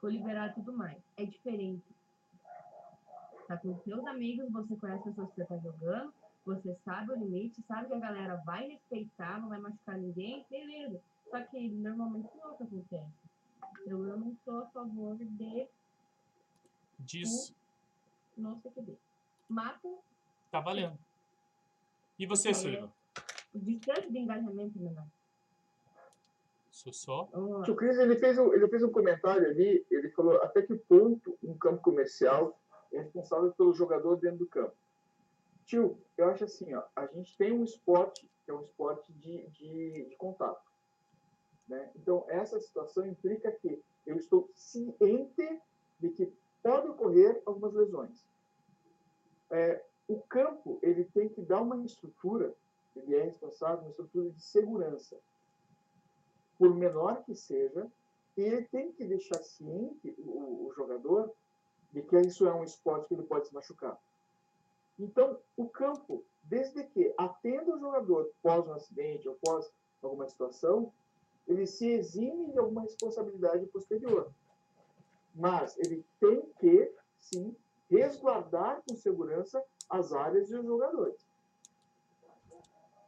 foi 0.01 0.11
liberado 0.11 0.55
tudo 0.55 0.73
mais. 0.73 0.97
É 1.15 1.23
diferente. 1.23 1.85
Tá 3.47 3.55
com 3.55 3.79
seus 3.79 4.05
amigos, 4.05 4.51
você 4.51 4.75
conhece 4.75 5.07
as 5.07 5.15
pessoas 5.15 5.29
que 5.29 5.35
você 5.35 5.45
tá 5.45 5.57
jogando, 5.59 6.13
você 6.45 6.75
sabe 6.83 7.13
o 7.13 7.15
limite, 7.15 7.63
sabe 7.65 7.87
que 7.87 7.93
a 7.93 7.99
galera 7.99 8.35
vai 8.45 8.67
respeitar, 8.67 9.39
não 9.39 9.47
vai 9.47 9.61
machucar 9.61 9.97
ninguém, 9.97 10.45
beleza. 10.49 10.99
Só 11.29 11.41
que 11.43 11.69
normalmente 11.69 12.27
não 12.35 12.49
é 12.49 12.51
o 12.51 12.57
que 12.57 12.63
acontece. 12.63 13.13
Então 13.79 14.05
eu 14.05 14.17
não 14.17 14.35
sou 14.43 14.59
a 14.59 14.65
favor 14.67 15.15
de 15.15 15.23
Disso. 16.99 17.55
no 18.37 18.59
CQB. 18.61 18.97
Mata 19.49 19.89
Tá 20.51 20.59
valendo. 20.59 20.97
E 22.17 22.25
você, 22.25 22.49
É. 22.49 22.53
Silva? 22.53 22.93
o 23.53 23.59
distância 23.59 24.09
de 24.09 24.17
engajamento 24.19 24.79
menor. 24.79 25.07
Sussó? 26.69 27.29
Ó, 27.33 27.61
o 27.61 27.75
Cris 27.75 27.97
ele 27.97 28.15
fez, 28.15 28.37
um, 28.37 28.53
ele 28.53 28.67
fez 28.67 28.83
um 28.83 28.91
comentário 28.91 29.47
ali, 29.47 29.85
ele 29.91 30.09
falou 30.09 30.41
até 30.41 30.61
que 30.63 30.75
ponto 30.75 31.37
um 31.43 31.55
campo 31.55 31.81
comercial 31.81 32.59
é 32.91 32.99
responsável 32.99 33.51
pelo 33.53 33.73
jogador 33.73 34.15
dentro 34.17 34.39
do 34.39 34.47
campo. 34.47 34.75
Tio, 35.65 35.97
eu 36.17 36.29
acho 36.29 36.43
assim, 36.43 36.73
ó, 36.73 36.83
a 36.95 37.05
gente 37.07 37.37
tem 37.37 37.51
um 37.51 37.63
esporte 37.63 38.27
que 38.43 38.51
é 38.51 38.53
um 38.53 38.61
esporte 38.63 39.11
de, 39.13 39.47
de, 39.49 40.05
de 40.09 40.15
contato. 40.17 40.63
Né? 41.67 41.89
Então, 41.95 42.25
essa 42.27 42.59
situação 42.59 43.07
implica 43.07 43.51
que 43.51 43.81
eu 44.05 44.17
estou 44.17 44.49
ciente 44.55 45.61
de 45.99 46.09
que 46.09 46.33
pode 46.63 46.87
ocorrer 46.87 47.41
algumas 47.45 47.73
lesões. 47.73 48.25
É, 49.51 49.83
o 50.07 50.19
campo 50.21 50.79
ele 50.81 51.03
tem 51.03 51.29
que 51.29 51.41
dar 51.41 51.61
uma 51.61 51.85
estrutura, 51.85 52.53
ele 52.95 53.15
é 53.15 53.23
responsável, 53.23 53.81
uma 53.81 53.89
estrutura 53.89 54.29
de 54.31 54.41
segurança. 54.41 55.19
Por 56.57 56.73
menor 56.73 57.23
que 57.23 57.35
seja, 57.35 57.91
e 58.37 58.41
ele 58.41 58.63
tem 58.63 58.91
que 58.91 59.05
deixar 59.05 59.43
ciente 59.43 60.15
o, 60.17 60.67
o 60.67 60.73
jogador 60.75 61.31
de 61.91 62.01
que 62.01 62.19
isso 62.21 62.47
é 62.47 62.53
um 62.53 62.63
esporte 62.63 63.07
que 63.07 63.13
ele 63.13 63.23
pode 63.23 63.47
se 63.47 63.53
machucar. 63.53 63.99
Então, 64.99 65.37
o 65.57 65.67
campo, 65.67 66.23
desde 66.43 66.83
que 66.85 67.13
atenda 67.17 67.75
o 67.75 67.79
jogador 67.79 68.31
pós 68.41 68.67
um 68.67 68.73
acidente 68.73 69.27
ou 69.27 69.35
pós 69.35 69.71
alguma 70.01 70.27
situação, 70.27 70.91
ele 71.47 71.65
se 71.65 71.87
exime 71.87 72.51
de 72.51 72.59
alguma 72.59 72.81
responsabilidade 72.81 73.65
posterior. 73.67 74.31
Mas 75.33 75.77
ele 75.79 76.05
tem 76.19 76.41
que, 76.59 76.91
sim, 77.19 77.55
resguardar 77.89 78.81
com 78.87 78.95
segurança 78.95 79.63
as 79.89 80.13
áreas 80.13 80.49
e 80.51 80.55
os 80.57 80.65
jogadores. 80.65 81.25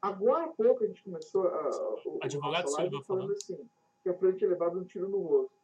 Agora 0.01 0.45
há 0.45 0.47
pouco 0.49 0.83
a 0.83 0.87
gente 0.87 1.03
começou 1.03 1.47
a, 1.47 1.69
o- 2.05 2.19
Advogado 2.21 2.63
nossa 2.63 2.77
live 2.77 2.89
Silva 2.91 3.05
falando 3.05 3.21
falando. 3.23 3.31
assim, 3.37 3.69
que 4.03 4.09
a 4.09 4.13
Fran 4.13 4.33
tinha 4.33 4.49
levado 4.49 4.79
um 4.79 4.83
tiro 4.83 5.09
no 5.09 5.19
rosto. 5.21 5.55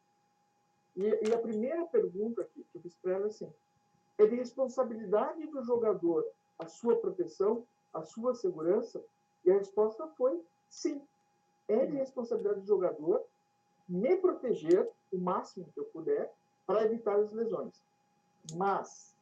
E, 0.95 1.29
e 1.29 1.33
a 1.33 1.37
primeira 1.37 1.85
pergunta 1.85 2.43
que, 2.43 2.63
que 2.63 2.77
eu 2.77 2.81
fiz 2.81 2.95
para 2.95 3.13
ela 3.13 3.25
é 3.25 3.27
assim, 3.29 3.51
é 4.17 4.25
de 4.25 4.35
responsabilidade 4.35 5.45
do 5.47 5.63
jogador 5.63 6.25
a 6.59 6.67
sua 6.67 6.95
proteção, 6.95 7.65
a 7.93 8.01
sua 8.03 8.33
segurança? 8.35 9.01
E 9.45 9.51
a 9.51 9.57
resposta 9.57 10.07
foi 10.17 10.41
sim. 10.69 11.01
É 11.67 11.85
de 11.85 11.95
responsabilidade 11.95 12.61
do 12.61 12.65
jogador 12.67 13.23
me 13.87 14.15
proteger 14.17 14.89
o 15.11 15.17
máximo 15.17 15.67
que 15.73 15.79
eu 15.79 15.85
puder 15.85 16.31
para 16.71 16.85
evitar 16.85 17.19
as 17.19 17.31
lesões. 17.31 17.73
Mas 18.55 19.13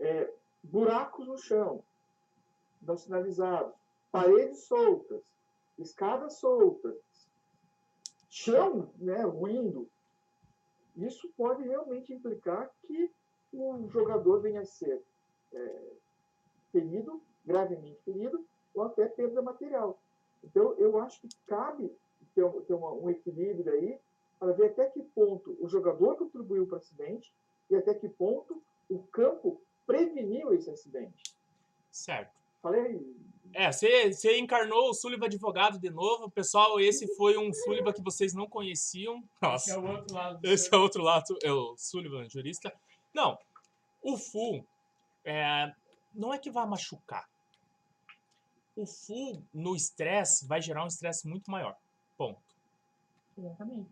é, 0.00 0.32
buracos 0.62 1.26
no 1.26 1.36
chão, 1.36 1.82
não 2.82 2.96
sinalizados, 2.96 3.74
paredes 4.10 4.64
soltas, 4.64 5.22
escadas 5.78 6.34
soltas, 6.34 6.96
chão 8.28 8.90
né, 8.96 9.22
ruindo, 9.24 9.88
isso 10.96 11.28
pode 11.36 11.62
realmente 11.62 12.12
implicar 12.12 12.70
que 12.86 13.10
o 13.52 13.88
jogador 13.88 14.40
venha 14.40 14.60
a 14.60 14.64
ser 14.64 15.02
é, 15.52 15.92
ferido, 16.72 17.20
gravemente 17.44 18.00
ferido, 18.02 18.44
ou 18.74 18.82
até 18.84 19.06
perda 19.06 19.40
material. 19.42 19.98
Então, 20.42 20.74
eu 20.78 20.98
acho 21.00 21.20
que 21.20 21.28
cabe 21.46 21.96
ter, 22.34 22.42
um- 22.44 22.60
ter 22.62 22.74
uma- 22.74 22.92
um 22.92 23.08
equilíbrio 23.08 23.72
aí 23.72 24.00
para 24.44 24.52
ver 24.52 24.66
até 24.72 24.86
que 24.90 25.00
ponto 25.02 25.56
o 25.58 25.66
jogador 25.68 26.16
contribuiu 26.16 26.66
para 26.66 26.74
o 26.74 26.78
acidente 26.78 27.32
e 27.70 27.76
até 27.76 27.94
que 27.94 28.08
ponto 28.10 28.62
o 28.90 28.98
campo 29.04 29.58
preveniu 29.86 30.52
esse 30.52 30.68
acidente. 30.70 31.34
Certo. 31.90 32.30
Falei, 32.60 33.00
É, 33.54 33.70
você 33.72 34.36
encarnou 34.38 34.90
o 34.90 34.94
Sullivan 34.94 35.26
advogado 35.26 35.78
de 35.78 35.88
novo. 35.88 36.28
Pessoal, 36.30 36.78
esse 36.80 37.06
foi 37.16 37.38
um 37.38 37.52
Sullivan 37.54 37.92
que 37.92 38.02
vocês 38.02 38.34
não 38.34 38.46
conheciam. 38.46 39.16
Esse 39.18 39.70
é 39.70 39.76
Nossa, 39.76 39.80
o 39.80 39.86
outro 39.88 40.14
lado. 40.14 40.40
do 40.40 40.48
esse 40.48 40.68
seu- 40.68 40.78
é 40.78 40.82
outro 40.82 41.02
lado, 41.02 41.38
é 41.42 41.52
o 41.52 41.74
Sullivan, 41.78 42.28
jurista. 42.28 42.70
Não, 43.14 43.38
o 44.02 44.18
full 44.18 44.66
é, 45.24 45.72
não 46.14 46.34
é 46.34 46.38
que 46.38 46.50
vai 46.50 46.66
machucar. 46.66 47.26
O 48.76 48.84
full 48.86 49.42
no 49.54 49.74
estresse 49.76 50.46
vai 50.46 50.60
gerar 50.60 50.84
um 50.84 50.88
estresse 50.88 51.26
muito 51.28 51.50
maior. 51.50 51.76
Ponto. 52.18 52.42
Exatamente. 53.38 53.90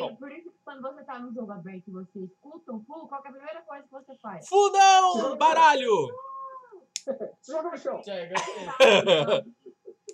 Bom. 0.00 0.16
por 0.16 0.30
isso 0.32 0.50
que 0.50 0.58
quando 0.64 0.82
você 0.82 1.02
tá 1.04 1.18
no 1.18 1.32
jogo 1.34 1.52
aberto 1.52 1.88
e 1.88 1.90
você 1.90 2.20
escuta 2.20 2.72
um 2.72 2.82
full, 2.84 3.06
qual 3.08 3.20
que 3.22 3.28
é 3.28 3.30
a 3.30 3.34
primeira 3.34 3.62
coisa 3.62 3.84
que 3.84 3.90
você 3.90 4.16
faz? 4.18 4.48
Full 4.48 4.72
não, 4.72 5.36
baralho! 5.36 6.08
joga 7.46 7.70
no 7.70 7.76
chão. 7.78 8.00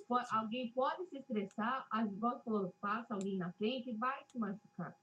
Po- 0.07 0.19
Alguém 0.31 0.71
pode 0.73 1.05
se 1.07 1.17
estressar, 1.19 1.85
às 1.89 2.09
vezes 2.09 2.43
falou, 2.43 2.73
passa 2.81 3.13
alguém 3.13 3.37
na 3.37 3.51
frente 3.53 3.89
e 3.91 3.93
vai 3.95 4.21
se 4.27 4.37
machucar. 4.37 4.95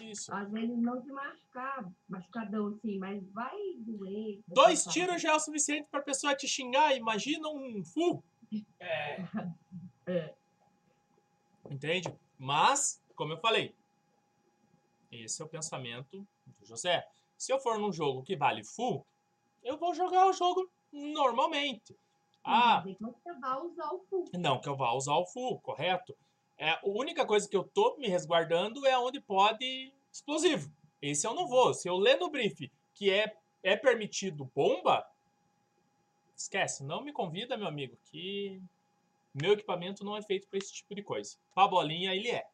Isso. 0.00 0.32
Às 0.34 0.50
vezes 0.50 0.76
não 0.78 1.02
se 1.02 1.10
machucar, 1.10 1.84
machucadão 2.08 2.68
assim, 2.68 2.98
mas 2.98 3.22
vai 3.32 3.56
doer. 3.78 4.40
Dois 4.48 4.84
tiros 4.84 5.20
já 5.20 5.32
é 5.32 5.34
o 5.34 5.40
suficiente 5.40 5.88
pra 5.90 6.00
pessoa 6.00 6.34
te 6.34 6.46
xingar. 6.46 6.94
Imagina 6.96 7.48
um 7.48 7.82
full. 7.84 8.22
É, 8.80 9.18
É, 10.06 10.34
Entende? 11.70 12.08
Mas, 12.38 13.02
como 13.14 13.34
eu 13.34 13.38
falei, 13.40 13.74
esse 15.10 15.40
é 15.40 15.44
o 15.44 15.48
pensamento 15.48 16.26
do 16.46 16.64
José. 16.64 17.06
Se 17.36 17.52
eu 17.52 17.60
for 17.60 17.78
num 17.78 17.92
jogo 17.92 18.22
que 18.22 18.36
vale 18.36 18.64
full, 18.64 19.06
eu 19.62 19.76
vou 19.76 19.94
jogar 19.94 20.26
o 20.26 20.32
jogo 20.32 20.70
normalmente. 20.92 21.96
Ah, 22.44 22.80
dizer 22.80 22.96
que 22.96 23.04
você 23.04 23.34
vai 23.34 23.60
usar 23.60 23.92
o 23.92 24.00
full. 24.08 24.24
não 24.34 24.60
que 24.60 24.68
eu 24.68 24.76
vá 24.76 24.92
usar 24.92 25.16
o 25.16 25.26
full, 25.26 25.60
correto? 25.60 26.16
É, 26.56 26.70
a 26.70 26.80
única 26.84 27.26
coisa 27.26 27.48
que 27.48 27.56
eu 27.56 27.64
tô 27.64 27.96
me 27.98 28.08
resguardando 28.08 28.84
é 28.86 28.98
onde 28.98 29.20
pode 29.20 29.92
explosivo. 30.10 30.72
Esse 31.00 31.26
eu 31.26 31.34
não 31.34 31.46
vou. 31.46 31.72
Se 31.72 31.88
eu 31.88 31.96
ler 31.96 32.18
no 32.18 32.30
brief 32.30 32.70
que 32.94 33.10
é, 33.10 33.36
é 33.62 33.76
permitido 33.76 34.50
bomba, 34.54 35.06
esquece. 36.36 36.82
Não 36.82 37.02
me 37.02 37.12
convida, 37.12 37.56
meu 37.56 37.68
amigo, 37.68 37.96
que 38.04 38.60
meu 39.32 39.52
equipamento 39.52 40.04
não 40.04 40.16
é 40.16 40.22
feito 40.22 40.48
para 40.48 40.58
esse 40.58 40.72
tipo 40.72 40.94
de 40.94 41.02
coisa. 41.02 41.36
Pra 41.54 41.68
bolinha, 41.68 42.14
ele 42.14 42.28
é. 42.28 42.44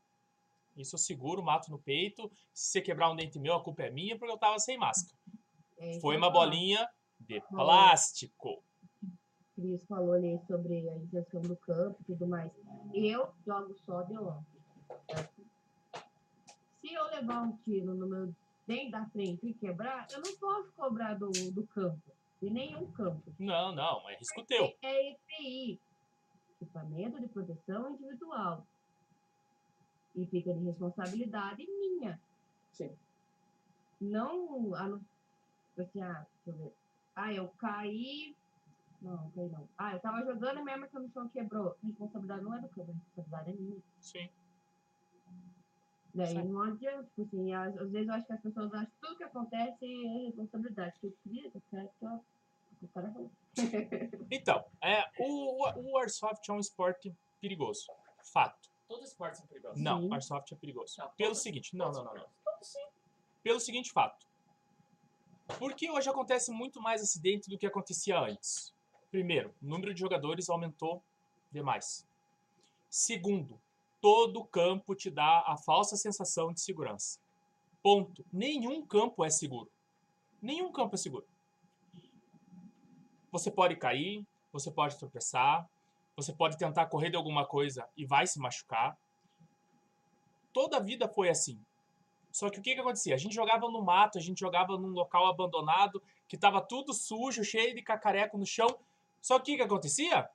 Isso 0.76 0.94
eu 0.94 0.98
seguro, 0.98 1.42
mato 1.42 1.70
no 1.70 1.78
peito. 1.78 2.30
Se 2.52 2.72
você 2.72 2.80
quebrar 2.80 3.10
um 3.10 3.16
dente 3.16 3.38
meu, 3.38 3.54
a 3.54 3.62
culpa 3.62 3.84
é 3.84 3.90
minha 3.90 4.18
porque 4.18 4.32
eu 4.32 4.38
tava 4.38 4.58
sem 4.58 4.76
máscara. 4.76 5.16
É, 5.78 6.00
Foi 6.00 6.16
uma 6.16 6.30
bolinha 6.30 6.88
de 7.20 7.40
plástico. 7.42 8.62
Cris 9.54 9.84
falou 9.84 10.14
ali 10.14 10.40
sobre 10.46 10.88
a 10.88 10.96
inserção 10.96 11.40
do 11.42 11.56
campo 11.56 11.96
e 12.00 12.04
tudo 12.04 12.26
mais. 12.26 12.50
Eu 12.92 13.32
jogo 13.46 13.74
só 13.86 14.02
de 14.02 14.14
longe. 14.14 14.46
Se 16.80 16.92
eu 16.92 17.04
levar 17.06 17.42
um 17.42 17.56
tiro 17.58 17.94
no 17.94 18.06
meu 18.06 18.34
dentro 18.66 18.90
da 18.92 19.06
frente 19.06 19.46
e 19.46 19.54
quebrar, 19.54 20.06
eu 20.10 20.20
não 20.20 20.36
posso 20.36 20.72
cobrar 20.72 21.14
do, 21.14 21.30
do 21.52 21.66
campo, 21.68 22.00
de 22.42 22.50
nenhum 22.50 22.90
campo. 22.92 23.22
Não, 23.38 23.74
não, 23.74 24.08
é 24.08 24.16
risco 24.16 24.44
teu. 24.44 24.74
É 24.82 25.10
EPI, 25.10 25.80
equipamento 26.60 27.20
de 27.20 27.28
proteção 27.28 27.90
individual. 27.92 28.66
E 30.14 30.26
fica 30.26 30.52
de 30.52 30.64
responsabilidade 30.64 31.66
minha. 31.66 32.20
Sim. 32.72 32.90
Não, 34.00 34.74
a 34.74 35.00
assim, 35.78 36.02
ah, 36.02 36.26
deixa 36.44 36.58
eu 36.58 36.64
ver. 36.64 36.72
Ah, 37.16 37.32
eu 37.32 37.48
caí. 37.58 38.34
Não, 39.02 39.30
caí 39.30 39.48
não. 39.48 39.68
Ah, 39.76 39.92
eu 39.92 40.00
tava 40.00 40.24
jogando 40.24 40.60
e 40.60 40.62
minha 40.62 40.88
chão 41.12 41.28
quebrou. 41.28 41.76
A 41.82 41.86
responsabilidade 41.86 42.42
não 42.42 42.54
é 42.54 42.60
do 42.60 42.68
campo, 42.68 42.90
a 42.90 42.94
responsabilidade 42.94 43.50
é 43.50 43.54
minha. 43.54 43.82
Sim. 44.00 44.28
Daí 46.14 46.44
não 46.46 46.62
adianta, 46.62 47.02
tipo 47.02 47.22
assim, 47.22 47.52
às, 47.52 47.76
às 47.76 47.90
vezes 47.90 48.08
eu 48.08 48.14
acho 48.14 48.26
que 48.26 48.32
as 48.32 48.40
pessoas 48.40 48.72
acham 48.72 48.86
que 48.86 49.00
tudo 49.00 49.16
que 49.16 49.24
acontece 49.24 49.84
é 49.84 50.26
responsabilidade. 50.26 50.98
Que 51.00 51.06
eu 51.08 51.16
queria, 51.24 51.50
eu 51.52 51.62
quero 51.70 51.90
que 51.98 52.04
eu-. 52.04 52.24
Então, 54.30 54.64
é, 54.82 55.04
o, 55.18 55.64
o, 55.64 55.92
o 55.92 55.98
Airsoft 55.98 56.48
é 56.48 56.52
um 56.52 56.60
esporte 56.60 57.14
perigoso. 57.40 57.86
Fato. 58.32 58.73
Todos 58.94 59.06
os 59.06 59.10
esportes 59.12 59.38
são 59.38 59.46
perigosos. 59.48 59.80
Não, 59.82 60.02
Sim. 60.02 60.12
Airsoft 60.12 60.52
é 60.52 60.56
perigoso. 60.56 60.94
Não, 60.98 61.06
Pelo 61.10 61.30
todos- 61.30 61.42
seguinte, 61.42 61.76
não, 61.76 61.90
não, 61.90 62.04
não, 62.04 62.14
não. 62.14 62.26
Pelo 63.42 63.58
seguinte 63.60 63.90
fato. 63.92 64.24
Porque 65.58 65.90
hoje 65.90 66.08
acontece 66.08 66.50
muito 66.52 66.80
mais 66.80 67.02
acidente 67.02 67.50
do 67.50 67.58
que 67.58 67.66
acontecia 67.66 68.18
antes. 68.20 68.72
Primeiro, 69.10 69.52
o 69.60 69.66
número 69.66 69.92
de 69.92 70.00
jogadores 70.00 70.48
aumentou 70.48 71.02
demais. 71.50 72.06
Segundo, 72.88 73.60
todo 74.00 74.44
campo 74.44 74.94
te 74.94 75.10
dá 75.10 75.40
a 75.46 75.56
falsa 75.56 75.96
sensação 75.96 76.52
de 76.52 76.60
segurança. 76.60 77.18
Ponto. 77.82 78.24
Nenhum 78.32 78.86
campo 78.86 79.24
é 79.24 79.28
seguro. 79.30 79.70
Nenhum 80.40 80.70
campo 80.72 80.94
é 80.94 80.98
seguro. 80.98 81.26
Você 83.32 83.50
pode 83.50 83.76
cair, 83.76 84.24
você 84.52 84.70
pode 84.70 84.96
tropeçar, 84.98 85.68
você 86.16 86.32
pode 86.32 86.56
tentar 86.56 86.86
correr 86.86 87.10
de 87.10 87.16
alguma 87.16 87.46
coisa 87.46 87.88
e 87.96 88.04
vai 88.04 88.26
se 88.26 88.38
machucar. 88.38 88.96
Toda 90.52 90.76
a 90.76 90.80
vida 90.80 91.08
foi 91.08 91.28
assim. 91.28 91.60
Só 92.30 92.50
que 92.50 92.58
o 92.58 92.62
que, 92.62 92.74
que 92.74 92.80
acontecia? 92.80 93.14
A 93.14 93.18
gente 93.18 93.34
jogava 93.34 93.68
no 93.68 93.82
mato, 93.82 94.18
a 94.18 94.20
gente 94.20 94.40
jogava 94.40 94.76
num 94.76 94.88
local 94.88 95.26
abandonado, 95.26 96.02
que 96.26 96.36
tava 96.36 96.60
tudo 96.60 96.92
sujo, 96.92 97.44
cheio 97.44 97.74
de 97.74 97.82
cacareco 97.82 98.38
no 98.38 98.46
chão. 98.46 98.78
Só 99.20 99.38
que 99.38 99.42
o 99.42 99.44
que, 99.44 99.56
que 99.56 99.62
acontecia? 99.62 100.28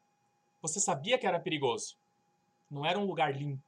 Você 0.61 0.79
sabia 0.79 1.17
que 1.17 1.27
era 1.27 1.39
perigoso. 1.39 1.97
Não 2.69 2.85
era 2.85 2.99
um 2.99 3.05
lugar 3.05 3.35
limpo. 3.35 3.63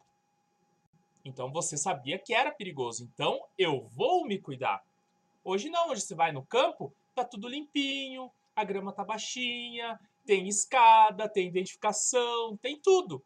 Então 1.24 1.51
você 1.51 1.78
sabia 1.78 2.18
que 2.18 2.34
era 2.34 2.51
perigoso. 2.51 3.03
Então 3.03 3.45
eu 3.57 3.88
vou 3.89 4.26
me 4.26 4.39
cuidar. 4.39 4.84
Hoje 5.43 5.70
não, 5.70 5.89
hoje 5.89 6.01
você 6.01 6.16
vai 6.16 6.32
no 6.32 6.45
campo, 6.45 6.93
tá 7.16 7.24
tudo 7.24 7.47
limpinho, 7.47 8.32
a 8.55 8.64
grama 8.64 8.93
tá 8.93 9.03
baixinha, 9.03 9.99
tem 10.26 10.47
escada, 10.47 11.28
tem 11.30 11.47
identificação, 11.47 12.57
tem 12.57 12.80
tudo. 12.80 13.24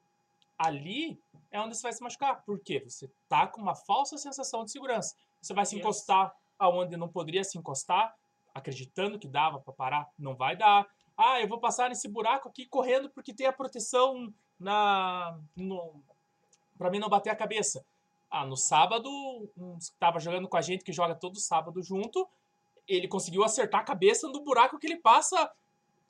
Ali 0.58 1.20
é 1.52 1.60
onde 1.60 1.76
você 1.76 1.84
vai 1.84 1.94
se 1.94 2.04
machucar. 2.04 2.44
Por 2.44 2.60
quê? 2.60 2.84
Você 2.88 3.10
tá 3.28 3.48
com 3.48 3.62
uma 3.62 3.76
falsa 3.76 4.18
sensação 4.18 4.64
de 4.66 4.72
segurança. 4.72 5.16
Você 5.42 5.54
vai 5.54 5.66
se 5.66 5.76
encostar 5.78 6.34
aonde 6.58 6.98
não 6.98 7.08
poderia 7.08 7.44
se 7.44 7.58
encostar, 7.58 8.16
acreditando 8.54 9.20
que 9.20 9.28
dava 9.28 9.60
para 9.60 9.74
parar, 9.74 10.10
não 10.18 10.36
vai 10.36 10.56
dar. 10.56 10.88
Ah, 11.18 11.42
eu 11.42 11.48
vou 11.48 11.60
passar 11.60 11.90
nesse 11.90 12.08
buraco 12.08 12.50
aqui 12.50 12.66
correndo 12.66 13.10
porque 13.10 13.34
tem 13.34 13.48
a 13.48 13.54
proteção 13.54 14.34
na 14.60 15.38
para 16.78 16.90
mim 16.90 17.00
não 17.00 17.10
bater 17.10 17.30
a 17.30 17.36
cabeça. 17.36 17.86
Ah, 18.30 18.46
no 18.46 18.58
sábado, 18.58 19.10
um 19.58 19.78
que 19.78 19.92
tava 20.00 20.20
jogando 20.20 20.48
com 20.48 20.58
a 20.58 20.62
gente 20.62 20.84
que 20.84 20.92
joga 20.92 21.16
todo 21.16 21.40
sábado 21.40 21.82
junto, 21.82 22.28
ele 22.88 23.08
conseguiu 23.08 23.44
acertar 23.44 23.82
a 23.82 23.86
cabeça 23.86 24.28
no 24.28 24.44
buraco 24.44 24.78
que 24.78 24.88
ele 24.88 24.98
passa, 24.98 25.50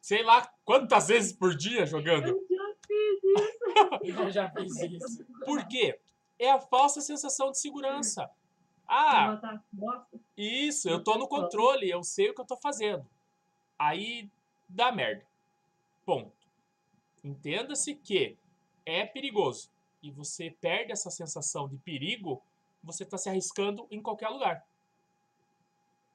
sei 0.06 0.22
lá 0.22 0.48
quantas 0.64 1.08
vezes 1.08 1.34
por 1.34 1.58
dia 1.58 1.84
jogando. 1.84 2.28
Eu 2.28 2.48
já 2.52 2.78
fiz 2.86 3.24
isso. 3.24 4.06
Eu 4.22 4.32
já 4.32 4.52
fiz 4.52 4.80
isso. 4.80 5.26
Por 5.44 5.68
quê? 5.68 6.00
É 6.38 6.52
a 6.52 6.60
falsa 6.60 7.02
sensação 7.02 7.50
de 7.50 7.58
segurança. 7.58 8.30
Ah, 8.88 9.60
isso, 10.38 10.88
eu 10.88 11.04
tô 11.04 11.18
no 11.18 11.28
controle, 11.28 11.90
eu 11.90 12.04
sei 12.04 12.30
o 12.30 12.36
que 12.36 12.42
eu 12.42 12.46
tô 12.46 12.56
fazendo. 12.56 13.04
Aí 13.80 14.30
dá 14.70 14.92
merda. 14.92 15.26
Ponto. 16.06 16.32
Entenda-se 17.24 17.96
que 17.96 18.38
é 18.86 19.08
perigoso 19.08 19.72
e 20.04 20.12
você 20.12 20.52
perde 20.62 20.92
essa 20.92 21.10
sensação 21.10 21.68
de 21.68 21.78
perigo, 21.78 22.44
você 22.84 23.04
tá 23.04 23.18
se 23.18 23.28
arriscando 23.28 23.88
em 23.90 24.00
qualquer 24.04 24.30
lugar. 24.30 24.64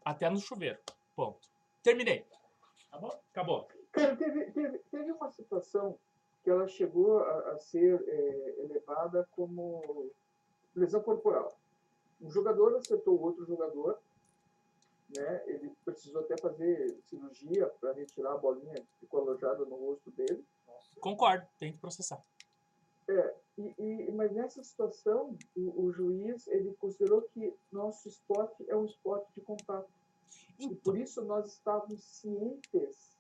Até 0.05 0.30
no 0.30 0.38
chuveiro. 0.38 0.78
Ponto. 1.16 1.49
Terminei. 1.82 2.24
Tá 2.88 2.99
bom? 2.99 3.20
Acabou. 3.32 3.79
Cara, 3.93 4.16
teve, 4.16 4.51
teve, 4.53 4.78
teve 4.91 5.12
uma 5.12 5.30
situação 5.30 5.99
que 6.43 6.51
ela 6.51 6.66
chegou 6.68 7.18
a, 7.18 7.53
a 7.53 7.59
ser 7.59 8.03
é, 8.09 8.55
elevada 8.64 9.28
como 9.32 10.11
lesão 10.74 11.03
corporal. 11.03 11.59
Um 12.20 12.30
jogador 12.30 12.76
acertou 12.76 13.20
outro 13.20 13.45
jogador, 13.45 13.99
né? 15.16 15.43
Ele 15.47 15.72
precisou 15.84 16.20
até 16.20 16.36
fazer 16.38 16.99
cirurgia 17.07 17.66
para 17.80 17.93
retirar 17.93 18.34
a 18.34 18.38
bolinha 18.38 18.74
que 18.74 19.01
ficou 19.01 19.20
alojada 19.20 19.64
no 19.64 19.76
rosto 19.76 20.11
dele. 20.12 20.45
Concordo, 21.01 21.47
tem 21.59 21.72
que 21.72 21.78
processar. 21.78 22.22
E, 23.59 23.74
e- 23.78 24.11
mas 24.12 24.30
nessa 24.32 24.62
situação, 24.62 25.36
o, 25.57 25.84
o 25.86 25.93
juiz 25.93 26.47
ele 26.47 26.72
considerou 26.74 27.22
que 27.22 27.53
nosso 27.72 28.09
esporte 28.09 28.64
é 28.68 28.76
um 28.76 28.84
esporte 28.84 29.28
de 29.34 29.41
contato. 29.41 29.91
E 30.59 30.64
Então, 30.66 30.76
por 30.84 30.97
isso 30.97 31.22
nós 31.24 31.47
estávamos 31.53 32.03
cientes 32.05 33.18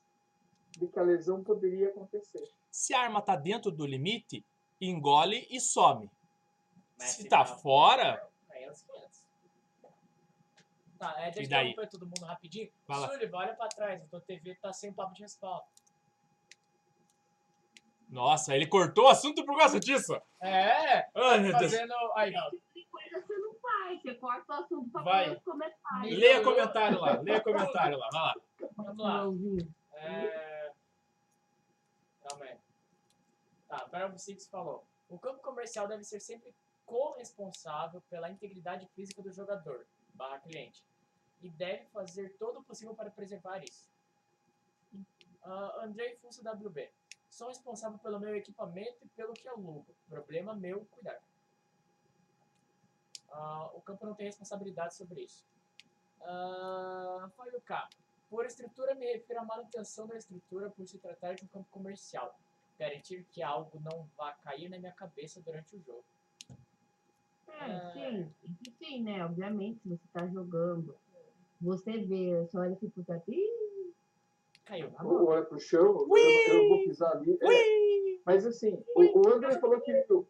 de 0.80 0.88
que 0.88 0.98
a 0.98 1.02
lesão 1.02 1.44
poderia 1.44 1.88
acontecer. 1.88 2.42
se 2.70 2.94
a 2.94 3.00
arma 3.00 3.20
tá 3.20 3.36
dentro 3.36 3.70
do 3.70 3.86
limite, 3.86 4.44
engole 4.80 5.46
e 5.50 5.60
some. 5.60 6.10
Mas 6.98 7.10
Se 7.10 7.28
tá 7.28 7.44
fora, 7.44 8.26
Aí 8.50 8.64
é 8.64 8.70
os 8.70 8.82
500. 8.82 9.24
Tá, 10.98 11.14
é, 11.18 11.28
E 11.30 11.32
deixa 11.32 11.62
eu 11.62 11.88
todo 11.88 12.06
mundo 12.06 12.24
rapidinho. 12.24 12.70
Sullivan, 12.86 13.38
olha 13.38 13.54
pra 13.54 13.68
trás. 13.68 14.02
A 14.02 14.06
tua 14.06 14.20
TV 14.20 14.54
tá 14.56 14.72
sem 14.72 14.92
papo 14.92 15.14
de 15.14 15.22
respaldo. 15.22 15.64
Nossa, 18.10 18.54
ele 18.54 18.66
cortou 18.66 19.04
o 19.04 19.08
assunto 19.08 19.44
por 19.46 19.56
causa 19.56 19.78
disso. 19.78 20.14
É, 20.40 21.06
Ai, 21.14 21.40
meu 21.40 21.56
Deus. 21.56 21.72
fazendo... 21.72 21.94
Aí, 22.16 22.34
ó. 22.36 22.48
Esse 22.48 22.56
tipo 22.56 22.74
de 22.74 22.84
coisa 22.86 23.26
você 23.26 23.38
não 23.38 23.54
faz. 23.54 24.02
Você 24.02 24.14
corta 24.14 24.52
o 24.52 24.56
assunto 24.56 24.90
pra 24.90 25.02
Vai. 25.02 25.24
fazer 25.24 25.36
os 25.36 25.44
comentários. 25.44 26.18
Leia 26.18 26.42
comentário 26.42 27.00
lá, 27.00 27.20
leia 27.20 27.40
comentário 27.40 27.98
lá, 27.98 28.08
vai 28.12 28.22
lá. 28.22 28.34
Vamos 28.76 28.98
lá. 28.98 29.24
É... 29.94 30.59
Calma 32.30 32.44
aí. 32.44 32.58
Tá, 33.68 33.86
Barão 33.86 34.16
Six 34.16 34.46
falou. 34.46 34.86
O 35.08 35.18
campo 35.18 35.42
comercial 35.42 35.88
deve 35.88 36.04
ser 36.04 36.20
sempre 36.20 36.54
corresponsável 36.86 38.00
pela 38.02 38.30
integridade 38.30 38.86
física 38.94 39.22
do 39.22 39.32
jogador, 39.32 39.86
barra 40.14 40.38
cliente, 40.38 40.84
e 41.42 41.50
deve 41.50 41.86
fazer 41.86 42.36
todo 42.38 42.60
o 42.60 42.64
possível 42.64 42.94
para 42.94 43.10
preservar 43.10 43.62
isso. 43.64 43.90
Ah, 45.42 45.82
Andrei 45.84 46.16
Fusso 46.16 46.42
WB. 46.42 46.92
Sou 47.28 47.48
responsável 47.48 47.98
pelo 47.98 48.20
meu 48.20 48.34
equipamento 48.36 49.04
e 49.04 49.08
pelo 49.08 49.32
que 49.32 49.48
alugo. 49.48 49.86
Problema 50.08 50.54
meu, 50.54 50.84
cuidar. 50.86 51.20
Ah, 53.30 53.70
o 53.74 53.80
campo 53.80 54.04
não 54.06 54.14
tem 54.14 54.26
responsabilidade 54.26 54.94
sobre 54.94 55.22
isso. 55.22 55.44
Uh, 56.20 57.30
Fábio 57.30 57.60
K. 57.62 57.88
Por 58.30 58.46
estrutura, 58.46 58.94
me 58.94 59.06
refiro 59.12 59.40
à 59.40 59.44
manutenção 59.44 60.06
da 60.06 60.16
estrutura 60.16 60.70
por 60.70 60.86
se 60.86 60.98
tratar 60.98 61.34
de 61.34 61.44
um 61.44 61.48
campo 61.48 61.66
comercial. 61.70 62.38
Garantir 62.78 63.26
que 63.28 63.42
algo 63.42 63.80
não 63.80 64.08
vá 64.16 64.32
cair 64.44 64.70
na 64.70 64.78
minha 64.78 64.92
cabeça 64.92 65.42
durante 65.42 65.74
o 65.76 65.80
jogo. 65.80 66.04
É, 67.48 67.92
sim. 67.92 68.32
Isso 68.44 68.76
sim, 68.78 69.02
né? 69.02 69.24
Obviamente, 69.24 69.80
se 69.80 69.88
você 69.88 70.04
tá 70.12 70.26
jogando, 70.28 70.96
você 71.60 71.98
vê, 71.98 72.40
você 72.40 72.56
olha 72.56 72.72
assim 72.72 72.88
pro 72.88 73.04
teto, 73.04 73.32
Caiu. 74.64 74.90
tá. 74.92 75.04
Ou 75.04 75.26
olha 75.26 75.44
para 75.44 75.56
o 75.56 75.60
chão, 75.60 76.06
eu, 76.08 76.68
vou 76.68 76.84
pisar 76.84 77.10
ali. 77.16 77.36
É, 77.42 78.18
mas 78.24 78.46
assim, 78.46 78.80
o, 78.94 79.18
o 79.18 79.28
André 79.28 79.58
falou 79.58 79.80
que 79.80 79.92
o, 80.08 80.26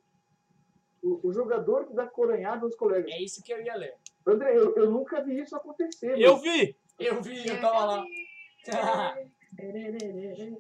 o, 1.02 1.28
o 1.28 1.32
jogador 1.32 1.86
que 1.86 1.94
dá 1.94 2.06
coronhada 2.06 2.64
aos 2.64 2.74
colegas. 2.74 3.12
É 3.12 3.20
isso 3.20 3.42
que 3.42 3.52
eu 3.52 3.60
ia 3.60 3.76
ler. 3.76 3.94
André, 4.26 4.56
eu, 4.56 4.74
eu 4.76 4.90
nunca 4.90 5.22
vi 5.22 5.38
isso 5.38 5.54
acontecer. 5.54 6.18
Eu 6.18 6.32
mas- 6.32 6.42
vi, 6.42 6.76
Eu 7.00 7.22
vi, 7.22 7.46
eu 7.48 7.60
tava 7.60 7.84
lá. 7.86 8.04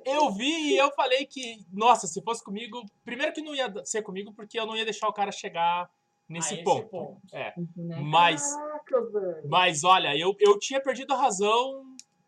eu 0.04 0.30
vi 0.32 0.72
e 0.72 0.76
eu 0.76 0.90
falei 0.92 1.24
que, 1.26 1.64
nossa, 1.72 2.06
se 2.06 2.20
fosse 2.22 2.42
comigo, 2.42 2.84
primeiro 3.04 3.32
que 3.32 3.42
não 3.42 3.54
ia 3.54 3.72
ser 3.84 4.02
comigo 4.02 4.32
porque 4.32 4.58
eu 4.58 4.66
não 4.66 4.76
ia 4.76 4.84
deixar 4.84 5.08
o 5.08 5.12
cara 5.12 5.30
chegar 5.30 5.88
nesse 6.28 6.60
Ah, 6.60 6.64
ponto. 6.64 6.88
ponto. 6.88 7.20
É, 7.32 7.52
Isso, 7.56 7.70
né? 7.76 8.00
mas, 8.02 8.54
Caraca, 8.54 9.00
velho. 9.10 9.48
mas 9.48 9.84
olha, 9.84 10.16
eu, 10.16 10.34
eu 10.40 10.58
tinha 10.58 10.80
perdido 10.80 11.12
a 11.12 11.16
razão. 11.16 11.84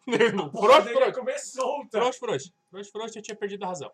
Frouxo, 0.52 0.88
frouxo, 0.90 1.12
começou, 1.12 1.86
tá? 1.88 2.00
frouxo, 2.00 2.18
frouxo, 2.18 2.52
frouxo, 2.70 2.90
frouxo, 2.90 3.18
eu 3.18 3.22
tinha 3.22 3.36
perdido 3.36 3.62
a 3.64 3.68
razão. 3.68 3.90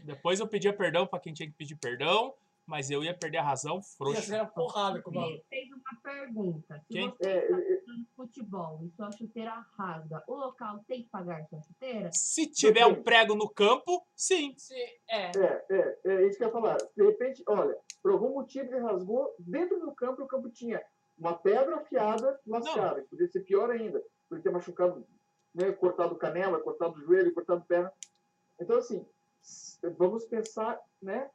Depois 0.00 0.40
eu 0.40 0.48
pedia 0.48 0.72
perdão 0.72 1.06
pra 1.06 1.18
quem 1.20 1.32
tinha 1.34 1.46
que 1.48 1.54
pedir 1.54 1.76
perdão, 1.76 2.34
mas 2.66 2.90
eu 2.90 3.02
ia 3.04 3.14
perder 3.16 3.38
a 3.38 3.42
razão 3.42 3.80
Ia 4.08 4.22
ser 4.22 4.40
uma 4.40 4.46
porrada 4.46 5.02
com 5.02 5.10
o 5.10 5.14
maluco. 5.14 5.32
Ele 5.34 5.44
fez 5.48 5.68
uma 5.70 6.00
pergunta. 6.02 6.78
Se 6.80 6.92
Quem? 6.92 7.10
você 7.10 7.28
É, 7.28 7.44
está 7.44 7.56
ele- 7.58 7.80
jogando 7.80 8.06
futebol 8.16 8.80
e 8.84 8.90
sua 8.96 9.10
chuteira 9.12 9.66
rasga, 9.76 10.22
o 10.26 10.34
local 10.34 10.80
tem 10.86 11.02
que 11.02 11.08
pagar 11.10 11.44
sua 11.48 11.60
chuteira? 11.60 12.10
Se 12.12 12.46
tiver 12.46 12.86
um 12.86 13.02
prego 13.02 13.34
no 13.34 13.48
campo, 13.48 14.06
sim. 14.16 14.54
Se, 14.56 14.74
é, 15.08 15.30
É, 15.36 15.64
é, 15.70 15.98
é 16.06 16.26
isso 16.26 16.38
que 16.38 16.44
eu 16.44 16.48
ia 16.48 16.52
falar. 16.52 16.76
De 16.96 17.04
repente, 17.04 17.42
olha, 17.46 17.76
por 18.02 18.12
algum 18.12 18.30
motivo 18.34 18.66
ele 18.72 18.80
rasgou 18.80 19.34
dentro 19.38 19.78
do 19.80 19.92
campo 19.94 20.22
e 20.22 20.24
o 20.24 20.28
campo 20.28 20.48
tinha 20.50 20.82
uma 21.18 21.34
pedra 21.36 21.76
afiada 21.76 22.40
lascada, 22.46 23.02
que 23.02 23.08
podia 23.08 23.28
ser 23.28 23.40
pior 23.40 23.70
ainda, 23.70 24.02
por 24.28 24.40
ter 24.42 24.50
machucado, 24.50 25.06
né, 25.54 25.70
cortado 25.72 26.16
canela, 26.16 26.60
cortado 26.60 27.00
joelho, 27.04 27.32
cortado 27.32 27.64
perna. 27.66 27.92
Então, 28.60 28.78
assim, 28.78 29.06
vamos 29.96 30.24
pensar, 30.24 30.80
né, 31.00 31.30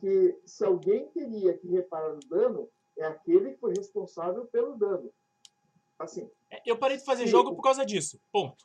que 0.00 0.38
se 0.44 0.64
alguém 0.64 1.08
teria 1.10 1.56
que 1.56 1.66
reparar 1.68 2.14
o 2.14 2.20
dano, 2.20 2.68
é 2.96 3.04
aquele 3.04 3.52
que 3.54 3.60
foi 3.60 3.72
responsável 3.76 4.46
pelo 4.46 4.76
dano. 4.76 5.12
Assim, 5.98 6.30
Eu 6.66 6.76
parei 6.78 6.96
de 6.96 7.04
fazer 7.04 7.24
Sim. 7.24 7.30
jogo 7.30 7.54
por 7.54 7.62
causa 7.62 7.84
disso. 7.86 8.20
Ponto. 8.32 8.64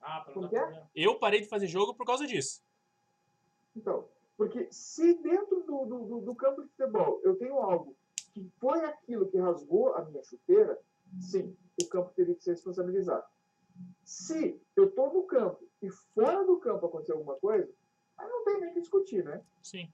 ah, 0.00 0.24
Como 0.32 0.46
é? 0.56 0.86
Eu 0.94 1.18
parei 1.18 1.40
de 1.40 1.48
fazer 1.48 1.66
jogo 1.66 1.94
por 1.94 2.04
causa 2.06 2.26
disso. 2.26 2.62
Então, 3.76 4.08
porque 4.36 4.68
se 4.70 5.14
dentro 5.22 5.62
do, 5.64 5.84
do, 5.86 6.04
do- 6.06 6.20
do 6.20 6.34
campo 6.34 6.62
de 6.62 6.68
futebol 6.68 7.20
eu 7.24 7.36
tenho 7.36 7.58
algo 7.58 7.96
que 8.32 8.48
foi 8.60 8.84
aquilo 8.84 9.28
que 9.28 9.38
rasgou 9.38 9.94
a 9.94 10.04
minha 10.04 10.22
chuteira, 10.22 10.78
sim, 11.20 11.56
o 11.80 11.86
campo 11.88 12.12
teria 12.14 12.34
que 12.34 12.42
ser 12.42 12.52
responsabilizado. 12.52 13.24
Se 14.04 14.60
eu 14.76 14.86
estou 14.88 15.12
no 15.12 15.22
campo 15.24 15.66
e 15.80 15.88
fora 15.90 16.44
do 16.44 16.58
campo 16.58 16.86
aconteceu 16.86 17.16
alguma 17.16 17.36
coisa, 17.36 17.68
aí 18.16 18.28
não 18.28 18.44
tem 18.44 18.60
nem 18.60 18.72
que 18.74 18.80
discutir, 18.80 19.24
né? 19.24 19.42
Sim. 19.62 19.92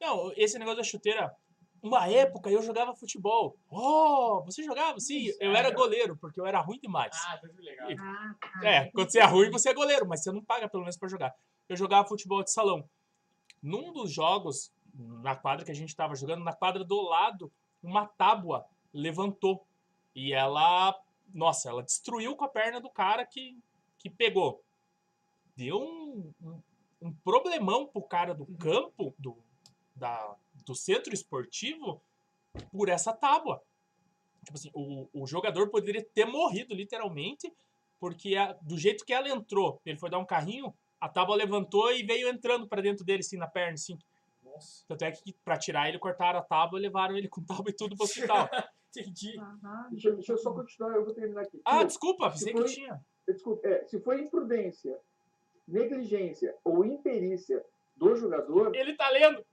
Não, 0.00 0.32
esse 0.36 0.58
negócio 0.58 0.78
da 0.78 0.84
chuteira. 0.84 1.34
Uma 1.82 2.08
época 2.08 2.50
eu 2.50 2.62
jogava 2.62 2.96
futebol. 2.96 3.56
Oh, 3.70 4.42
você 4.44 4.62
jogava? 4.62 4.98
Sim, 4.98 5.30
eu 5.38 5.54
era 5.54 5.70
goleiro, 5.70 6.16
porque 6.16 6.40
eu 6.40 6.46
era 6.46 6.60
ruim 6.60 6.80
demais. 6.80 7.14
Ah, 7.26 7.38
tá 7.38 7.48
legal. 7.58 7.88
Ah, 8.00 8.34
tá. 8.40 8.68
É, 8.68 8.90
quando 8.90 9.10
você 9.10 9.20
é 9.20 9.24
ruim, 9.24 9.50
você 9.50 9.68
é 9.68 9.74
goleiro, 9.74 10.06
mas 10.06 10.22
você 10.22 10.32
não 10.32 10.42
paga 10.42 10.68
pelo 10.68 10.82
menos 10.82 10.96
pra 10.96 11.08
jogar. 11.08 11.32
Eu 11.68 11.76
jogava 11.76 12.08
futebol 12.08 12.42
de 12.42 12.50
salão. 12.50 12.88
Num 13.62 13.92
dos 13.92 14.12
jogos, 14.12 14.72
na 14.94 15.36
quadra 15.36 15.64
que 15.64 15.70
a 15.70 15.74
gente 15.74 15.94
tava 15.94 16.14
jogando, 16.14 16.42
na 16.42 16.52
quadra 16.54 16.84
do 16.84 17.00
lado, 17.02 17.52
uma 17.82 18.06
tábua 18.06 18.66
levantou. 18.92 19.66
E 20.14 20.32
ela, 20.32 20.98
nossa, 21.32 21.68
ela 21.68 21.82
destruiu 21.82 22.34
com 22.34 22.44
a 22.44 22.48
perna 22.48 22.80
do 22.80 22.90
cara 22.90 23.24
que, 23.24 23.58
que 23.98 24.08
pegou. 24.08 24.62
Deu 25.54 25.78
um, 25.78 26.32
um, 26.42 26.62
um 27.02 27.12
problemão 27.12 27.86
pro 27.86 28.02
cara 28.02 28.34
do 28.34 28.46
campo, 28.58 29.14
do, 29.18 29.38
da, 29.96 30.36
do 30.66 30.74
centro 30.74 31.12
esportivo, 31.14 32.00
por 32.70 32.88
essa 32.88 33.12
tábua. 33.12 33.62
Tipo 34.44 34.56
assim, 34.56 34.70
o, 34.74 35.08
o 35.12 35.26
jogador 35.26 35.68
poderia 35.70 36.04
ter 36.14 36.24
morrido, 36.24 36.74
literalmente, 36.74 37.52
porque 37.98 38.36
a- 38.36 38.52
do 38.62 38.78
jeito 38.78 39.04
que 39.04 39.12
ela 39.12 39.28
entrou, 39.28 39.80
ele 39.84 39.98
foi 39.98 40.08
dar 40.10 40.18
um 40.18 40.24
carrinho, 40.26 40.72
a 41.00 41.08
tábua 41.08 41.34
levantou 41.36 41.92
e 41.92 42.02
veio 42.02 42.28
entrando 42.28 42.66
pra 42.68 42.80
dentro 42.80 43.04
dele, 43.04 43.20
assim, 43.20 43.36
na 43.36 43.46
perna, 43.48 43.74
assim. 43.74 43.98
Nossa. 44.44 44.84
Tanto 44.86 45.02
é 45.04 45.10
que 45.10 45.32
pra 45.44 45.58
tirar 45.58 45.88
ele, 45.88 45.98
cortaram 45.98 46.38
a 46.38 46.42
tábua 46.42 46.78
e 46.78 46.82
levaram 46.82 47.16
ele 47.16 47.28
com 47.28 47.42
tábua 47.42 47.70
e 47.70 47.72
tudo 47.74 47.96
pro 47.96 48.04
hospital. 48.04 48.48
Entendi. 48.96 49.34
Deixa, 49.90 50.08
eu- 50.08 50.14
deixa 50.14 50.32
eu 50.32 50.38
só 50.38 50.52
continuar, 50.52 50.94
eu 50.94 51.04
vou 51.04 51.12
terminar 51.12 51.42
aqui. 51.42 51.60
ah, 51.64 51.80
Se- 51.80 51.86
desculpa, 51.86 52.30
pensei 52.30 52.54
que 52.54 52.64
tinha. 52.64 53.00
desculpa, 53.28 53.66
é, 53.68 53.84
se 53.84 54.00
foi 54.00 54.20
imprudência, 54.22 54.98
negligência 55.68 56.54
ou 56.64 56.84
imperícia 56.84 57.62
do 57.96 58.14
jogador, 58.16 58.74
Ele 58.74 58.94
tá 58.94 59.08
lendo. 59.10 59.44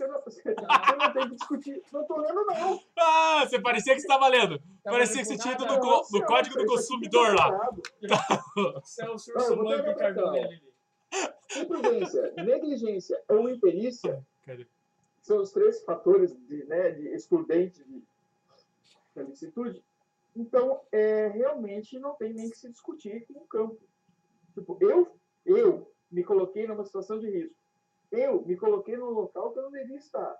Você 0.00 0.06
não, 0.06 0.20
você, 0.22 0.54
não 0.98 1.12
tem 1.12 1.28
que 1.28 1.34
discutir. 1.34 1.82
Não 1.92 2.00
estou 2.02 2.18
lendo, 2.18 2.44
não. 2.46 2.80
Ah, 2.98 3.44
você 3.46 3.60
parecia 3.60 3.94
que 3.94 4.00
você 4.00 4.06
tava 4.06 4.28
lendo. 4.28 4.58
Tá 4.82 4.90
Parecia 4.90 5.18
que 5.18 5.24
você 5.26 5.38
tinha 5.38 5.54
ido 5.54 5.66
no, 5.66 5.78
co- 5.80 6.06
no 6.12 6.24
código 6.26 6.56
do 6.56 6.66
consumidor 6.66 7.36
tá 7.36 7.46
lá. 7.46 7.48
errado. 7.54 7.82
Isso 8.84 9.00
é 9.02 9.04
o 9.06 9.08
Não, 9.10 9.18
surso 9.18 9.52
eu 9.52 9.56
vou 9.56 9.64
manco 9.64 9.82
dar 9.82 9.92
que 9.94 9.98
cargou 9.98 10.22
uma 10.24 10.32
nele 10.32 10.46
ali. 10.46 10.70
Imprudência, 11.62 12.32
negligência 12.36 13.20
ou 13.28 13.48
imperícia 13.48 14.24
Cadê? 14.46 14.66
são 15.20 15.38
os 15.40 15.50
três 15.50 15.82
fatores 15.82 16.32
de, 16.46 16.64
né, 16.66 16.90
de 16.92 17.08
excludente 17.08 17.82
de 17.84 18.02
da 19.14 19.22
licitude. 19.24 19.84
Então, 20.36 20.80
é, 20.92 21.26
realmente 21.28 21.98
não 21.98 22.14
tem 22.14 22.32
nem 22.32 22.48
que 22.48 22.56
se 22.56 22.70
discutir 22.70 23.26
com 23.26 23.40
o 23.40 23.46
campo. 23.48 23.76
Tipo, 24.54 24.78
eu, 24.80 25.16
eu 25.44 25.92
me 26.08 26.22
coloquei 26.22 26.64
numa 26.68 26.84
situação 26.84 27.18
de 27.18 27.28
risco. 27.28 27.56
Eu 28.10 28.42
me 28.44 28.56
coloquei 28.56 28.96
num 28.96 29.10
local 29.10 29.52
que 29.52 29.58
eu 29.58 29.62
não 29.64 29.70
devia 29.70 29.96
estar. 29.96 30.36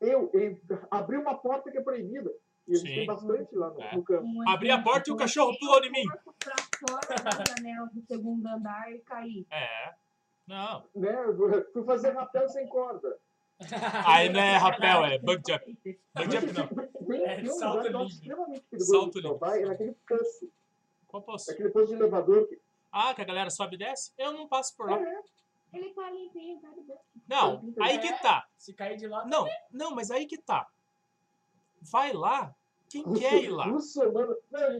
Eu 0.00 0.30
em- 0.34 0.60
abri 0.90 1.16
uma 1.16 1.34
porta 1.36 1.70
que 1.70 1.78
é 1.78 1.82
proibida. 1.82 2.30
E 2.68 2.72
a 2.72 2.76
gente 2.78 2.88
Sim. 2.88 2.94
tem 2.96 3.06
bastante 3.06 3.54
lá 3.54 3.70
no, 3.70 3.80
É. 3.80 3.94
no 3.94 4.02
campo. 4.02 4.24
Um 4.26 4.48
Abri 4.48 4.70
a 4.70 4.82
porta 4.82 5.08
e 5.08 5.12
o 5.12 5.14
eu 5.14 5.18
cachorro 5.18 5.56
pulou 5.58 5.82
em 5.84 5.90
mim. 5.90 6.04
Pra 6.44 6.56
fora 6.88 7.22
da 7.22 7.44
janela 7.54 7.88
do 7.92 8.02
segundo 8.02 8.46
andar 8.46 8.92
e 8.92 8.98
caí. 8.98 9.46
É. 9.50 9.94
Não. 10.46 10.84
Né? 10.94 11.14
Eu 11.26 11.66
Fui 11.72 11.84
fazer 11.84 12.10
rapel 12.10 12.48
sem 12.48 12.66
corda. 12.68 13.16
Aí 14.06 14.28
não 14.28 14.40
é 14.40 14.56
rapel, 14.58 15.04
é 15.06 15.18
bug 15.18 15.40
jump. 15.48 15.78
Bug 16.14 16.30
jump 16.32 16.52
não. 16.52 17.06
Tem, 17.06 17.22
É, 17.24 17.36
tem 17.36 17.50
um 17.50 17.54
salto 17.54 17.86
eu 17.86 17.92
livre. 17.92 18.06
extremamente 18.08 18.60
perigoso 18.68 18.90
Salto 18.92 19.12
de 19.12 19.20
livre. 19.22 19.28
salvar, 19.38 19.58
é 19.58 19.64
naquele 19.64 19.92
poço. 20.06 20.50
Qual 21.06 21.22
posso? 21.22 21.50
Aquele 21.52 21.70
poço 21.70 21.86
de 21.86 21.94
elevador 21.94 22.46
que. 22.48 22.60
Ah, 22.92 23.14
que 23.14 23.22
a 23.22 23.24
galera 23.24 23.48
sobe 23.48 23.76
e 23.76 23.78
desce? 23.78 24.12
Eu 24.18 24.32
não 24.32 24.46
passo 24.48 24.76
por 24.76 24.90
lá. 24.90 24.98
É, 25.00 25.20
Ele 25.72 25.92
tá 25.92 26.10
limpinho, 26.10 26.60
tá 26.60 26.70
de 26.70 26.80
boa. 26.82 27.00
Não, 27.28 27.74
aí 27.80 27.98
que 27.98 28.12
tá. 28.22 28.48
Se 28.56 28.72
cair 28.72 28.96
de 28.96 29.06
lá, 29.06 29.26
Não, 29.26 29.46
não, 29.70 29.94
mas 29.94 30.10
aí 30.10 30.26
que 30.26 30.38
tá. 30.38 30.66
Vai 31.80 32.12
lá 32.12 32.54
quem 32.88 33.02
quer 33.14 33.42
ir 33.42 33.50
lá. 33.50 33.66
Não, 33.66 33.78
eu 33.78 34.12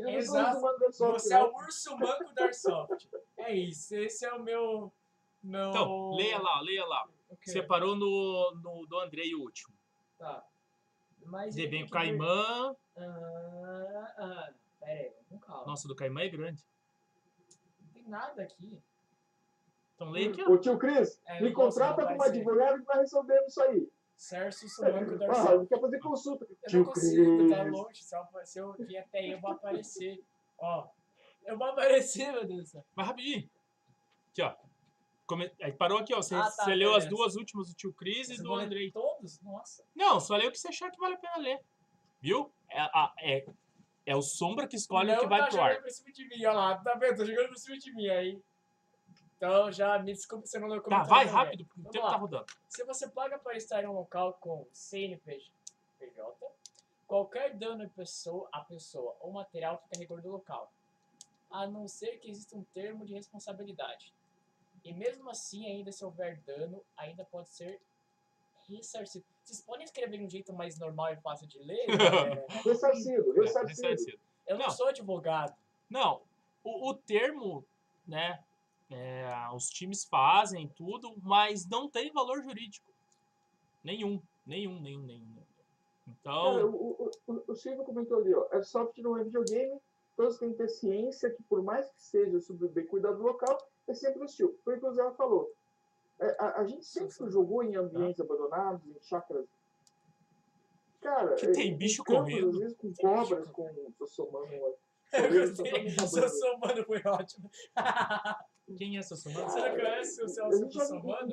não 0.03 0.11
Exato. 0.11 0.61
sorte, 0.93 1.23
você 1.23 1.35
é 1.35 1.43
o 1.43 1.55
urso 1.55 1.99
manco 1.99 2.33
da 2.35 2.45
Airsoft. 2.45 3.09
É 3.37 3.55
isso, 3.55 3.97
esse 3.97 4.25
é 4.25 4.33
o 4.33 4.43
meu... 4.43 4.93
meu... 5.43 5.71
Então, 5.71 6.15
leia 6.15 6.39
lá, 6.39 6.61
leia 6.61 6.87
lá. 6.87 7.09
O 7.29 7.37
quê? 7.37 7.51
Você 7.51 7.63
parou 7.63 7.97
no, 7.97 8.53
no 8.63 8.87
do 8.87 8.99
Andrei 8.99 9.35
o 9.35 9.41
último. 9.41 9.75
Tá. 10.19 10.47
Mas 11.25 11.57
vem 11.57 11.69
tem 11.69 11.83
o 11.83 11.91
Caimã. 11.91 12.77
Ah, 12.97 14.15
ah, 14.17 14.53
pera 14.79 15.01
aí, 15.01 15.13
vamos 15.29 15.29
com 15.29 15.39
calma. 15.41 15.67
Nossa, 15.67 15.87
o 15.87 15.89
do 15.89 15.97
Caimã 15.97 16.23
é 16.23 16.29
grande. 16.29 16.65
Não 17.81 17.89
tem 17.93 18.09
nada 18.09 18.43
aqui. 18.43 18.81
Então 19.97 20.11
leia 20.11 20.31
aqui. 20.31 20.43
Ô 20.43 20.57
tio 20.59 20.79
Cris, 20.79 21.21
É, 21.27 21.41
me 21.41 21.53
contrata 21.53 22.03
não 22.03 22.07
como 22.09 22.19
vai 22.19 22.29
ser. 22.31 22.37
advogado 22.37 22.79
que 22.79 22.85
vai 22.85 22.99
resolvendo 22.99 23.47
isso 23.47 23.63
aí. 23.63 23.89
Certo, 24.15 24.69
Sumanco 24.69 25.19
da 25.19 25.27
Ah, 25.31 25.55
ele 25.55 25.67
quer 25.67 25.81
fazer 25.81 25.99
consulta. 25.99 26.45
Eu 26.45 26.49
não 26.51 26.69
Tio 26.69 26.85
consigo, 26.85 27.49
tá 27.51 27.61
Cris. 27.65 27.73
longe. 27.73 28.03
Se 28.45 28.59
eu, 28.59 28.73
vir 28.79 28.97
até 28.99 29.19
aí, 29.19 29.31
eu 29.33 29.41
vou 29.41 29.51
aparecer. 29.53 30.23
Ó, 30.59 30.89
eu 31.45 31.59
vou 31.59 31.67
aparecer, 31.67 32.33
meu 32.33 32.47
Deus 32.47 32.61
do 32.63 32.67
céu. 32.67 32.87
Mas 32.95 33.07
rapidinho. 33.07 33.51
Aqui, 34.31 34.43
ó. 34.43 34.55
Come- 35.27 35.51
aí 35.61 35.73
Parou 35.73 35.99
aqui, 35.99 36.15
ó. 36.15 36.19
Você, 36.23 36.35
Ah, 36.35 36.43
tá, 36.45 36.51
você 36.65 36.75
leu 36.75 36.95
as 36.95 37.05
duas 37.07 37.35
últimas 37.37 37.69
do 37.69 37.75
tio 37.75 37.93
Cris 37.93 38.31
e 38.31 38.43
do 38.43 38.55
Andrei. 38.55 38.91
Todos? 38.93 39.41
Nossa. 39.43 39.85
Não, 39.95 40.21
só 40.21 40.37
lê 40.37 40.47
o 40.47 40.53
que 40.53 40.59
você 40.59 40.69
achar 40.69 40.91
que 40.91 40.99
vale 40.99 41.15
a 41.15 41.19
pena 41.19 41.37
ler. 41.39 41.61
Viu? 42.21 42.51
É, 42.71 42.81
a- 42.81 43.15
é, 43.21 43.47
é 44.07 44.17
o 44.17 44.23
sombra 44.23 44.67
que 44.67 44.77
escolhe 44.77 45.11
o 45.11 45.15
não 45.15 45.21
que 45.21 45.27
vai 45.27 45.41
tá 45.41 45.47
pro 45.47 45.57
jogando 45.57 45.71
ar. 45.77 45.83
por 45.83 45.91
cima 45.91 46.13
de 46.13 46.29
mim, 46.29 46.45
ó 46.47 46.53
lá. 46.53 46.79
Tá 46.79 46.95
vendo? 46.95 47.17
Tô 47.17 47.25
jogando 47.25 47.49
por 47.49 47.57
cima 47.59 47.77
de 47.79 47.93
mim 47.95 48.09
aí. 48.09 48.41
Então 49.37 49.71
já 49.71 49.99
me 49.99 50.13
desculpe 50.13 50.47
se 50.49 50.57
eu 50.57 50.61
não 50.63 50.69
leio 50.69 50.81
o 50.81 50.85
Tá, 50.85 50.89
comentário 51.01 51.11
vai 51.11 51.27
também. 51.27 51.45
rápido, 51.45 51.65
porque 51.67 51.81
o 51.81 51.83
Vamos 51.83 51.93
tempo 51.93 52.07
lá. 52.07 52.13
tá 52.13 52.19
rodando. 52.19 52.47
Se 52.69 52.85
você 52.85 53.09
paga 53.09 53.39
para 53.39 53.57
estar 53.57 53.83
em 53.85 53.87
um 53.87 53.93
local 53.93 54.35
com 54.41 54.67
CNPJ, 54.73 55.51
qualquer 57.07 57.55
dano 57.55 57.85
à 57.85 57.89
pessoa, 57.89 58.49
à 58.53 58.61
pessoa 58.61 59.17
ou 59.21 59.33
material 59.33 59.79
fica 59.79 59.97
a 59.97 59.99
rigor 59.99 60.21
do 60.23 60.31
local, 60.31 60.73
a 61.51 61.67
não 61.67 61.87
ser 61.87 62.19
que 62.19 62.31
exista 62.31 62.57
um 62.57 62.65
termo 62.75 63.05
de 63.05 63.15
responsabilidade. 63.15 64.13
E 64.85 64.93
mesmo 64.93 65.29
assim, 65.31 65.67
ainda 65.67 65.93
se 65.93 66.05
houver 66.05 66.39
dano, 66.47 66.83
ainda 66.97 67.25
pode 67.25 67.49
ser 67.51 67.81
ressarcido. 68.69 69.25
Vocês 69.45 69.61
podem 69.61 69.85
escrever 69.85 70.19
de 70.19 70.25
um 70.25 70.29
jeito 70.31 70.53
mais 70.53 70.79
normal 70.79 71.13
e 71.13 71.17
fácil 71.17 71.47
de 71.47 71.59
ler? 71.59 71.87
galera? 71.97 72.47
Ressarcido, 72.65 73.33
É, 73.37 73.41
ressarcido. 73.41 73.89
ressarcido. 73.89 74.19
Eu 74.47 74.59
não 74.59 74.67
Não. 74.67 74.73
sou 74.73 74.89
advogado. 74.89 75.55
Não, 75.91 76.23
o, 76.65 76.91
o 76.91 76.95
termo, 76.95 77.65
né? 78.07 78.43
É, 78.91 79.27
os 79.55 79.67
times 79.69 80.05
fazem 80.05 80.69
tudo, 80.69 81.15
mas 81.23 81.67
não 81.69 81.89
tem 81.89 82.13
valor 82.13 82.43
jurídico. 82.43 82.91
Nenhum, 83.83 84.21
nenhum, 84.47 84.81
nenhum, 84.81 85.03
nenhum. 85.03 85.37
Cara, 86.23 86.61
Então, 86.61 86.71
o, 86.71 87.11
o, 87.27 87.43
o, 87.49 87.55
Silvio 87.55 87.85
comentou 87.85 88.19
ali, 88.19 88.33
ó. 88.35 88.47
Airsoft 88.53 88.97
não 88.99 89.17
é 89.17 89.25
videogame, 89.25 89.81
todos 90.17 90.39
têm 90.39 90.53
que 90.53 90.59
ter 90.59 90.69
ciência 90.69 91.31
que, 91.31 91.43
por 91.45 91.63
mais 91.63 91.89
que 91.91 92.03
seja 92.03 92.41
sobre 92.41 92.67
o 92.67 92.69
bem 92.69 92.87
cuidado 92.87 93.21
local, 93.21 93.59
é 93.89 93.95
sempre 93.95 94.23
hostil. 94.23 94.57
Foi 94.65 94.77
o 94.77 94.81
que 94.81 94.87
o 94.87 94.93
Zé 94.93 95.11
falou. 95.13 95.53
É, 96.19 96.37
a, 96.39 96.61
a 96.61 96.65
gente 96.65 96.85
sempre 96.85 97.13
Sim, 97.13 97.31
jogou 97.31 97.63
em 97.63 97.77
ambientes 97.77 98.21
abandonados, 98.21 98.87
em 98.87 99.01
chácaras. 99.03 99.47
Cara, 101.01 101.35
Que 101.35 101.47
é, 101.47 101.53
tem 101.53 101.71
em 101.71 101.77
bicho 101.77 102.03
campos, 102.03 102.23
correndo. 102.23 102.49
Às 102.51 102.59
vezes 102.59 102.77
com 102.77 102.95
cobras, 102.95 103.51
com. 103.51 104.07
Somando. 104.07 104.77
Uma- 105.13 105.19
Eu 105.19 105.97
Gostei. 105.97 106.29
somando 106.29 106.85
foi 106.85 107.03
ótimo. 107.05 107.51
Quem 108.77 108.97
é 108.97 108.99
essa 108.99 109.15
somando? 109.15 109.49
Você 109.49 109.61
não 109.61 109.71
conhece 109.77 110.23
o 110.23 110.29
Celso 110.29 110.69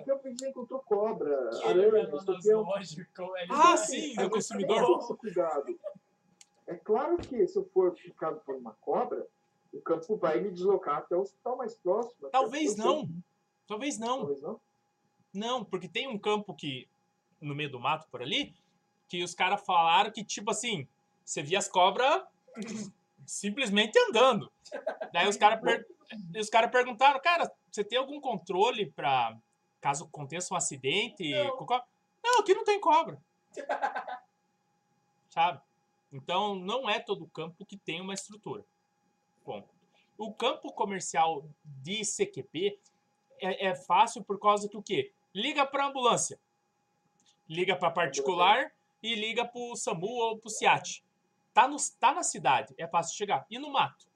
campo 0.05 0.28
a 0.28 0.30
gente 0.30 0.39
já 0.41 0.49
encontrou 0.49 0.80
cobra, 0.82 1.49
Que 1.49 1.67
ele 1.69 1.86
aranha, 1.86 2.15
escorpião. 2.15 2.61
lojas 2.61 2.95
com 3.15 3.38
ele. 3.38 3.47
Ah, 3.51 3.55
vai- 3.76 3.78
sim, 3.78 4.13
É, 4.19 4.24
do 4.24 4.30
consumidor. 4.30 5.07
que 5.07 5.15
cuidado. 5.17 5.80
É 6.67 6.76
claro 6.76 7.17
que 7.17 7.47
se 7.47 7.57
eu 7.57 7.65
for 7.74 7.91
picado 7.93 8.39
por 8.45 8.55
uma 8.55 8.74
cobra, 8.74 9.26
o 9.74 9.82
campo 9.82 10.15
vai 10.15 10.39
me 10.39 10.51
deslocar 10.51 10.97
até 10.99 11.15
o 11.15 11.21
hospital 11.21 11.57
mais 11.57 11.76
próximo. 11.76 12.30
Talvez 12.32 12.76
não. 12.78 13.09
Talvez 13.67 13.97
não. 13.97 14.17
Talvez 14.19 14.41
não. 14.41 14.61
Não, 15.34 15.65
porque 15.65 15.88
tem 15.89 16.07
um 16.07 16.19
campo 16.19 16.53
que, 16.53 16.88
no 17.41 17.55
meio 17.55 17.71
do 17.71 17.80
mato 17.80 18.07
por 18.11 18.21
ali, 18.21 18.53
que 19.09 19.24
os 19.24 19.34
caras 19.34 19.65
falaram 19.65 20.11
que, 20.11 20.24
tipo 20.24 20.51
assim, 20.51 20.88
você 21.26 21.41
via 21.41 21.57
as 21.57 21.67
cobras 21.67 22.24
simplesmente 23.26 23.97
andando. 24.09 24.51
Daí 25.11 25.28
os 25.28 25.38
caras 25.38 25.61
per... 25.61 25.86
os 26.39 26.49
cara 26.49 26.67
perguntaram, 26.67 27.19
cara, 27.21 27.51
você 27.71 27.84
tem 27.84 27.97
algum 27.97 28.19
controle 28.19 28.91
pra 28.91 29.38
caso 29.82 30.05
aconteça 30.05 30.53
um 30.53 30.57
acidente 30.57 31.30
Não. 31.34 31.84
Não, 32.24 32.39
aqui 32.39 32.53
não 32.53 32.63
tem 32.63 32.80
cobra. 32.80 33.21
Sabe? 35.30 35.61
Então, 36.11 36.55
não 36.55 36.89
é 36.89 36.99
todo 36.99 37.28
campo 37.28 37.65
que 37.65 37.76
tem 37.76 37.99
uma 37.99 38.13
estrutura. 38.13 38.63
Bom, 39.43 39.67
o 40.17 40.32
campo 40.32 40.71
comercial 40.71 41.43
de 41.65 42.01
CQP 42.05 42.80
é, 43.41 43.67
é 43.67 43.76
fácil 43.76 44.24
por 44.24 44.39
causa 44.39 44.69
que 44.69 44.78
o 44.78 44.84
quê? 44.84 45.11
Liga 45.34 45.65
para 45.65 45.88
ambulância, 45.88 46.39
liga 47.49 47.76
para 47.76 47.91
particular 47.91 48.71
e 49.01 49.15
liga 49.15 49.43
para 49.43 49.59
o 49.59 49.76
SAMU 49.76 50.07
ou 50.07 50.38
para 50.38 50.47
o 50.47 50.51
SIAT. 50.51 51.03
Tá, 51.53 51.67
no, 51.67 51.77
tá 51.99 52.13
na 52.13 52.23
cidade, 52.23 52.73
é 52.77 52.87
fácil 52.87 53.15
chegar. 53.15 53.45
E 53.49 53.59
no 53.59 53.71
mato? 53.71 54.07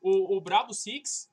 O. 0.00 0.34
O, 0.34 0.36
o 0.36 0.40
Bravo 0.40 0.74
Six, 0.74 1.30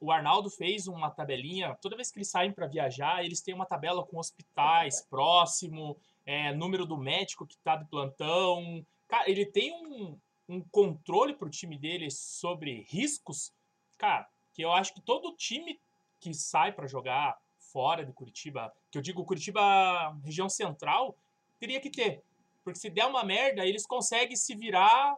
o 0.00 0.10
Arnaldo 0.10 0.48
fez 0.48 0.86
uma 0.86 1.10
tabelinha. 1.10 1.76
Toda 1.82 1.96
vez 1.96 2.10
que 2.10 2.18
eles 2.18 2.28
saem 2.28 2.52
para 2.52 2.66
viajar, 2.66 3.24
eles 3.24 3.42
têm 3.42 3.54
uma 3.54 3.66
tabela 3.66 4.04
com 4.04 4.18
hospitais 4.18 5.02
próximo, 5.02 5.96
é, 6.24 6.54
número 6.54 6.86
do 6.86 6.96
médico 6.96 7.46
que 7.46 7.58
tá 7.58 7.76
de 7.76 7.84
plantão. 7.84 8.84
Cara, 9.06 9.28
ele 9.28 9.44
tem 9.44 9.72
um, 9.72 10.18
um 10.48 10.62
controle 10.70 11.34
pro 11.34 11.50
time 11.50 11.76
dele 11.76 12.10
sobre 12.10 12.86
riscos, 12.88 13.52
cara, 13.98 14.28
que 14.54 14.62
eu 14.62 14.72
acho 14.72 14.94
que 14.94 15.00
todo 15.00 15.36
time 15.36 15.80
que 16.18 16.32
sai 16.32 16.72
para 16.72 16.86
jogar 16.86 17.38
fora 17.58 18.04
de 18.04 18.12
Curitiba, 18.12 18.72
que 18.90 18.98
eu 18.98 19.02
digo 19.02 19.24
Curitiba 19.24 20.16
região 20.24 20.48
central, 20.48 21.16
teria 21.58 21.80
que 21.80 21.90
ter. 21.90 22.22
Porque 22.62 22.78
se 22.78 22.90
der 22.90 23.06
uma 23.06 23.24
merda, 23.24 23.64
eles 23.64 23.86
conseguem 23.86 24.36
se 24.36 24.54
virar 24.54 25.16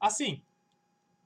assim, 0.00 0.42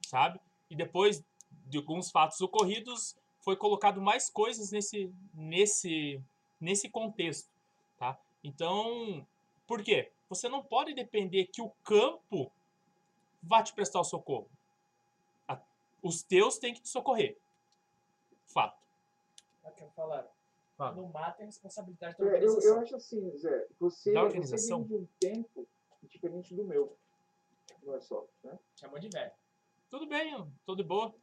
sabe? 0.06 0.40
E 0.68 0.74
depois 0.74 1.24
de 1.66 1.78
alguns 1.78 2.10
fatos 2.10 2.40
ocorridos, 2.40 3.16
foi 3.40 3.56
colocado 3.56 4.00
mais 4.00 4.30
coisas 4.30 4.70
nesse, 4.70 5.12
nesse, 5.34 6.20
nesse 6.60 6.88
contexto, 6.88 7.50
tá? 7.98 8.18
Então, 8.42 9.26
por 9.66 9.82
quê? 9.82 10.10
Você 10.28 10.48
não 10.48 10.62
pode 10.62 10.94
depender 10.94 11.46
que 11.46 11.60
o 11.60 11.70
campo 11.84 12.50
vá 13.42 13.62
te 13.62 13.72
prestar 13.72 14.00
o 14.00 14.04
socorro. 14.04 14.48
Os 16.02 16.22
teus 16.22 16.58
têm 16.58 16.74
que 16.74 16.80
te 16.80 16.88
socorrer. 16.88 17.38
Fato. 18.46 18.76
Eu 19.64 19.90
falar. 19.90 20.26
Fala. 20.82 20.96
No 20.96 21.08
mato 21.08 21.40
é 21.42 21.44
responsabilidade 21.44 22.18
da 22.18 22.24
É, 22.24 22.28
eu, 22.28 22.32
eu 22.32 22.50
organização. 22.52 22.80
acho 22.80 22.96
assim, 22.96 23.38
Zé, 23.38 23.66
você, 23.78 24.12
Da 24.12 24.20
você 24.20 24.26
organização? 24.26 24.78
vem 24.84 24.88
de 24.88 24.94
um 24.94 25.08
tempo 25.20 25.68
diferente 26.02 26.54
do 26.54 26.64
meu. 26.64 26.96
Não 27.82 27.94
é 27.94 28.00
só, 28.00 28.26
né? 28.42 28.58
Chamou 28.74 28.98
de 28.98 29.08
velho. 29.08 29.32
Tudo 29.88 30.06
bem, 30.06 30.32
eu 30.32 30.74
de 30.74 30.82
boa. 30.82 31.14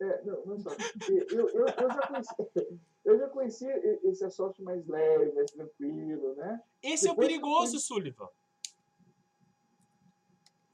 É, 0.00 0.22
não, 0.24 0.44
não 0.46 0.54
é 0.54 0.58
só. 0.60 0.70
Eu, 1.08 1.48
eu, 1.48 1.66
eu 1.66 1.90
já 1.90 2.06
conheci, 2.06 2.34
eu 3.04 3.18
já 3.18 3.28
conheci 3.28 3.66
esse 4.04 4.24
assalto 4.24 4.62
mais 4.62 4.86
leve, 4.86 5.32
mais 5.32 5.50
tranquilo, 5.50 6.34
né? 6.34 6.62
Esse 6.82 7.06
é 7.06 7.10
o 7.10 7.14
Depois 7.14 7.28
que 7.28 7.34
perigoso, 7.34 7.78
Sullivan. 7.78 8.28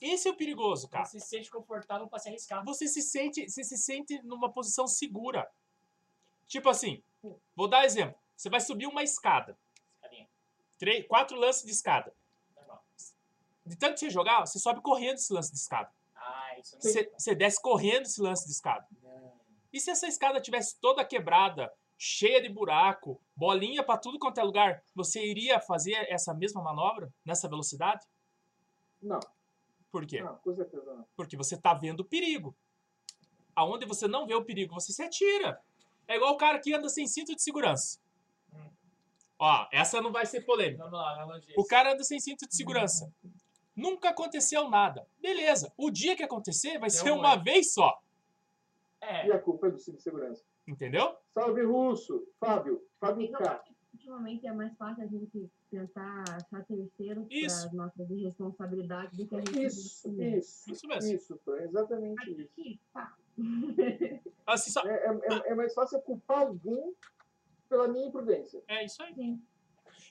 Esse 0.01 0.29
é 0.29 0.31
o 0.31 0.37
perigoso, 0.37 0.89
cara. 0.89 1.05
Você 1.05 1.19
se 1.19 1.27
sente 1.27 1.51
confortável 1.51 2.07
pra 2.07 2.21
se 2.21 2.29
arriscar. 2.29 2.65
você 2.65 2.87
se 2.87 3.03
sente, 3.03 3.49
você 3.51 3.65
se 3.65 3.77
sente 3.77 4.23
numa 4.23 4.53
posição 4.53 4.87
segura. 4.87 5.51
Tipo 6.47 6.69
assim, 6.69 7.03
vou 7.55 7.69
dar 7.69 7.85
exemplo. 7.85 8.19
Você 8.37 8.49
vai 8.49 8.61
subir 8.61 8.87
uma 8.87 9.03
escada, 9.03 9.57
três, 10.79 11.07
quatro 11.07 11.37
lances 11.37 11.65
de 11.65 11.73
escada. 11.73 12.15
normal. 12.57 12.85
De 13.67 13.77
tanto 13.77 13.95
que 13.95 14.01
você 14.01 14.11
jogar, 14.11 14.47
você 14.47 14.59
sobe 14.59 14.81
correndo 14.81 15.17
esse 15.17 15.33
lance 15.33 15.51
de 15.53 15.59
escada. 15.59 15.91
Ah, 16.15 16.55
Você, 16.81 17.11
você 17.17 17.35
desce 17.35 17.61
correndo 17.61 18.03
esse 18.03 18.21
lance 18.21 18.47
de 18.47 18.53
escada. 18.53 18.87
Não. 19.03 19.33
E 19.73 19.81
se 19.81 19.91
essa 19.91 20.07
escada 20.07 20.41
tivesse 20.41 20.77
toda 20.81 21.05
quebrada, 21.05 21.73
cheia 21.99 22.41
de 22.41 22.49
buraco, 22.49 23.21
bolinha 23.35 23.83
pra 23.83 23.99
tudo 23.99 24.19
quanto 24.21 24.39
é 24.39 24.43
lugar, 24.45 24.83
você 24.95 25.25
iria 25.27 25.61
fazer 25.61 25.95
essa 26.11 26.33
mesma 26.33 26.63
manobra 26.63 27.13
nessa 27.25 27.49
velocidade? 27.49 28.07
Não, 29.03 29.19
Por 29.91 30.07
quê? 30.07 30.23
não, 30.23 30.37
com 30.37 30.55
certeza 30.55 30.95
não. 30.95 31.05
Porque 31.17 31.37
você 31.37 31.57
tá 31.57 31.75
vendo 31.75 32.01
o 32.01 32.05
perigo. 32.05 32.55
Aonde 33.55 33.85
você 33.85 34.07
não 34.07 34.27
vê 34.27 34.35
o 34.35 34.45
perigo, 34.45 34.75
você 34.75 34.93
se 34.93 35.03
atira. 35.03 35.61
É 36.09 36.17
igual 36.17 36.33
o 36.33 36.39
cara 36.39 36.59
que 36.59 36.75
anda 36.75 36.89
sem 36.89 37.07
cinto 37.07 37.35
de 37.37 37.43
segurança. 37.43 38.01
Hum. 38.53 38.71
Ó, 39.39 39.67
essa 39.71 40.01
não 40.01 40.11
vai 40.11 40.27
ser 40.27 40.41
polêmica. 40.41 40.85
Vamos 40.85 40.99
lá, 40.99 41.13
analogia. 41.13 41.55
O 41.57 41.65
cara 41.65 41.93
anda 41.93 42.03
sem 42.03 42.19
cinto 42.19 42.49
de 42.49 42.57
segurança. 42.57 43.13
Nunca 43.77 44.09
aconteceu 44.09 44.69
nada. 44.69 45.07
Beleza. 45.21 45.73
O 45.77 45.91
dia 45.91 46.17
que 46.17 46.23
acontecer 46.23 46.79
vai 46.79 46.89
Deu 46.91 46.99
ser 46.99 47.11
uma 47.13 47.37
vez 47.37 47.73
só. 47.75 47.97
É, 49.01 49.29
E 49.29 49.33
a 49.33 49.39
culpa 49.39 49.69
é 49.69 49.71
do 49.71 49.79
cinto 49.79 49.99
de 49.99 50.03
segurança. 50.03 50.43
Entendeu? 50.67 51.15
Salve, 51.33 51.63
Russo! 51.63 52.27
Fábio, 52.41 52.83
Fábio 52.99 53.31
K. 53.31 53.65
ultimamente 53.93 54.47
é 54.47 54.53
mais 54.53 54.77
fácil 54.77 55.05
a 55.05 55.07
gente 55.07 55.49
tentar 55.71 56.25
achar 56.31 56.65
terceiros 56.65 57.27
Isso. 57.31 57.69
para 57.69 57.77
nossa 57.77 58.05
responsabilidade 58.05 59.17
do 59.17 59.27
que 59.27 59.35
a 59.35 59.39
gente 59.39 59.65
Isso, 59.67 60.09
isso, 60.23 60.73
Isso 60.73 60.87
mesmo. 60.87 61.15
isso, 61.15 61.41
exatamente 61.61 62.21
Aqui, 62.23 62.31
isso. 62.33 62.51
aqui, 62.53 62.81
pá. 62.93 63.17
Assim, 64.47 64.71
só... 64.71 64.83
É, 64.87 65.07
é, 65.23 65.51
é 65.51 65.55
mais 65.55 65.75
fácil 65.75 65.99
eu 65.99 66.03
culpar 66.03 66.39
algum 66.47 66.93
pela 67.69 67.87
minha 67.89 68.07
imprudência. 68.07 68.63
é 68.67 68.85
isso 68.85 69.03
aí. 69.03 69.15
Sim. 69.15 69.43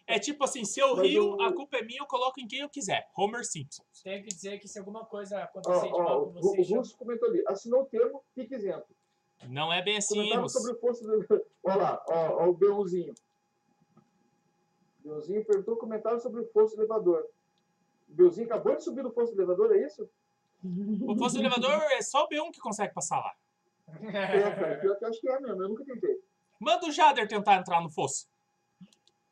É 0.06 0.20
tipo 0.20 0.44
assim, 0.44 0.64
se 0.64 0.80
eu 0.80 0.96
Mas 0.96 1.08
rio, 1.08 1.36
o- 1.36 1.42
a 1.42 1.52
culpa 1.54 1.78
é 1.78 1.82
minha, 1.82 2.00
eu 2.02 2.06
coloco 2.06 2.40
em 2.40 2.48
quem 2.48 2.60
eu 2.60 2.70
quiser. 2.70 3.10
Homer 3.18 3.44
Simpson. 3.46 3.84
tenho 4.04 4.24
que 4.24 4.30
dizer 4.30 4.58
que 4.60 4.68
se 4.68 4.80
alguma 4.80 5.06
coisa 5.06 5.44
acontecer 5.44 5.88
de 5.88 5.92
mal 5.92 6.24
o, 6.24 6.34
com 6.34 6.40
o 6.40 6.42
você, 6.42 6.64
chama- 6.64 6.78
Russo 6.80 6.98
comentou 6.98 7.28
ali, 7.30 7.44
assinou 7.48 7.82
o 7.82 7.86
termo, 7.86 8.24
fique 8.34 8.56
isento. 8.56 8.96
Não 9.50 9.72
é 9.72 9.82
bem 9.84 9.98
assim, 9.98 10.34
Russo. 10.36 10.60
sobre 10.60 10.72
o 10.74 10.76
posto 10.78 11.04
do... 11.06 11.26
Olha 11.64 11.76
lá, 11.76 12.06
ó, 12.08 12.46
ó 12.46 12.50
o. 12.50 13.14
Beãozinho 15.08 15.46
perguntou 15.46 15.78
comentário 15.78 16.20
sobre 16.20 16.42
o 16.42 16.48
fosso 16.52 16.76
elevador. 16.76 17.26
O 18.10 18.14
Beãozinho 18.14 18.48
acabou 18.48 18.76
de 18.76 18.84
subir 18.84 19.04
do 19.04 19.12
fosso 19.12 19.34
elevador, 19.34 19.76
é 19.76 19.86
isso? 19.86 20.10
O 20.64 21.16
fosse 21.18 21.36
do 21.36 21.42
elevador 21.42 21.72
é 21.92 22.02
só 22.02 22.26
o 22.26 22.30
B1 22.30 22.52
que 22.52 22.60
consegue 22.60 22.94
passar 22.94 23.20
lá. 23.20 23.36
É, 23.88 24.52
cara, 24.52 24.80
pior 24.80 24.98
que 24.98 25.06
eu 25.06 25.10
acho 25.10 25.22
que 25.22 25.30
é 25.30 25.40
mesmo, 25.40 25.62
eu 25.62 25.70
nunca 25.70 25.86
tentei. 25.86 26.20
Manda 26.60 26.88
o 26.88 26.92
Jader 26.92 27.28
tentar 27.28 27.56
entrar 27.56 27.82
no 27.82 27.90
fosso. 27.90 28.28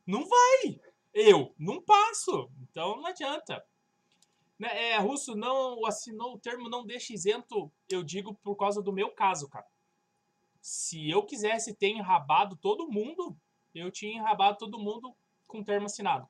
Não 0.05 0.25
vai. 0.27 0.79
Eu 1.13 1.53
não 1.57 1.81
passo. 1.81 2.49
Então 2.61 2.97
não 2.97 3.05
adianta. 3.05 3.65
Né, 4.57 4.91
É, 4.91 4.97
Russo 4.99 5.35
não 5.35 5.85
assinou 5.85 6.35
o 6.35 6.39
termo 6.39 6.69
não 6.69 6.85
deixa 6.85 7.13
isento, 7.13 7.69
eu 7.89 8.03
digo 8.03 8.33
por 8.35 8.55
causa 8.55 8.81
do 8.81 8.93
meu 8.93 9.09
caso, 9.11 9.49
cara. 9.49 9.65
Se 10.61 11.09
eu 11.09 11.23
quisesse 11.23 11.73
ter 11.73 11.89
enrabado 11.89 12.55
todo 12.55 12.87
mundo, 12.87 13.35
eu 13.73 13.91
tinha 13.91 14.17
enrabado 14.17 14.57
todo 14.57 14.79
mundo 14.79 15.13
com 15.55 15.63
termo 15.63 15.85
assinado. 15.85 16.27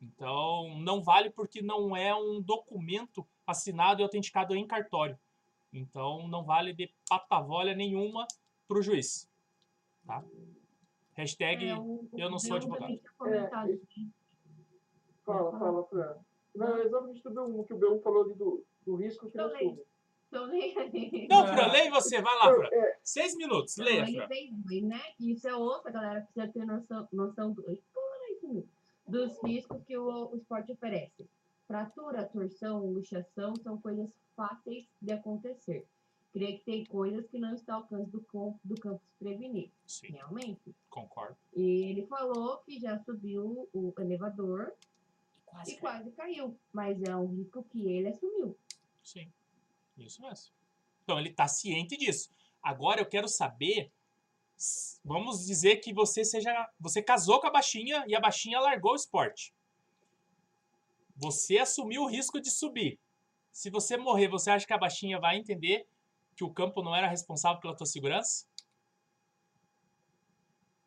Então 0.00 0.76
não 0.78 1.02
vale 1.02 1.30
porque 1.30 1.60
não 1.62 1.96
é 1.96 2.14
um 2.14 2.40
documento 2.40 3.26
assinado 3.46 4.00
e 4.00 4.04
autenticado 4.04 4.54
em 4.54 4.66
cartório. 4.66 5.18
Então 5.72 6.28
não 6.28 6.44
vale 6.44 6.72
de 6.72 6.90
patavolha 7.08 7.74
nenhuma 7.74 8.26
pro 8.66 8.82
juiz. 8.82 9.28
Tá? 10.06 10.22
Hashtag 11.14 11.66
É, 11.68 11.76
o- 11.76 11.80
o 11.80 12.08
eu 12.16 12.30
não 12.30 12.38
sou 12.38 12.56
advogado. 12.56 12.92
É, 13.26 13.38
aqui. 13.74 14.08
Fala, 15.24 15.58
fala, 15.58 15.84
Fran. 15.84 16.16
Não, 16.54 16.78
exatamente 16.78 17.22
do 17.22 17.30
B1, 17.30 17.66
que 17.66 17.74
o 17.74 17.78
B1 17.78 18.02
falou 18.02 18.22
ali 18.24 18.34
do, 18.34 18.64
do 18.86 18.96
risco 18.96 19.30
que 19.30 19.36
nós 19.36 19.52
aí. 19.54 19.76
Não, 20.30 21.46
Fran, 21.46 21.72
leia 21.72 21.90
você, 21.90 22.20
vai 22.22 22.34
lá, 22.36 22.54
Fran. 22.54 22.68
É, 22.72 22.98
Seis 23.02 23.36
minutos, 23.36 23.76
leia, 23.78 24.06
Fran. 24.06 24.28
né? 24.82 25.00
Que 25.16 25.32
isso 25.32 25.46
é 25.48 25.54
outra, 25.54 25.90
galera 25.90 26.20
precisa 26.22 26.48
ter 26.48 26.64
noção, 26.64 27.08
noção 27.12 27.52
do, 27.52 27.62
Dos 29.06 29.42
riscos 29.42 29.82
que 29.84 29.96
o, 29.96 30.30
o 30.32 30.36
esporte 30.36 30.72
oferece. 30.72 31.28
Fratura, 31.66 32.24
torção, 32.24 32.84
luxação 32.86 33.54
são 33.56 33.80
coisas 33.80 34.08
fáceis 34.36 34.86
de 35.00 35.12
acontecer. 35.12 35.86
Creio 36.32 36.58
que 36.58 36.64
tem 36.64 36.84
coisas 36.84 37.26
que 37.28 37.38
não 37.38 37.54
estão 37.54 37.76
ao 37.76 37.82
alcance 37.82 38.10
do, 38.10 38.20
com- 38.22 38.58
do 38.62 38.74
campo 38.76 39.00
se 39.06 39.18
prevenir, 39.18 39.70
Sim, 39.86 40.08
realmente. 40.12 40.74
concordo. 40.90 41.36
E 41.56 41.84
ele 41.90 42.06
falou 42.06 42.58
que 42.58 42.78
já 42.78 42.98
subiu 43.02 43.68
o 43.72 43.94
elevador 43.98 44.72
Quase 45.46 45.72
e 45.72 45.76
caiu. 45.76 45.80
quase 45.80 46.10
caiu, 46.12 46.58
mas 46.72 47.02
é 47.02 47.16
um 47.16 47.26
risco 47.34 47.62
que 47.64 47.88
ele 47.90 48.08
assumiu. 48.08 48.56
Sim. 49.02 49.32
Isso 49.96 50.20
mesmo. 50.20 50.52
Então 51.02 51.18
ele 51.18 51.32
tá 51.32 51.48
ciente 51.48 51.96
disso. 51.96 52.30
Agora 52.62 53.00
eu 53.00 53.06
quero 53.06 53.26
saber. 53.26 53.90
Vamos 55.04 55.46
dizer 55.46 55.76
que 55.76 55.92
você 55.92 56.24
seja. 56.24 56.68
Você 56.80 57.02
casou 57.02 57.40
com 57.40 57.46
a 57.46 57.50
baixinha 57.50 58.04
e 58.08 58.16
a 58.16 58.20
baixinha 58.20 58.58
largou 58.60 58.92
o 58.92 58.96
esporte. 58.96 59.54
Você 61.16 61.58
assumiu 61.58 62.02
o 62.02 62.08
risco 62.08 62.40
de 62.40 62.50
subir. 62.50 62.98
Se 63.52 63.70
você 63.70 63.96
morrer, 63.96 64.28
você 64.28 64.50
acha 64.50 64.66
que 64.66 64.72
a 64.72 64.78
baixinha 64.78 65.18
vai 65.18 65.36
entender 65.36 65.86
que 66.36 66.44
o 66.44 66.52
campo 66.52 66.82
não 66.82 66.94
era 66.94 67.08
responsável 67.08 67.60
pela 67.60 67.76
tua 67.76 67.86
segurança? 67.86 68.46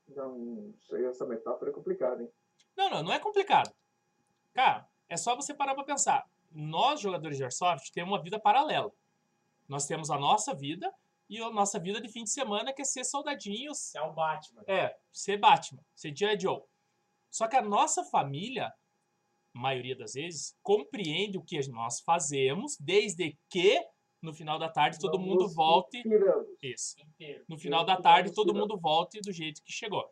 Não 0.07 0.73
sei, 0.87 1.05
essa 1.05 1.25
metáfora 1.25 1.71
é 1.71 1.73
complicada, 1.73 2.21
hein? 2.21 2.29
Não, 2.75 2.89
não, 2.89 3.03
não 3.03 3.13
é 3.13 3.19
complicado. 3.19 3.73
Cara, 4.53 4.87
é 5.07 5.17
só 5.17 5.35
você 5.35 5.53
parar 5.53 5.75
pra 5.75 5.83
pensar. 5.83 6.29
Nós, 6.51 6.99
jogadores 6.99 7.37
de 7.37 7.43
Airsoft, 7.43 7.91
temos 7.93 8.11
uma 8.11 8.21
vida 8.21 8.39
paralela. 8.39 8.91
Nós 9.67 9.85
temos 9.85 10.09
a 10.09 10.17
nossa 10.17 10.53
vida 10.53 10.93
e 11.31 11.39
a 11.39 11.49
nossa 11.49 11.79
vida 11.79 12.01
de 12.01 12.09
fim 12.09 12.25
de 12.25 12.29
semana, 12.29 12.73
que 12.73 12.81
é 12.81 12.85
ser 12.85 13.05
soldadinhos. 13.05 13.77
Você 13.77 13.97
é 13.97 14.01
o 14.01 14.11
Batman. 14.11 14.63
É, 14.67 14.93
ser 15.13 15.37
Batman, 15.37 15.81
ser 15.95 16.13
G.I. 16.13 16.37
Joe. 16.37 16.61
Só 17.31 17.47
que 17.47 17.55
a 17.55 17.61
nossa 17.61 18.03
família, 18.03 18.69
maioria 19.53 19.95
das 19.95 20.11
vezes, 20.11 20.53
compreende 20.61 21.37
o 21.37 21.41
que 21.41 21.57
nós 21.69 22.01
fazemos, 22.01 22.75
desde 22.77 23.39
que 23.49 23.81
no 24.21 24.33
final 24.33 24.59
da 24.59 24.67
tarde 24.67 24.99
todo 24.99 25.17
Não 25.17 25.25
mundo 25.25 25.47
volte. 25.47 25.99
inspiramos. 25.99 26.47
Isso. 26.61 26.95
Inteiro. 26.99 27.45
No 27.47 27.57
final 27.57 27.85
da 27.85 27.95
tarde 27.95 28.33
todo 28.33 28.53
mundo 28.53 28.77
volte 28.77 29.21
do 29.21 29.31
jeito 29.31 29.63
que 29.63 29.71
chegou. 29.71 30.05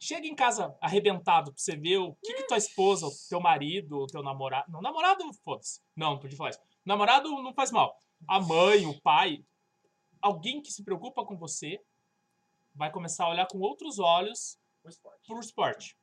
Chega 0.00 0.26
em 0.26 0.34
casa 0.34 0.74
arrebentado 0.80 1.52
pra 1.52 1.60
você 1.62 1.76
ver 1.76 1.98
o 1.98 2.16
que, 2.24 2.32
que 2.32 2.46
tua 2.46 2.56
esposa, 2.56 3.06
o 3.06 3.10
teu 3.28 3.40
marido, 3.40 3.98
o 3.98 4.06
teu 4.06 4.22
namorado. 4.22 4.72
Não, 4.72 4.80
namorado, 4.80 5.22
foda-se. 5.44 5.82
Não, 5.94 6.12
não 6.12 6.18
podia 6.18 6.38
falar 6.38 6.50
isso. 6.50 6.60
Namorado 6.82 7.30
não 7.42 7.52
faz 7.52 7.70
mal. 7.70 7.94
A 8.26 8.40
mãe, 8.40 8.86
o 8.86 8.98
pai, 9.02 9.44
alguém 10.20 10.60
que 10.60 10.72
se 10.72 10.82
preocupa 10.82 11.24
com 11.24 11.36
você 11.36 11.80
vai 12.74 12.90
começar 12.90 13.24
a 13.24 13.30
olhar 13.30 13.46
com 13.46 13.58
outros 13.58 13.98
olhos 13.98 14.58
O 14.84 14.88
esporte. 14.88 15.26
pro 15.26 15.40
esporte. 15.40 15.96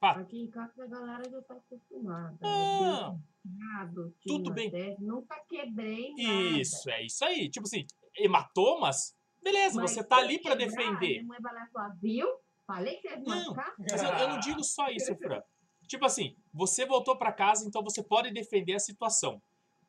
Aqui 0.00 0.42
em 0.42 0.46
casa 0.46 0.84
a 0.84 0.86
galera 0.86 1.28
já 1.28 1.42
tá 1.42 1.54
acostumada. 1.54 2.38
Ah. 2.42 3.16
Desenhado, 3.44 4.14
Tudo 4.24 4.52
bem. 4.52 4.70
Nunca 5.00 5.36
quebrei 5.48 6.14
nada. 6.14 6.60
Isso, 6.60 6.88
é 6.90 7.04
isso 7.04 7.24
aí. 7.24 7.48
Tipo 7.50 7.66
assim, 7.66 7.84
hematomas, 8.16 9.16
beleza, 9.42 9.80
Mas 9.80 9.90
você 9.90 10.04
tá 10.04 10.18
ali 10.18 10.38
quebrar, 10.38 10.56
defender. 10.56 11.22
Minha 11.22 11.24
mãe 11.24 11.40
vai 11.40 11.54
lá 11.54 11.64
e 11.64 11.70
falar, 11.70 11.88
viu? 11.96 12.28
Falei 12.66 12.96
que 12.96 13.08
você 13.08 13.14
ia 13.14 13.20
Não. 13.20 13.54
Mas 13.54 14.02
eu, 14.02 14.10
eu 14.10 14.28
não 14.28 14.40
digo 14.40 14.62
só 14.62 14.88
isso, 14.90 15.16
Fran. 15.16 15.42
Tipo 15.86 16.04
assim, 16.04 16.36
você 16.52 16.84
voltou 16.84 17.16
pra 17.16 17.32
casa, 17.32 17.66
então 17.66 17.82
você 17.82 18.02
pode 18.02 18.30
defender 18.30 18.74
a 18.74 18.78
situação. 18.78 19.42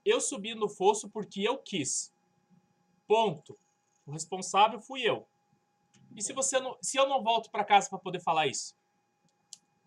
Eu 0.03 0.21
subi 0.21 0.55
no 0.55 0.69
fosso 0.69 1.09
porque 1.09 1.41
eu 1.41 1.57
quis. 1.57 2.11
Ponto. 3.09 3.57
O 4.05 4.11
responsável 4.11 4.79
fui 4.79 5.01
eu. 5.01 5.25
E 6.15 6.21
se 6.21 6.31
você 6.31 6.59
não, 6.59 6.77
se 6.79 6.95
eu 6.97 7.09
não 7.09 7.23
volto 7.23 7.49
pra 7.49 7.63
casa 7.65 7.89
pra 7.89 7.97
poder 7.97 8.19
falar 8.19 8.45
isso? 8.45 8.75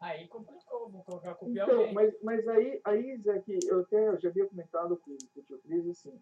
Aí 0.00 0.26
complicou, 0.26 0.88
vou 0.88 1.04
colocar 1.04 1.30
a 1.30 1.34
culpa 1.36 1.52
em 1.52 1.62
Então, 1.62 1.78
alguém. 1.78 1.94
mas, 1.94 2.14
mas 2.20 2.48
aí, 2.48 2.80
aí, 2.84 3.16
Zé, 3.18 3.38
que 3.38 3.56
eu 3.68 3.82
até 3.82 4.08
eu 4.08 4.18
já 4.20 4.28
havia 4.28 4.46
comentado 4.48 4.96
com, 4.96 5.16
com 5.32 5.40
o 5.40 5.42
tio 5.44 5.58
Cris, 5.60 5.86
assim, 5.88 6.20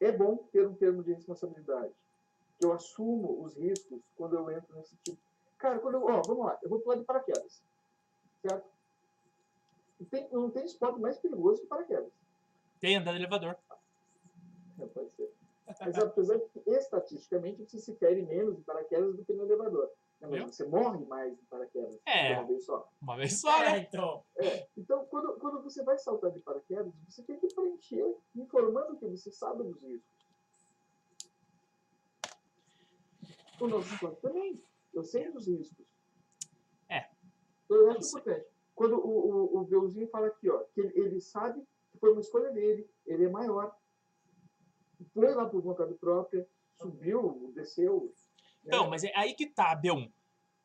é 0.00 0.12
bom 0.12 0.36
ter 0.52 0.64
um 0.68 0.74
termo 0.74 1.02
de 1.02 1.12
responsabilidade, 1.12 1.92
que 2.56 2.64
eu 2.64 2.72
assumo 2.72 3.42
os 3.42 3.56
riscos 3.56 4.00
quando 4.16 4.36
eu 4.36 4.48
entro 4.52 4.76
nesse 4.76 4.94
tipo. 5.04 5.18
Cara, 5.58 5.80
quando 5.80 5.94
eu, 5.96 6.04
ó, 6.04 6.22
vamos 6.24 6.46
lá, 6.46 6.56
eu 6.62 6.70
vou 6.70 6.78
pular 6.78 6.94
de 6.94 7.04
paraquedas, 7.04 7.60
certo? 8.42 8.64
Não 9.98 10.06
tem, 10.06 10.28
não 10.30 10.50
tem 10.50 10.64
esporte 10.64 11.00
mais 11.00 11.18
perigoso 11.18 11.60
que 11.62 11.66
paraquedas, 11.66 12.12
Tem 12.78 12.94
andar 12.96 13.10
de 13.12 13.18
elevador. 13.18 13.56
não 14.76 14.88
pode 14.88 15.10
ser. 15.16 15.27
Mas 15.80 15.98
apesar 15.98 16.38
de 16.38 16.48
que 16.48 16.62
estatisticamente 16.70 17.64
você 17.64 17.78
se 17.78 17.94
fere 17.96 18.22
menos 18.22 18.56
de 18.56 18.62
paraquedas 18.62 19.14
do 19.16 19.24
que 19.24 19.32
no 19.32 19.44
elevador. 19.44 19.90
Né? 20.20 20.28
Mas 20.28 20.56
você 20.56 20.64
morre 20.66 21.04
mais 21.06 21.36
de 21.36 21.44
paraquedas 21.46 21.98
É. 22.06 22.28
de 22.28 22.40
uma 22.40 22.46
vez 22.48 22.64
só. 22.64 22.90
Uma 23.00 23.16
vez 23.16 23.40
só, 23.40 23.62
É, 23.62 23.72
né? 23.72 23.86
então. 23.88 24.24
Então, 24.76 25.04
quando, 25.06 25.38
quando 25.38 25.62
você 25.62 25.82
vai 25.84 25.98
saltar 25.98 26.30
de 26.32 26.40
paraquedas, 26.40 26.92
você 27.08 27.22
tem 27.22 27.38
que 27.38 27.54
preencher 27.54 28.16
informando 28.34 28.96
que 28.98 29.06
você 29.06 29.30
sabe 29.30 29.62
dos 29.62 29.80
riscos. 29.82 30.18
O 33.60 33.66
nosso 33.66 33.92
esporte 33.92 34.20
também. 34.20 34.62
Eu 34.94 35.02
sei 35.04 35.30
dos 35.30 35.46
riscos. 35.46 35.86
É. 36.88 37.08
Então, 37.64 37.76
eu 37.76 37.90
acho 37.90 38.02
sei. 38.02 38.20
importante. 38.20 38.46
Quando 38.74 38.94
o, 38.96 39.56
o, 39.56 39.58
o 39.60 39.64
Belzinho 39.64 40.08
fala 40.08 40.28
aqui, 40.28 40.48
ó, 40.48 40.60
que 40.72 40.80
ele, 40.80 40.92
ele 40.98 41.20
sabe 41.20 41.60
que 41.90 41.98
foi 41.98 42.12
uma 42.12 42.20
escolha 42.20 42.50
dele, 42.52 42.88
ele 43.06 43.24
é 43.24 43.28
maior. 43.28 43.74
Foi 45.12 45.34
lá 45.34 45.46
por 45.46 45.62
vontade 45.62 45.94
própria, 45.94 46.46
subiu, 46.80 47.52
desceu. 47.54 48.12
né? 48.64 48.64
Então, 48.64 48.88
mas 48.88 49.04
é 49.04 49.12
aí 49.14 49.34
que 49.34 49.46
tá, 49.46 49.76
B1. 49.76 50.10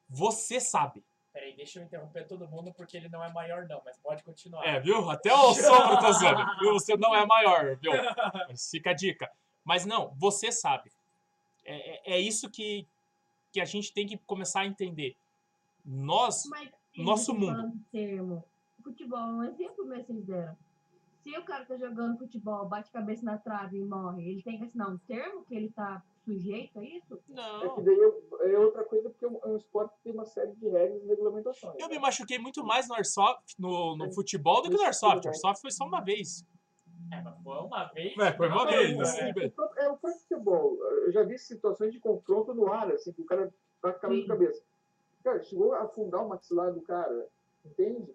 Você 0.10 0.60
sabe. 0.60 1.04
Peraí, 1.32 1.56
deixa 1.56 1.80
eu 1.80 1.84
interromper 1.84 2.28
todo 2.28 2.48
mundo 2.48 2.72
porque 2.74 2.96
ele 2.96 3.10
não 3.10 3.24
é 3.24 3.32
maior, 3.34 3.68
não, 3.68 3.82
mas 3.84 3.98
pode 3.98 4.24
continuar. 4.24 4.64
É, 4.66 4.80
viu? 4.80 5.10
Até 5.10 5.34
o 5.34 5.54
sombra 5.56 6.00
tá 6.00 6.10
usando. 6.10 6.60
Viu? 6.60 6.74
Você 6.74 6.96
não 6.96 7.16
é 7.16 7.26
maior, 7.26 7.76
viu? 7.78 7.92
Mas 8.48 8.70
Fica 8.70 8.92
a 8.92 8.94
dica. 8.94 9.32
Mas 9.64 9.86
não, 9.86 10.14
você 10.20 10.52
sabe. 10.52 10.92
É, 11.66 12.12
é, 12.12 12.16
é 12.18 12.20
isso 12.20 12.50
que, 12.52 12.88
que 13.52 13.60
a 13.60 13.66
gente 13.66 13.92
tem 13.94 14.06
que 14.06 14.18
começar 14.18 14.62
a 14.62 14.66
entender. 14.66 15.16
Nós, 15.84 16.46
Mas, 16.46 16.70
Nosso 16.96 17.34
mundo. 17.34 17.74
Termo. 17.92 18.44
Futebol 18.84 19.20
é 19.20 19.24
um 19.24 19.44
exemplo 19.44 19.86
mesmo 19.86 20.06
que 20.06 20.14
vocês 20.14 20.26
deram. 20.26 20.58
Se 21.24 21.38
o 21.38 21.46
cara 21.46 21.66
tá 21.66 21.78
jogando 21.78 22.18
futebol, 22.18 22.68
bate 22.68 22.90
a 22.90 23.00
cabeça 23.00 23.24
na 23.24 23.38
trave 23.38 23.78
e 23.78 23.86
morre, 23.86 24.30
ele 24.30 24.44
tem 24.44 24.58
que 24.58 24.66
assinar 24.66 24.90
um 24.90 24.98
termo 24.98 25.46
que 25.46 25.56
ele 25.56 25.72
tá 25.72 26.04
sujeito 26.26 26.78
a 26.78 26.84
isso? 26.84 27.14
É 27.14 27.18
que 27.18 27.32
não. 27.32 27.84
daí 27.84 27.98
é- 27.98 28.54
é 28.54 28.60
outra 28.60 28.84
coisa, 28.84 29.10
porque 29.10 29.24
é 29.24 29.30
um, 29.30 29.40
é 29.44 29.48
um 29.48 29.56
esporte 29.56 29.96
que 29.96 30.04
tem 30.04 30.14
uma 30.14 30.26
série 30.26 30.54
de 30.54 30.68
regras 30.68 31.02
e 31.02 31.08
regulamentações. 31.08 31.76
Eu 31.80 31.88
né? 31.88 31.96
me 31.96 32.02
machuquei 32.02 32.38
muito 32.38 32.62
mais 32.66 32.90
no 32.90 32.96
Airsoft, 32.96 33.56
no, 33.58 33.96
no 33.96 34.12
futebol 34.14 34.62
do 34.62 34.70
que 34.70 34.76
no 34.76 34.84
Airsoft. 34.84 35.26
Airsoft 35.26 35.62
foi 35.62 35.72
só 35.72 35.86
uma 35.86 36.02
vez. 36.02 36.46
É, 37.12 37.22
mas 37.22 37.42
foi 37.42 37.58
uma 37.58 37.86
vez. 37.86 38.18
É, 38.18 38.34
foi 38.34 38.48
uma 38.48 38.66
não, 38.66 38.72
vez, 38.72 38.98
né? 38.98 39.04
assim. 39.04 39.22
É, 39.22 39.32
o 39.32 39.80
é 39.80 39.90
o 39.92 39.98
futebol. 39.98 40.78
Eu 41.06 41.12
já 41.12 41.24
vi 41.24 41.38
situações 41.40 41.94
de 41.94 42.00
confronto 42.00 42.54
no 42.54 42.72
ar, 42.72 42.92
assim, 42.92 43.14
que 43.14 43.22
o 43.22 43.26
cara 43.26 43.54
tá 43.82 43.94
com 43.94 44.08
a 44.08 44.28
cabeça. 44.28 44.62
Cara, 45.24 45.42
chegou 45.42 45.74
a 45.74 45.84
afundar 45.84 46.26
o 46.26 46.30
maxilar 46.30 46.74
do 46.74 46.82
cara, 46.82 47.30
entende? 47.66 48.14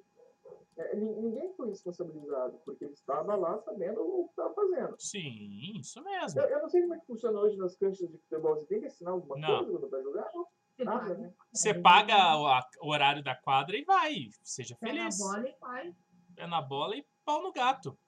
É, 0.78 0.94
nin- 0.96 1.12
ninguém 1.20 1.52
foi 1.54 1.68
responsabilizado, 1.70 2.58
porque 2.64 2.84
ele 2.84 2.92
estava 2.94 3.34
lá 3.34 3.58
sabendo 3.62 4.00
o 4.00 4.24
que 4.26 4.30
estava 4.30 4.54
fazendo. 4.54 4.94
Sim, 4.98 5.72
isso 5.78 6.00
mesmo. 6.04 6.40
Eu, 6.40 6.46
eu 6.48 6.62
não 6.62 6.68
sei 6.68 6.82
como 6.82 6.94
é 6.94 6.98
que 7.00 7.06
funciona 7.06 7.38
hoje 7.40 7.56
nas 7.56 7.76
canchas 7.76 8.08
de 8.08 8.16
futebol. 8.18 8.54
Você 8.54 8.66
tem 8.66 8.80
que 8.80 8.86
assinar 8.86 9.12
alguma 9.12 9.36
Não. 9.36 9.64
coisa 9.64 9.72
quando 9.78 9.90
vai 9.90 10.02
jogar? 10.02 10.30
Não, 10.32 10.46
Você 10.76 10.84
nada, 10.84 11.00
paga. 11.00 11.14
né? 11.18 11.34
Você 11.52 11.74
paga 11.74 12.36
o, 12.38 12.46
a- 12.46 12.68
o 12.80 12.90
horário 12.92 13.22
da 13.24 13.34
quadra 13.34 13.76
e 13.76 13.82
vai. 13.84 14.28
Seja 14.42 14.76
Pega 14.80 14.92
a 14.92 14.96
feliz. 14.96 15.18
bola 15.18 15.48
e 15.48 15.52
faz. 15.58 15.94
Pé 16.36 16.46
na 16.46 16.62
bola 16.62 16.96
e 16.96 17.04
pau 17.24 17.42
no 17.42 17.52
gato. 17.52 17.98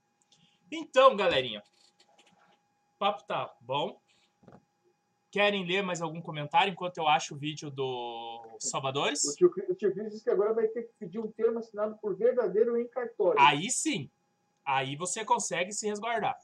Então, 0.71 1.17
galerinha. 1.17 1.65
O 2.95 2.99
papo 3.01 3.25
tá 3.27 3.53
bom. 3.61 4.01
Querem 5.31 5.65
ler 5.65 5.83
mais 5.83 6.03
algum 6.03 6.21
comentário 6.21 6.73
enquanto 6.73 6.99
eu 6.99 7.07
acho 7.07 7.35
o 7.35 7.39
vídeo 7.39 7.71
do 7.71 8.57
Salvadores? 8.59 9.25
O 9.25 9.35
tio, 9.37 9.53
o 9.69 9.75
tio 9.77 9.93
Cris 9.93 10.11
disse 10.11 10.25
que 10.25 10.31
agora 10.31 10.53
vai 10.53 10.67
ter 10.67 10.83
que 10.83 10.93
pedir 10.99 11.21
um 11.21 11.31
termo 11.31 11.61
assinado 11.61 11.97
por 11.99 12.17
verdadeiro 12.17 12.77
em 12.77 12.89
cartório. 12.89 13.41
Aí 13.41 13.71
sim. 13.71 14.11
Aí 14.65 14.97
você 14.97 15.25
consegue 15.25 15.73
se 15.73 15.87
resguardar. 15.87 16.37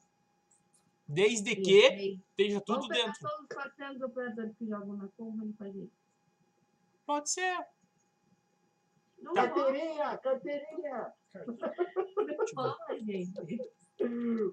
Desde 1.09 1.53
Isso, 1.53 1.63
que 1.63 1.87
aí. 1.87 2.21
esteja 2.31 2.61
tudo 2.61 2.83
Vamos 2.83 2.97
dentro. 2.97 3.21
todos 3.21 3.41
os 3.41 3.49
400 3.49 4.03
operadores 4.03 4.57
que 4.57 4.67
jogam 4.67 4.97
na 4.97 5.09
curva 5.17 5.45
e 5.45 5.53
fazer 5.55 5.79
isso. 5.85 5.93
Pode 7.05 7.31
ser. 7.31 7.67
Não 9.21 9.35
Tá. 9.35 9.43
rola, 9.49 9.55
Carteirinha, 9.65 10.19
carteirinha! 10.19 11.13
não 12.55 12.65
rola, 12.65 12.99
gente. 13.01 13.61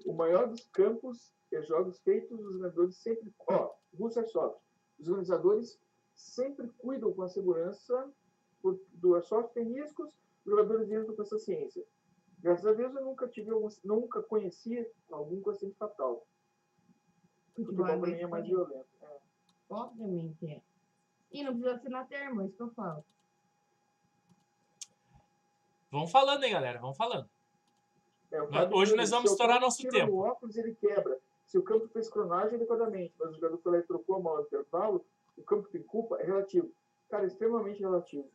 O 0.06 0.12
maior 0.12 0.48
dos 0.48 0.64
campos 0.72 1.32
é 1.52 1.62
jogos 1.62 2.00
feitos, 2.00 2.32
os 2.32 2.46
organizadores 2.46 2.96
sempre. 2.96 3.32
Ó, 3.48 3.72
Russo 3.98 4.24
Soft. 4.26 4.60
Os 4.98 5.08
organizadores 5.08 5.78
sempre 6.14 6.68
cuidam 6.78 7.12
com 7.12 7.22
a 7.22 7.28
segurança 7.28 8.12
do 8.94 9.14
Airsoft, 9.14 9.52
tem 9.52 9.72
riscos, 9.72 10.10
os 10.44 10.50
jogadores 10.50 10.90
entram 10.90 11.14
com 11.14 11.22
essa 11.22 11.38
ciência. 11.38 11.84
Graças 12.38 12.66
a 12.66 12.72
Deus 12.72 12.94
eu 12.94 13.04
nunca 13.04 13.28
tive 13.28 13.50
algum, 13.50 13.68
nunca 13.82 14.22
conheci 14.22 14.86
algum 15.10 15.40
com 15.40 15.50
acidente 15.50 15.76
fatal. 15.76 16.26
Futebol 17.54 17.86
Futebol 17.86 17.88
é 17.88 17.96
mais 17.96 18.12
mim 18.12 18.20
é 18.20 18.26
mais 18.26 18.44
diferente. 18.44 18.68
violento. 18.68 18.88
É. 19.02 19.18
Obviamente 19.70 20.46
é. 20.46 20.62
E 21.32 21.42
não 21.42 21.52
precisa 21.52 21.74
assinar 21.74 22.06
termo, 22.06 22.42
é 22.42 22.46
isso 22.46 22.56
que 22.56 22.62
eu 22.62 22.70
falo. 22.70 23.04
Vamos 25.90 26.10
falando, 26.10 26.44
hein, 26.44 26.52
galera? 26.52 26.80
Vamos 26.80 26.96
falando. 26.96 27.28
É, 28.30 28.42
o 28.42 28.76
hoje 28.76 28.96
nós 28.96 29.10
vamos 29.10 29.30
o 29.30 29.34
estourar 29.34 29.60
nosso 29.60 29.82
tempo. 29.88 30.10
No 30.10 30.18
óculos 30.18 30.56
ele 30.56 30.74
quebra. 30.74 31.20
Se 31.46 31.58
o 31.58 31.62
campo 31.62 31.88
fez 31.88 32.08
cronagem 32.08 32.56
adequadamente, 32.56 33.14
mas 33.18 33.30
o 33.30 33.34
jogador 33.34 33.58
foi 33.58 33.72
lá 33.72 33.78
e 33.78 33.82
trocou 33.82 34.16
a 34.16 34.20
mão 34.20 34.36
no 34.36 34.42
intervalo, 34.42 35.04
o 35.36 35.42
campo 35.42 35.68
tem 35.68 35.82
culpa, 35.82 36.16
é 36.20 36.24
relativo. 36.24 36.72
Cara, 37.08 37.24
é 37.24 37.26
extremamente 37.26 37.80
relativo. 37.80 38.28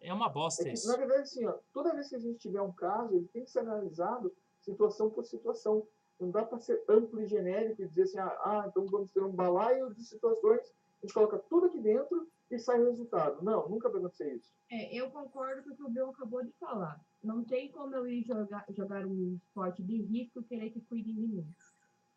É 0.00 0.12
uma 0.12 0.28
bosta 0.28 0.62
É 0.62 0.66
que, 0.66 0.72
isso. 0.72 0.88
na 0.88 0.96
verdade, 0.96 1.22
assim, 1.22 1.46
ó, 1.46 1.58
toda 1.72 1.94
vez 1.94 2.08
que 2.08 2.16
a 2.16 2.18
gente 2.18 2.38
tiver 2.38 2.62
um 2.62 2.72
caso, 2.72 3.14
ele 3.14 3.28
tem 3.28 3.44
que 3.44 3.50
ser 3.50 3.60
analisado 3.60 4.34
situação 4.60 5.10
por 5.10 5.24
situação. 5.24 5.86
Não 6.18 6.30
dá 6.30 6.44
para 6.44 6.58
ser 6.58 6.82
amplo 6.88 7.20
e 7.20 7.26
genérico 7.26 7.82
e 7.82 7.88
dizer 7.88 8.02
assim, 8.02 8.18
ah, 8.18 8.38
ah, 8.44 8.64
então 8.68 8.86
vamos 8.86 9.10
ter 9.10 9.22
um 9.22 9.32
balaio 9.32 9.92
de 9.94 10.04
situações, 10.04 10.60
a 11.02 11.06
gente 11.06 11.14
coloca 11.14 11.38
tudo 11.38 11.66
aqui 11.66 11.80
dentro 11.80 12.30
e 12.50 12.58
sai 12.58 12.80
o 12.80 12.86
resultado. 12.86 13.42
Não, 13.42 13.68
nunca 13.68 13.88
vai 13.88 14.00
acontecer 14.00 14.34
isso. 14.34 14.52
É, 14.70 14.94
eu 14.94 15.10
concordo 15.10 15.62
com 15.62 15.70
o 15.70 15.76
que 15.76 15.82
o 15.82 15.88
Bill 15.88 16.10
acabou 16.10 16.44
de 16.44 16.52
falar. 16.52 17.00
Não 17.22 17.44
tem 17.44 17.70
como 17.70 17.94
eu 17.94 18.06
ir 18.06 18.22
jogar, 18.24 18.64
jogar 18.70 19.06
um 19.06 19.34
esporte 19.34 19.82
de 19.82 20.02
risco 20.02 20.40
e 20.40 20.44
querer 20.44 20.70
que 20.70 20.80
cuidem 20.80 21.14
de 21.14 21.26
mim. 21.26 21.46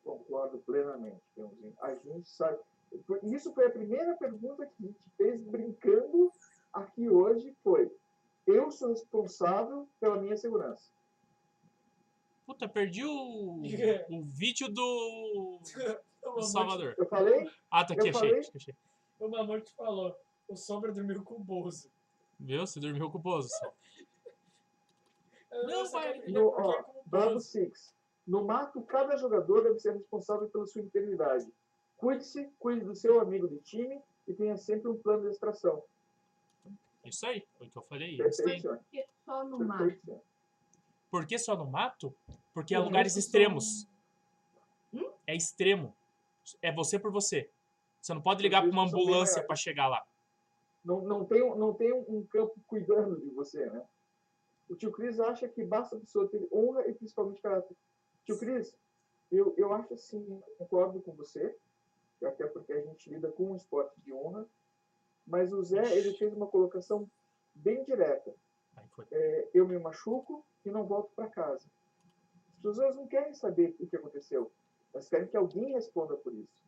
Concordo 0.03 0.59
plenamente, 0.59 1.21
Leãozinho. 1.37 1.73
A 1.81 1.95
gente 1.95 2.29
sabe. 2.29 2.59
Isso 3.23 3.53
foi 3.53 3.67
a 3.67 3.71
primeira 3.71 4.15
pergunta 4.15 4.65
que 4.65 4.83
a 4.83 4.87
gente 4.87 4.99
fez 5.17 5.41
brincando 5.43 6.31
aqui 6.73 7.09
hoje, 7.09 7.55
foi 7.63 7.91
eu 8.45 8.69
sou 8.71 8.89
responsável 8.89 9.87
pela 9.99 10.17
minha 10.17 10.35
segurança. 10.35 10.91
Puta, 12.45 12.67
perdi 12.67 13.05
o, 13.05 13.61
o 14.09 14.23
vídeo 14.25 14.67
do, 14.67 15.59
do 16.35 16.41
Salvador. 16.43 16.93
Eu 16.97 17.05
falei? 17.05 17.49
Ah, 17.71 17.85
tá 17.85 17.93
aqui, 17.93 18.09
achei, 18.09 18.39
achei. 18.39 18.75
O 19.23 19.29
Mamute 19.29 19.71
falou. 19.71 20.13
O 20.49 20.55
Sombra 20.57 20.91
dormiu 20.91 21.23
com 21.23 21.35
o 21.35 21.39
Bozo. 21.39 21.89
Viu? 22.37 22.67
Você 22.67 22.77
dormiu 22.77 23.09
com 23.09 23.17
o 23.17 23.21
Bozo. 23.21 23.47
só. 23.47 23.73
Não, 25.65 25.89
vai. 25.89 26.19
No, 26.27 26.51
por 26.51 26.55
que 26.55 26.61
ó, 26.61 26.83
Bravo. 27.05 27.39
Six. 27.39 27.95
No 28.27 28.43
mato, 28.43 28.81
cada 28.81 29.15
jogador 29.15 29.63
deve 29.63 29.79
ser 29.79 29.93
responsável 29.93 30.49
pela 30.49 30.65
sua 30.65 30.81
integridade. 30.81 31.47
Cuide-se, 31.95 32.51
cuide 32.59 32.83
do 32.83 32.93
seu 32.93 33.21
amigo 33.21 33.47
de 33.47 33.59
time 33.59 34.01
e 34.27 34.33
tenha 34.33 34.57
sempre 34.57 34.89
um 34.89 34.97
plano 34.97 35.23
de 35.23 35.29
extração. 35.29 35.81
Isso 37.05 37.25
aí, 37.25 37.45
foi 37.57 37.67
o 37.67 37.69
que 37.69 37.77
eu 37.77 37.83
falei. 37.83 38.17
Perfeito, 38.17 38.61
senhor. 38.61 38.77
Porque 38.77 39.05
só 39.23 39.45
no 39.45 39.59
mato. 39.59 39.77
Perfeito, 39.77 40.05
senhor. 40.05 40.21
Por 41.09 41.25
que 41.25 41.39
só 41.39 41.55
no 41.55 41.65
mato? 41.65 42.13
Porque 42.53 42.75
é 42.75 42.77
Por 42.77 42.85
lugares 42.85 43.15
extremos. 43.15 43.87
Hum? 44.93 45.09
É 45.25 45.33
extremo. 45.33 45.95
É 46.61 46.73
você 46.73 46.99
por 46.99 47.11
você. 47.11 47.49
Você 48.03 48.13
não 48.13 48.21
pode 48.21 48.43
ligar 48.43 48.61
Por 48.61 48.69
pra 48.69 48.73
uma 48.79 48.85
ambulância 48.85 49.35
maiores. 49.35 49.47
pra 49.47 49.55
chegar 49.55 49.87
lá. 49.87 50.05
Não, 50.83 51.01
não, 51.03 51.23
tem, 51.23 51.41
um- 51.41 51.55
não 51.55 51.73
tem 51.73 51.93
um 51.93 52.25
campo 52.25 52.53
cuidando 52.67 53.17
de 53.21 53.29
você, 53.29 53.65
né? 53.69 53.81
O 54.69 54.75
tio 54.75 54.91
Cris 54.91 55.17
acha 55.21 55.47
que 55.47 55.63
basta 55.63 55.95
a 55.95 55.99
pessoa 55.99 56.27
ter 56.27 56.45
honra 56.51 56.85
e 56.85 56.93
principalmente 56.93 57.41
caráter. 57.41 57.77
Tio 58.25 58.37
Cris, 58.37 58.75
eu, 59.31 59.53
eu 59.57 59.71
acho 59.73 59.93
assim, 59.93 60.41
concordo 60.57 61.01
com 61.01 61.13
você, 61.13 61.57
até 62.21 62.45
porque 62.45 62.73
a 62.73 62.81
gente 62.81 63.09
lida 63.09 63.31
com 63.31 63.51
um 63.51 63.55
esporte 63.55 63.97
de 64.01 64.11
honra, 64.11 64.45
mas 65.25 65.53
o 65.53 65.63
Zé, 65.63 65.95
ele 65.97 66.13
fez 66.17 66.33
uma 66.33 66.47
colocação 66.47 67.09
bem 67.55 67.85
direta. 67.85 68.35
É, 69.11 69.49
eu 69.53 69.65
me 69.65 69.79
machuco 69.79 70.45
e 70.65 70.69
não 70.71 70.85
volto 70.85 71.13
para 71.15 71.29
casa. 71.29 71.69
As 72.57 72.61
pessoas 72.61 72.95
não 72.97 73.07
querem 73.07 73.33
saber 73.33 73.73
o 73.79 73.87
que 73.87 73.95
aconteceu, 73.95 74.51
elas 74.93 75.07
querem 75.07 75.27
que 75.27 75.37
alguém 75.37 75.71
responda 75.71 76.17
por 76.17 76.33
isso. 76.33 76.61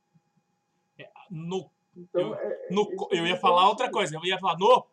No, 1.30 1.70
Então, 1.98 2.22
Eu- 2.22 2.36
é- 2.36 2.68
no, 2.72 3.08
eu 3.12 3.26
ia 3.26 3.38
falar 3.38 3.70
outra 3.70 3.90
coisa. 3.90 4.16
Eu 4.16 4.26
ia 4.26 4.38
falar 4.38 4.58
no 4.58 4.86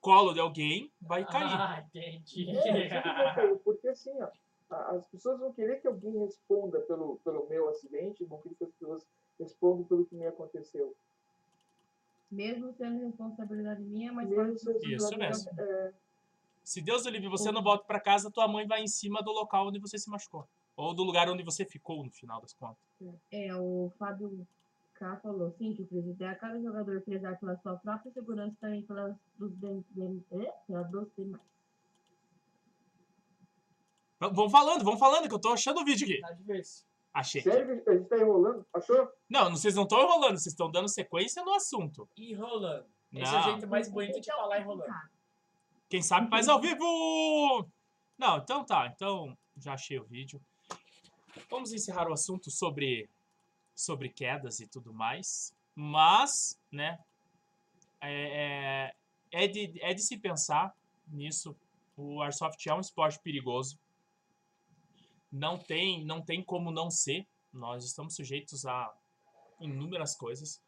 colo 0.00 0.32
de 0.32 0.38
alguém 0.40 0.90
vai 1.00 1.24
cair. 1.24 1.44
Ah, 1.52 1.84
entendi. 1.88 2.48
É, 2.50 3.54
porque 3.64 3.88
assim, 3.88 4.12
ó, 4.22 4.28
as 4.96 5.04
pessoas 5.08 5.40
vão 5.40 5.52
querer 5.52 5.80
que 5.80 5.88
alguém 5.88 6.16
responda 6.18 6.80
pelo, 6.82 7.16
pelo 7.24 7.48
meu 7.48 7.68
acidente, 7.68 8.24
vão 8.24 8.40
querer 8.40 8.54
que 8.54 8.64
as 8.64 8.70
pessoas 8.70 9.06
respondam 9.40 9.84
pelo 9.84 10.06
que 10.06 10.14
me 10.14 10.26
aconteceu. 10.26 10.94
Mesmo 12.30 12.72
sendo 12.74 13.04
responsabilidade 13.04 13.82
minha, 13.82 14.12
mas 14.12 14.28
Mesmo 14.28 14.44
pode 14.64 14.92
Isso 14.92 15.16
mesmo. 15.18 15.50
é, 15.60 15.92
Se 16.62 16.80
Deus 16.80 17.04
o 17.04 17.10
livre 17.10 17.28
você 17.28 17.50
não 17.52 17.62
volta 17.62 17.84
pra 17.84 18.00
casa, 18.00 18.30
tua 18.30 18.46
mãe 18.48 18.66
vai 18.66 18.82
em 18.82 18.88
cima 18.88 19.22
do 19.22 19.32
local 19.32 19.68
onde 19.68 19.78
você 19.78 19.98
se 19.98 20.08
machucou. 20.08 20.46
Ou 20.76 20.94
do 20.94 21.04
lugar 21.04 21.28
onde 21.28 21.42
você 21.42 21.64
ficou, 21.64 22.04
no 22.04 22.10
final 22.10 22.40
das 22.40 22.52
contas. 22.52 22.82
É, 23.30 23.54
o 23.54 23.92
Fábio 23.98 24.46
K 24.94 25.16
falou, 25.16 25.50
sim, 25.58 25.74
que 25.74 25.82
o 25.82 25.86
presidente 25.86 26.24
a 26.24 26.34
cada 26.36 26.60
jogador 26.60 27.00
prezar 27.02 27.38
pela 27.38 27.56
sua 27.58 27.76
própria 27.76 28.12
segurança 28.12 28.52
e 28.52 28.56
também 28.60 28.82
pela 28.82 29.18
dos, 29.38 29.52
dem- 29.56 29.84
dem- 29.90 30.24
é? 30.32 30.52
pela 30.66 30.82
dos 30.84 31.08
demais. 31.16 31.42
Vão 34.32 34.48
falando, 34.48 34.84
vão 34.84 34.96
falando, 34.96 35.28
que 35.28 35.34
eu 35.34 35.38
tô 35.38 35.50
achando 35.52 35.80
o 35.80 35.84
vídeo 35.84 36.06
aqui. 36.06 36.20
Tá 36.20 36.32
difícil. 36.32 36.86
Achei. 37.12 37.42
sério 37.42 37.82
que 37.82 37.90
a 37.90 37.96
gente 37.96 38.08
tá 38.08 38.16
enrolando? 38.18 38.66
Achou? 38.72 39.08
Não, 39.28 39.50
vocês 39.50 39.74
não 39.74 39.82
estão 39.84 40.00
enrolando, 40.02 40.32
vocês 40.38 40.46
estão 40.52 40.70
dando 40.70 40.88
sequência 40.88 41.44
no 41.44 41.52
assunto. 41.54 42.08
Enrolando. 42.16 42.86
Esse 43.12 43.32
é 43.32 43.36
o 43.36 43.40
Não. 43.40 43.42
jeito 43.50 43.68
mais 43.68 43.88
bonito 43.90 44.20
de 44.20 44.26
falar 44.32 44.60
enrolando. 44.60 44.92
Quem 45.88 46.02
sabe 46.02 46.28
faz 46.28 46.48
ao 46.48 46.60
vivo! 46.60 47.68
Não, 48.18 48.38
então 48.38 48.64
tá. 48.64 48.86
Então 48.88 49.36
já 49.56 49.74
achei 49.74 49.98
o 50.00 50.04
vídeo. 50.04 50.40
Vamos 51.50 51.72
encerrar 51.72 52.08
o 52.08 52.12
assunto 52.12 52.50
sobre, 52.50 53.08
sobre 53.74 54.08
quedas 54.08 54.60
e 54.60 54.66
tudo 54.66 54.92
mais. 54.92 55.54
Mas, 55.74 56.60
né, 56.70 56.98
é, 58.00 58.92
é, 59.32 59.44
é 59.44 59.46
de, 59.48 59.80
é 59.82 59.94
de 59.94 60.02
se 60.02 60.16
pensar 60.16 60.74
nisso. 61.08 61.56
O 61.96 62.22
Airsoft 62.22 62.64
é 62.66 62.74
um 62.74 62.80
esporte 62.80 63.18
perigoso. 63.20 63.78
Não 65.30 65.58
tem, 65.58 66.04
não 66.04 66.20
tem 66.20 66.42
como 66.42 66.70
não 66.70 66.90
ser. 66.90 67.26
Nós 67.52 67.84
estamos 67.84 68.14
sujeitos 68.14 68.66
a 68.66 68.92
inúmeras 69.60 70.14
coisas. 70.16 70.62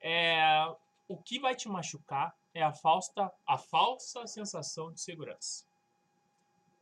É, 0.00 0.66
o 1.08 1.16
que 1.16 1.38
vai 1.38 1.54
te 1.54 1.68
machucar 1.68 2.34
é 2.52 2.62
a 2.62 2.72
falsa, 2.72 3.32
a 3.46 3.58
falsa 3.58 4.26
sensação 4.26 4.92
de 4.92 5.00
segurança. 5.00 5.64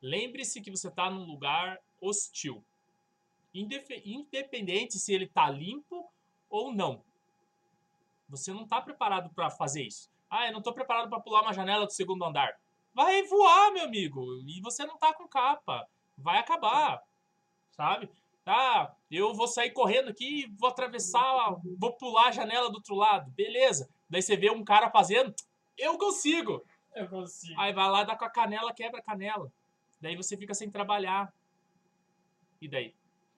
Lembre-se 0.01 0.61
que 0.61 0.71
você 0.71 0.89
está 0.89 1.09
num 1.09 1.25
lugar 1.25 1.81
hostil. 2.01 2.65
Independente 3.55 4.99
se 4.99 5.13
ele 5.13 5.25
está 5.25 5.51
limpo 5.51 6.11
ou 6.49 6.73
não. 6.73 7.05
Você 8.29 8.53
não 8.53 8.63
está 8.63 8.81
preparado 8.81 9.31
para 9.35 9.51
fazer 9.51 9.83
isso. 9.85 10.11
Ah, 10.31 10.47
eu 10.47 10.53
não 10.53 10.61
estou 10.61 10.73
preparado 10.73 11.11
para 11.11 11.21
pular 11.21 11.43
uma 11.43 11.53
janela 11.53 11.85
do 11.85 11.93
segundo 11.93 12.25
andar. 12.25 12.59
Vai 12.95 13.23
voar, 13.25 13.73
meu 13.73 13.85
amigo. 13.85 14.23
E 14.47 14.61
você 14.63 14.87
não 14.87 14.99
tá 14.99 15.13
com 15.13 15.29
capa. 15.29 15.87
Vai 16.17 16.39
acabar. 16.39 17.03
Sabe? 17.71 18.11
Ah, 18.45 18.95
eu 19.11 19.35
vou 19.35 19.47
sair 19.47 19.71
correndo 19.71 20.09
aqui, 20.09 20.53
vou 20.59 20.69
atravessar, 20.69 21.57
vou 21.79 21.97
pular 21.97 22.29
a 22.29 22.33
janela 22.33 22.69
do 22.71 22.77
outro 22.77 22.95
lado. 22.95 23.31
Beleza. 23.33 23.89
Daí 24.09 24.23
você 24.23 24.37
vê 24.37 24.51
um 24.51 24.65
cara 24.65 24.91
fazendo, 24.91 25.33
eu 25.79 25.97
consigo. 25.97 26.65
Eu 26.95 27.09
consigo. 27.09 27.59
Aí 27.61 27.73
vai 27.73 27.89
lá, 27.91 28.05
dá 28.05 28.17
com 28.17 28.25
a 28.25 28.31
canela, 28.31 28.75
quebra 28.75 29.01
a 29.01 29.03
canela. 29.03 29.51
Daí 30.01 30.17
você 30.17 30.37
fica 30.37 30.55
sem 30.55 30.71
trabalhar. 30.71 31.33
E 32.61 32.69
daí? 32.69 32.95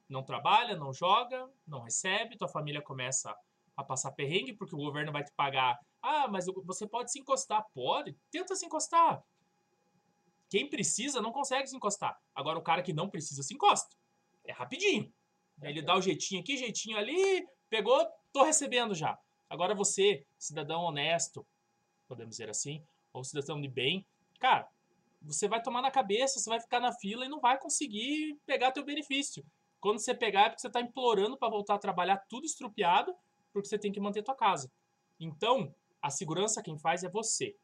Não 0.08 0.22
trabalha, 0.22 0.76
não 0.76 0.92
joga, 0.92 1.50
não 1.66 1.80
recebe, 1.80 2.36
tua 2.36 2.48
família 2.48 2.82
começa 2.82 3.34
a 3.76 3.82
passar 3.82 4.12
perrengue 4.12 4.52
porque 4.52 4.74
o 4.74 4.78
governo 4.78 5.12
vai 5.12 5.24
te 5.24 5.32
pagar. 5.32 5.78
Ah, 6.00 6.28
mas 6.28 6.46
você 6.64 6.86
pode 6.86 7.10
se 7.10 7.18
encostar. 7.18 7.64
Pode, 7.74 8.16
tenta 8.30 8.54
se 8.54 8.66
encostar. 8.66 9.22
Quem 10.48 10.68
precisa 10.68 11.20
não 11.20 11.32
consegue 11.32 11.66
se 11.66 11.76
encostar. 11.76 12.16
Agora 12.34 12.58
o 12.58 12.62
cara 12.62 12.82
que 12.82 12.92
não 12.92 13.08
precisa 13.08 13.42
se 13.42 13.54
encosta. 13.54 13.96
É 14.44 14.52
rapidinho. 14.52 15.12
Daí 15.56 15.72
ele 15.72 15.82
dá 15.82 15.96
o 15.96 16.02
jeitinho 16.02 16.40
aqui, 16.40 16.56
jeitinho 16.56 16.98
ali, 16.98 17.46
pegou, 17.68 18.06
tô 18.32 18.44
recebendo 18.44 18.94
já. 18.94 19.18
Agora 19.48 19.74
você, 19.74 20.26
cidadão 20.38 20.82
honesto, 20.82 21.46
podemos 22.06 22.32
dizer 22.32 22.50
assim, 22.50 22.84
ou 23.12 23.24
cidadão 23.24 23.60
de 23.60 23.68
bem, 23.68 24.06
cara, 24.38 24.68
você 25.22 25.48
vai 25.48 25.62
tomar 25.62 25.80
na 25.80 25.90
cabeça, 25.90 26.38
você 26.38 26.50
vai 26.50 26.60
ficar 26.60 26.80
na 26.80 26.92
fila 26.92 27.24
e 27.24 27.28
não 27.28 27.40
vai 27.40 27.58
conseguir 27.58 28.38
pegar 28.44 28.72
teu 28.72 28.84
benefício. 28.84 29.44
Quando 29.84 29.98
você 29.98 30.14
pegar 30.14 30.46
é 30.46 30.48
porque 30.48 30.62
você 30.62 30.68
está 30.68 30.80
implorando 30.80 31.36
para 31.36 31.50
voltar 31.50 31.74
a 31.74 31.78
trabalhar 31.78 32.16
tudo 32.26 32.46
estrupiado, 32.46 33.14
porque 33.52 33.68
você 33.68 33.78
tem 33.78 33.92
que 33.92 34.00
manter 34.00 34.22
tua 34.22 34.34
casa. 34.34 34.72
Então, 35.20 35.74
a 36.00 36.08
segurança 36.08 36.62
quem 36.62 36.78
faz 36.78 37.04
é 37.04 37.10
você. 37.10 37.54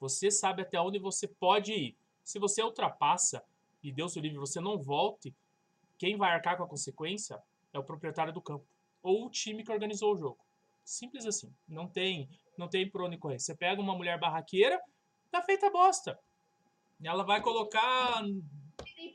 Você 0.00 0.32
sabe 0.32 0.62
até 0.62 0.80
onde 0.80 0.98
você 0.98 1.28
pode 1.28 1.72
ir. 1.72 1.96
Se 2.24 2.40
você 2.40 2.60
ultrapassa 2.60 3.40
e 3.84 3.92
Deus 3.92 4.16
o 4.16 4.20
livre, 4.20 4.36
você 4.36 4.58
não 4.60 4.82
volte, 4.82 5.32
quem 5.96 6.16
vai 6.16 6.32
arcar 6.32 6.56
com 6.56 6.64
a 6.64 6.68
consequência 6.68 7.40
é 7.72 7.78
o 7.78 7.84
proprietário 7.84 8.32
do 8.32 8.42
campo 8.42 8.66
ou 9.00 9.26
o 9.26 9.30
time 9.30 9.62
que 9.62 9.70
organizou 9.70 10.14
o 10.14 10.16
jogo. 10.16 10.44
Simples 10.84 11.24
assim. 11.24 11.54
Não 11.68 11.86
tem, 11.86 12.28
não 12.58 12.66
tem 12.66 12.90
por 12.90 13.02
onde 13.02 13.16
correr. 13.16 13.38
Você 13.38 13.54
pega 13.54 13.80
uma 13.80 13.94
mulher 13.94 14.18
barraqueira, 14.18 14.82
tá 15.30 15.40
feita 15.40 15.70
bosta. 15.70 16.18
Ela 17.00 17.22
vai 17.22 17.40
colocar 17.40 18.24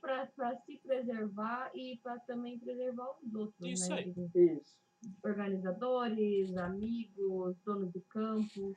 para 0.05 0.55
se 0.61 0.77
preservar 0.77 1.71
e 1.73 1.97
para 1.97 2.19
também 2.19 2.59
preservar 2.59 3.15
os 3.23 3.33
outros, 3.33 3.67
Isso 3.67 3.89
né? 3.89 3.95
aí. 3.97 4.13
Isso. 4.35 4.79
Organizadores, 5.23 6.55
amigos, 6.57 7.57
donos 7.65 7.91
do 7.91 8.01
campo. 8.01 8.75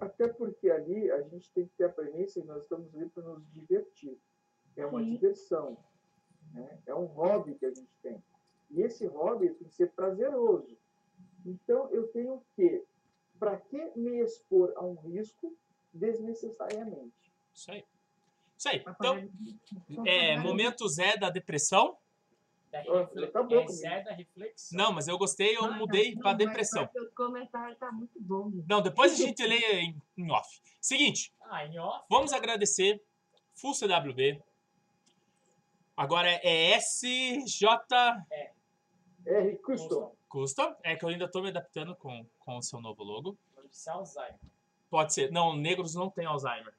Até 0.00 0.28
porque 0.28 0.70
ali 0.70 1.10
a 1.10 1.20
gente 1.22 1.50
tem 1.52 1.66
que 1.66 1.74
ter 1.76 1.84
a 1.84 1.88
premissa 1.88 2.40
que 2.40 2.46
nós 2.46 2.62
estamos 2.62 2.94
ali 2.94 3.08
para 3.10 3.22
nos 3.22 3.46
divertir. 3.52 4.18
É 4.76 4.86
uma 4.86 5.00
Sim. 5.00 5.10
diversão. 5.10 5.76
Né? 6.52 6.78
É 6.86 6.94
um 6.94 7.06
hobby 7.06 7.54
que 7.54 7.66
a 7.66 7.70
gente 7.70 7.90
tem. 8.02 8.22
E 8.70 8.82
esse 8.82 9.06
hobby 9.06 9.50
tem 9.50 9.68
que 9.68 9.74
ser 9.74 9.90
prazeroso. 9.90 10.76
Então 11.44 11.88
eu 11.90 12.08
tenho 12.08 12.42
que, 12.54 12.84
para 13.38 13.56
que 13.56 13.92
me 13.96 14.20
expor 14.20 14.72
a 14.76 14.84
um 14.84 14.94
risco 14.94 15.56
desnecessariamente? 15.92 17.32
Isso 17.52 17.70
aí. 17.70 17.84
Isso 18.64 18.68
aí. 18.68 18.84
Então, 18.88 19.30
é, 20.06 20.38
momento 20.38 20.88
Zé 20.88 21.16
da 21.18 21.28
depressão. 21.28 21.96
Da 22.70 22.82
Nossa, 22.84 23.00
refle- 23.14 23.26
tá 23.28 23.46
é. 23.50 23.68
Zé 23.68 24.00
da 24.02 24.12
reflexão. 24.12 24.78
Não, 24.78 24.92
mas 24.92 25.06
eu 25.06 25.16
gostei, 25.18 25.56
eu 25.56 25.70
mudei 25.74 26.12
não, 26.14 26.20
pra 26.22 26.30
mas- 26.30 26.38
depressão. 26.38 26.88
O 26.96 27.14
comentário 27.14 27.76
tá 27.76 27.92
muito 27.92 28.18
bom. 28.20 28.50
Não, 28.68 28.80
depois 28.80 29.12
a 29.12 29.16
gente 29.16 29.46
lê 29.46 29.58
em, 29.82 30.02
em 30.16 30.30
off. 30.32 30.60
Seguinte, 30.80 31.32
Ah, 31.42 31.64
em 31.66 31.78
off? 31.78 32.04
vamos 32.08 32.32
agradecer 32.32 33.00
Full 33.54 33.74
CWB. 33.74 34.42
Agora 35.96 36.28
é 36.28 36.72
SJ 36.78 37.66
R. 39.26 39.56
Custom. 39.58 40.16
Custom. 40.28 40.74
É 40.82 40.96
que 40.96 41.04
eu 41.04 41.08
ainda 41.10 41.30
tô 41.30 41.40
me 41.40 41.48
adaptando 41.50 41.94
com, 41.94 42.26
com 42.40 42.56
o 42.58 42.62
seu 42.62 42.80
novo 42.80 43.04
logo. 43.04 43.38
Notícia 43.56 43.92
Alzheimer. 43.92 44.38
Pode 44.90 45.14
ser. 45.14 45.30
Não, 45.30 45.54
negros 45.54 45.94
não 45.94 46.10
tem 46.10 46.26
Alzheimer. 46.26 46.74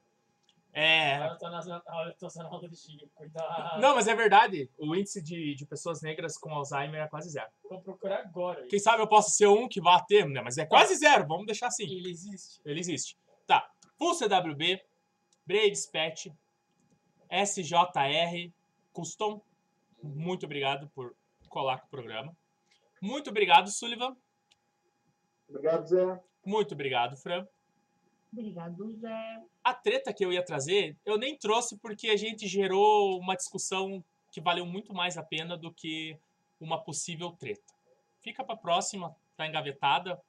É. 0.78 1.26
Eu 1.26 1.38
tô, 1.38 1.48
nas, 1.48 1.66
olha, 1.66 1.82
eu 2.10 2.14
tô 2.18 2.26
usando 2.26 2.54
alergia. 2.54 3.08
Cuidado. 3.14 3.80
Não, 3.80 3.94
mas 3.94 4.06
é 4.06 4.14
verdade. 4.14 4.70
O 4.76 4.94
índice 4.94 5.22
de, 5.22 5.54
de 5.54 5.64
pessoas 5.64 6.02
negras 6.02 6.36
com 6.36 6.52
Alzheimer 6.52 7.00
é 7.00 7.08
quase 7.08 7.30
zero. 7.30 7.48
Vou 7.66 7.80
procurar 7.80 8.18
agora. 8.18 8.66
Quem 8.66 8.78
sabe 8.78 9.02
eu 9.02 9.08
posso 9.08 9.30
ser 9.30 9.46
um 9.46 9.66
que 9.66 9.80
vá 9.80 9.98
ter, 10.02 10.28
né? 10.28 10.42
Mas 10.42 10.58
é 10.58 10.66
quase 10.66 10.94
zero. 10.96 11.26
Vamos 11.26 11.46
deixar 11.46 11.68
assim. 11.68 11.84
Ele 11.84 12.10
existe. 12.10 12.60
Ele 12.62 12.78
existe. 12.78 13.16
Tá. 13.46 13.66
Full 13.96 14.16
CWB, 14.16 14.84
Braves 15.46 15.86
Pet, 15.86 16.30
SJR, 17.30 18.52
Custom. 18.92 19.40
Muito 20.02 20.44
obrigado 20.44 20.90
por 20.90 21.16
colar 21.48 21.80
com 21.80 21.86
o 21.86 21.90
programa. 21.90 22.36
Muito 23.00 23.30
obrigado, 23.30 23.70
Sullivan. 23.70 24.14
Obrigado, 25.48 25.86
Zé. 25.86 26.20
Muito 26.44 26.74
obrigado, 26.74 27.16
Fran. 27.16 27.48
Obrigado, 28.36 28.92
Zé. 29.00 29.42
A 29.64 29.72
treta 29.72 30.12
que 30.12 30.22
eu 30.24 30.30
ia 30.30 30.44
trazer, 30.44 30.94
eu 31.06 31.16
nem 31.16 31.36
trouxe 31.38 31.76
porque 31.78 32.10
a 32.10 32.16
gente 32.16 32.46
gerou 32.46 33.18
uma 33.18 33.34
discussão 33.34 34.04
que 34.30 34.42
valeu 34.42 34.66
muito 34.66 34.92
mais 34.92 35.16
a 35.16 35.22
pena 35.22 35.56
do 35.56 35.72
que 35.72 36.18
uma 36.60 36.78
possível 36.82 37.32
treta. 37.32 37.72
Fica 38.20 38.44
pra 38.44 38.54
próxima, 38.54 39.16
tá 39.36 39.46
engavetada. 39.46 40.20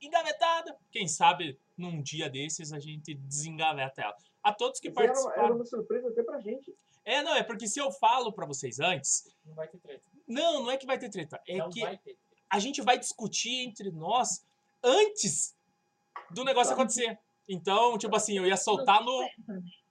Engavetada! 0.00 0.76
Quem 0.90 1.08
sabe 1.08 1.58
num 1.76 2.02
dia 2.02 2.28
desses 2.28 2.70
a 2.72 2.78
gente 2.78 3.14
desengaveta 3.14 4.02
ela. 4.02 4.16
A 4.42 4.52
todos 4.52 4.78
que 4.78 4.90
Mas 4.90 5.06
participaram. 5.06 5.44
era 5.44 5.54
uma 5.54 5.64
surpresa 5.64 6.08
até 6.08 6.22
pra 6.22 6.38
gente. 6.40 6.74
É, 7.02 7.22
não, 7.22 7.34
é 7.34 7.42
porque 7.42 7.66
se 7.66 7.78
eu 7.80 7.90
falo 7.90 8.30
pra 8.30 8.44
vocês 8.44 8.78
antes, 8.78 9.34
Não 9.46 9.54
vai 9.54 9.68
ter 9.68 9.78
treta. 9.78 10.04
não, 10.28 10.62
não 10.64 10.70
é 10.70 10.76
que 10.76 10.84
vai 10.86 10.98
ter 10.98 11.08
treta, 11.08 11.40
é 11.48 11.56
não 11.56 11.70
que 11.70 11.80
vai 11.80 11.96
ter 11.96 12.02
treta. 12.02 12.18
a 12.50 12.58
gente 12.58 12.82
vai 12.82 12.98
discutir 12.98 13.64
entre 13.64 13.90
nós 13.90 14.44
antes 14.82 15.56
do 16.30 16.44
negócio 16.44 16.72
acontecer. 16.74 17.18
Então, 17.48 17.98
tipo 17.98 18.14
assim, 18.16 18.36
eu 18.38 18.46
ia 18.46 18.56
soltar 18.56 19.02
no. 19.04 19.22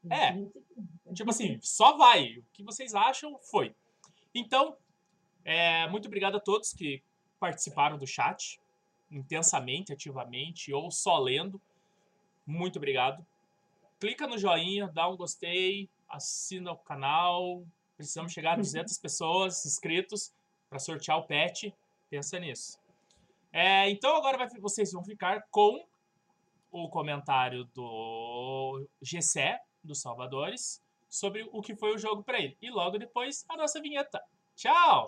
É. 0.10 0.30
É. 0.30 1.14
Tipo 1.14 1.30
assim, 1.30 1.60
só 1.62 1.96
vai. 1.96 2.38
O 2.38 2.44
que 2.54 2.64
vocês 2.64 2.96
acham 2.96 3.38
foi. 3.44 3.76
Então, 4.34 4.76
é, 5.46 5.88
muito 5.90 6.08
obrigado 6.08 6.36
a 6.38 6.40
todos 6.40 6.74
que 6.74 7.02
participaram 7.40 7.98
do 7.98 8.08
chat 8.08 8.60
intensamente, 9.12 9.94
ativamente 9.94 10.74
ou 10.74 10.90
só 10.90 11.20
lendo. 11.20 11.62
Muito 12.46 12.78
obrigado. 12.78 13.26
Clica 14.00 14.28
no 14.28 14.38
joinha, 14.38 14.88
dá 14.88 15.08
um 15.08 15.16
gostei, 15.16 15.88
assina 16.10 16.72
o 16.72 16.78
canal. 16.78 17.64
Precisamos 17.96 18.34
chegar 18.34 18.54
a 18.54 18.56
200 18.58 18.98
pessoas 18.98 19.66
inscritos 19.66 20.34
para 20.70 20.80
sortear 20.80 21.20
o 21.20 21.24
pet. 21.24 21.74
Pensa 22.10 22.40
nisso. 22.40 22.80
É, 23.52 23.88
então 23.90 24.16
agora 24.16 24.38
vai- 24.38 24.50
vocês 24.60 24.92
vão 24.92 25.04
ficar 25.04 25.46
com 25.52 25.86
o 26.74 26.90
comentário 26.90 27.66
do 27.66 28.84
GC, 29.00 29.56
dos 29.84 30.02
Salvadores, 30.02 30.82
sobre 31.08 31.48
o 31.54 31.62
que 31.62 31.76
foi 31.76 31.94
o 31.94 32.00
jogo 32.00 32.24
para 32.24 32.40
ele. 32.40 32.58
E 32.60 32.72
logo 32.72 32.98
depois 32.98 33.46
a 33.48 33.56
nossa 33.56 33.80
vinheta. 33.80 34.20
Tchau! 34.56 35.06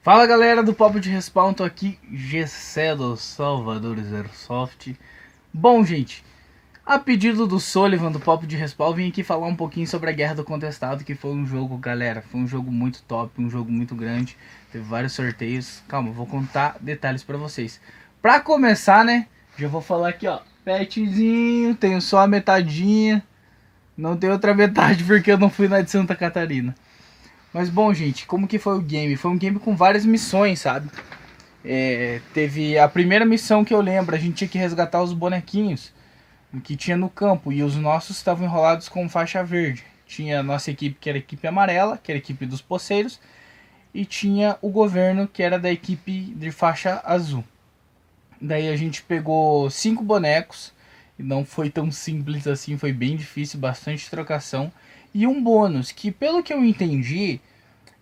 Fala 0.00 0.26
galera 0.26 0.62
do 0.62 0.74
Papo 0.74 0.98
de 0.98 1.10
Respawn, 1.10 1.52
tô 1.52 1.62
aqui, 1.62 2.00
GC 2.10 2.96
do 2.96 3.14
Salvadores 3.14 4.12
Airsoft. 4.12 4.96
Bom, 5.52 5.84
gente, 5.84 6.24
a 6.84 6.98
pedido 6.98 7.46
do 7.46 7.60
Sullivan 7.60 8.10
do 8.10 8.18
Papo 8.18 8.46
de 8.46 8.56
Respawn, 8.56 8.94
vim 8.94 9.08
aqui 9.10 9.22
falar 9.22 9.46
um 9.46 9.54
pouquinho 9.54 9.86
sobre 9.86 10.08
a 10.08 10.12
Guerra 10.12 10.36
do 10.36 10.44
Contestado, 10.44 11.04
que 11.04 11.14
foi 11.14 11.30
um 11.30 11.46
jogo, 11.46 11.76
galera, 11.76 12.22
foi 12.22 12.40
um 12.40 12.48
jogo 12.48 12.72
muito 12.72 13.02
top, 13.02 13.40
um 13.40 13.50
jogo 13.50 13.70
muito 13.70 13.94
grande, 13.94 14.36
teve 14.72 14.82
vários 14.82 15.12
sorteios. 15.12 15.80
Calma, 15.86 16.10
vou 16.10 16.26
contar 16.26 16.78
detalhes 16.80 17.22
pra 17.22 17.36
vocês. 17.36 17.78
Pra 18.20 18.40
começar, 18.40 19.04
né, 19.04 19.28
já 19.56 19.68
vou 19.68 19.80
falar 19.80 20.08
aqui, 20.08 20.26
ó, 20.26 20.40
petzinho, 20.64 21.74
tenho 21.74 22.00
só 22.00 22.20
a 22.20 22.26
metadinha, 22.26 23.22
não 23.96 24.16
tem 24.16 24.30
outra 24.30 24.54
metade 24.54 25.04
porque 25.04 25.32
eu 25.32 25.38
não 25.38 25.50
fui 25.50 25.68
na 25.68 25.80
de 25.80 25.90
Santa 25.90 26.14
Catarina. 26.14 26.74
Mas 27.52 27.68
bom, 27.68 27.92
gente, 27.92 28.26
como 28.26 28.48
que 28.48 28.58
foi 28.58 28.78
o 28.78 28.80
game? 28.80 29.16
Foi 29.16 29.30
um 29.30 29.36
game 29.36 29.58
com 29.58 29.76
várias 29.76 30.06
missões, 30.06 30.60
sabe? 30.60 30.88
É, 31.64 32.20
teve 32.32 32.78
a 32.78 32.88
primeira 32.88 33.24
missão 33.24 33.64
que 33.64 33.74
eu 33.74 33.80
lembro, 33.80 34.14
a 34.14 34.18
gente 34.18 34.34
tinha 34.34 34.48
que 34.48 34.58
resgatar 34.58 35.02
os 35.02 35.12
bonequinhos 35.12 35.92
que 36.64 36.76
tinha 36.76 36.96
no 36.96 37.08
campo 37.08 37.52
e 37.52 37.62
os 37.62 37.76
nossos 37.76 38.16
estavam 38.16 38.44
enrolados 38.46 38.88
com 38.88 39.08
faixa 39.08 39.42
verde. 39.44 39.84
Tinha 40.06 40.40
a 40.40 40.42
nossa 40.42 40.70
equipe 40.70 40.96
que 41.00 41.08
era 41.08 41.18
a 41.18 41.20
equipe 41.20 41.46
amarela, 41.46 41.98
que 42.02 42.10
era 42.10 42.18
a 42.18 42.20
equipe 42.20 42.44
dos 42.44 42.60
poceiros, 42.60 43.20
e 43.94 44.04
tinha 44.04 44.56
o 44.60 44.68
governo 44.68 45.26
que 45.26 45.42
era 45.42 45.58
da 45.58 45.70
equipe 45.70 46.34
de 46.36 46.50
faixa 46.50 47.00
azul. 47.04 47.44
Daí 48.44 48.68
a 48.68 48.76
gente 48.76 49.04
pegou 49.04 49.70
cinco 49.70 50.02
bonecos, 50.02 50.72
e 51.16 51.22
não 51.22 51.44
foi 51.44 51.70
tão 51.70 51.92
simples 51.92 52.44
assim, 52.48 52.76
foi 52.76 52.92
bem 52.92 53.16
difícil, 53.16 53.60
bastante 53.60 54.10
trocação. 54.10 54.72
E 55.14 55.28
um 55.28 55.40
bônus, 55.40 55.92
que 55.92 56.10
pelo 56.10 56.42
que 56.42 56.52
eu 56.52 56.64
entendi, 56.64 57.40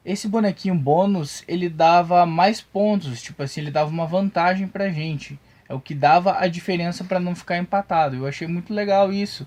esse 0.02 0.26
bonequinho 0.26 0.74
bônus, 0.74 1.44
ele 1.46 1.68
dava 1.68 2.24
mais 2.24 2.62
pontos, 2.62 3.20
tipo 3.20 3.42
assim, 3.42 3.60
ele 3.60 3.70
dava 3.70 3.90
uma 3.90 4.06
vantagem 4.06 4.66
pra 4.66 4.88
gente. 4.88 5.38
É 5.68 5.74
o 5.74 5.80
que 5.80 5.94
dava 5.94 6.38
a 6.38 6.48
diferença 6.48 7.04
para 7.04 7.20
não 7.20 7.34
ficar 7.34 7.58
empatado. 7.58 8.16
Eu 8.16 8.26
achei 8.26 8.48
muito 8.48 8.72
legal 8.72 9.12
isso. 9.12 9.46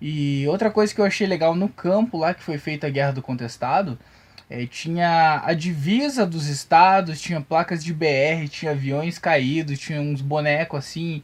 E 0.00 0.46
outra 0.48 0.70
coisa 0.70 0.94
que 0.94 1.00
eu 1.00 1.04
achei 1.04 1.26
legal 1.26 1.54
no 1.54 1.68
campo 1.68 2.18
lá 2.18 2.34
que 2.34 2.42
foi 2.42 2.58
feita 2.58 2.86
a 2.86 2.90
Guerra 2.90 3.12
do 3.12 3.22
Contestado, 3.22 3.98
é, 4.50 4.66
tinha 4.66 5.40
a 5.44 5.54
divisa 5.54 6.26
dos 6.26 6.48
estados, 6.48 7.20
tinha 7.20 7.40
placas 7.40 7.84
de 7.84 7.94
BR, 7.94 8.48
tinha 8.50 8.72
aviões 8.72 9.16
caídos, 9.16 9.78
tinha 9.78 10.00
uns 10.00 10.20
bonecos 10.20 10.80
assim, 10.80 11.22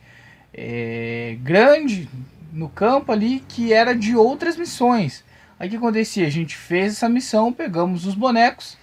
é, 0.55 1.37
grande 1.41 2.09
no 2.53 2.69
campo 2.69 3.11
ali 3.11 3.41
que 3.49 3.73
era 3.73 3.97
de 3.97 4.15
outras 4.17 4.57
missões. 4.57 5.25
Aí 5.59 5.67
o 5.67 5.71
que 5.71 5.77
acontecia? 5.77 6.25
A 6.25 6.31
gente 6.31 6.57
fez 6.57 6.93
essa 6.93 7.09
missão, 7.09 7.53
pegamos 7.53 8.07
os 8.07 8.15
bonecos 8.15 8.79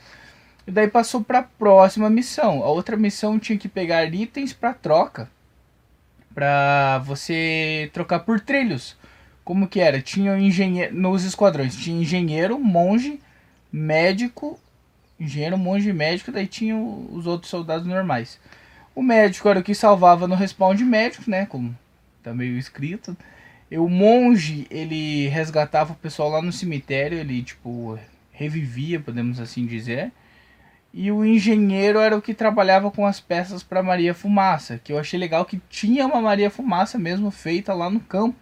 e 0.67 0.71
daí 0.71 0.89
passou 0.89 1.23
para 1.23 1.39
a 1.39 1.43
próxima 1.43 2.09
missão. 2.09 2.63
A 2.63 2.67
outra 2.67 2.97
missão 2.97 3.39
tinha 3.39 3.57
que 3.57 3.69
pegar 3.69 4.13
itens 4.13 4.51
para 4.51 4.73
troca, 4.73 5.29
para 6.35 6.99
você 7.05 7.89
trocar 7.93 8.19
por 8.19 8.41
trilhos. 8.41 8.97
Como 9.45 9.69
que 9.69 9.79
era? 9.79 10.01
Tinha 10.01 10.37
engenheiro 10.37 10.93
nos 10.93 11.23
esquadrões, 11.23 11.77
tinha 11.77 12.01
engenheiro, 12.01 12.59
monge, 12.59 13.21
médico, 13.73 14.59
engenheiro, 15.19 15.57
monge, 15.57 15.91
médico, 15.91 16.31
daí 16.31 16.45
tinha 16.45 16.77
os 16.77 17.25
outros 17.25 17.49
soldados 17.49 17.87
normais. 17.87 18.39
O 18.93 19.01
médico 19.01 19.49
era 19.49 19.59
o 19.59 19.63
que 19.63 19.73
salvava 19.73 20.27
no 20.27 20.35
respawn 20.35 20.75
de 20.75 20.85
médico, 20.85 21.29
né, 21.29 21.47
como 21.47 21.75
tá 22.21 22.31
meio 22.33 22.57
escrito. 22.57 23.17
E 23.71 23.77
o 23.79 23.89
monge, 23.89 24.67
ele 24.69 25.27
resgatava 25.29 25.93
o 25.93 25.95
pessoal 25.95 26.29
lá 26.29 26.41
no 26.41 26.51
cemitério, 26.51 27.17
ele 27.17 27.41
tipo 27.41 27.97
revivia, 28.31 28.99
podemos 28.99 29.39
assim 29.39 29.65
dizer. 29.65 30.11
E 30.93 31.11
o 31.11 31.25
engenheiro 31.25 31.97
era 31.97 32.15
o 32.15 32.21
que 32.21 32.35
trabalhava 32.35 32.91
com 32.91 33.03
as 33.03 33.19
peças 33.19 33.63
para 33.63 33.81
Maria 33.81 34.13
Fumaça, 34.13 34.79
que 34.83 34.93
eu 34.93 34.99
achei 34.99 35.19
legal 35.19 35.43
que 35.43 35.59
tinha 35.67 36.05
uma 36.05 36.21
Maria 36.21 36.51
Fumaça 36.51 36.99
mesmo 36.99 37.31
feita 37.31 37.73
lá 37.73 37.89
no 37.89 37.99
campo. 37.99 38.37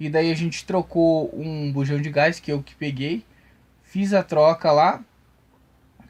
E 0.00 0.08
daí 0.08 0.32
a 0.32 0.34
gente 0.34 0.64
trocou 0.64 1.30
um 1.32 1.70
bujão 1.72 2.00
de 2.00 2.10
gás 2.10 2.40
que 2.40 2.50
eu 2.50 2.62
que 2.62 2.74
peguei, 2.74 3.24
fiz 3.88 4.14
a 4.14 4.22
troca 4.22 4.70
lá 4.70 5.00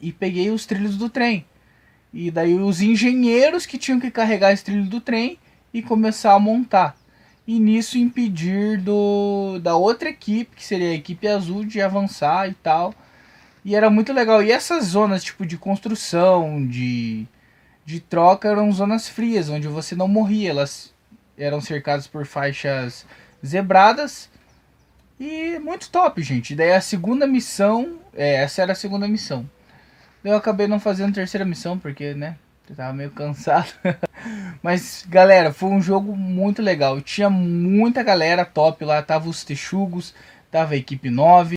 e 0.01 0.13
peguei 0.13 0.51
os 0.51 0.67
trilhos 0.67 0.97
do 0.97 1.09
trem. 1.09 1.45
E 2.13 2.31
daí 2.31 2.55
os 2.55 2.81
engenheiros 2.81 3.67
que 3.67 3.79
tinham 3.79 4.01
que 4.01 4.11
carregar 4.11 4.53
esse 4.53 4.65
trilho 4.65 4.87
do 4.87 5.01
trem 5.01 5.39
e 5.73 5.83
começar 5.83 6.35
a 6.35 6.39
montar 6.39 6.97
e 7.49 7.59
nisso 7.59 7.97
impedir 7.97 8.79
do 8.79 9.59
da 9.63 9.75
outra 9.75 10.11
equipe, 10.11 10.55
que 10.55 10.63
seria 10.63 10.91
a 10.91 10.95
equipe 10.95 11.27
azul, 11.27 11.65
de 11.65 11.81
avançar 11.81 12.47
e 12.47 12.53
tal. 12.53 12.95
E 13.65 13.75
era 13.75 13.89
muito 13.89 14.13
legal. 14.13 14.43
E 14.43 14.53
essas 14.53 14.85
zonas 14.85 15.25
tipo 15.25 15.47
de 15.47 15.57
construção, 15.57 16.67
de, 16.67 17.27
de 17.87 18.01
troca, 18.01 18.49
eram 18.49 18.71
zonas 18.71 19.09
frias, 19.09 19.49
onde 19.49 19.67
você 19.67 19.95
não 19.97 20.07
morria. 20.07 20.51
Elas 20.51 20.95
eram 21.39 21.59
cercadas 21.59 22.07
por 22.07 22.27
faixas 22.27 23.07
zebradas. 23.45 24.29
E 25.19 25.59
muito 25.59 25.91
top, 25.91 26.23
gente. 26.23 26.55
Daí 26.55 26.73
a 26.73 26.81
segunda 26.81 27.27
missão, 27.27 27.99
é, 28.15 28.37
essa 28.37 28.63
era 28.63 28.73
a 28.73 28.77
segunda 28.77 29.09
missão. 29.09 29.49
Eu 30.23 30.37
acabei 30.37 30.67
não 30.67 30.79
fazendo 30.79 31.11
a 31.11 31.15
terceira 31.15 31.45
missão, 31.45 31.79
porque, 31.79 32.15
né, 32.15 32.37
eu 32.69 32.77
tava 32.77 32.93
meio 32.93 33.11
cansado. 33.11 33.73
Mas, 34.63 35.05
galera, 35.09 35.53
foi 35.53 35.71
um 35.71 35.81
jogo 35.81 36.17
muito 36.17 36.63
legal. 36.63 37.01
Tinha 37.01 37.31
muita 37.31 38.03
galera 38.03 38.45
top 38.45 38.85
lá. 38.85 39.03
Tava 39.03 39.29
os 39.29 39.43
Texugos, 39.43 40.15
tava 40.51 40.75
a 40.75 40.77
equipe 40.77 41.11
9, 41.11 41.57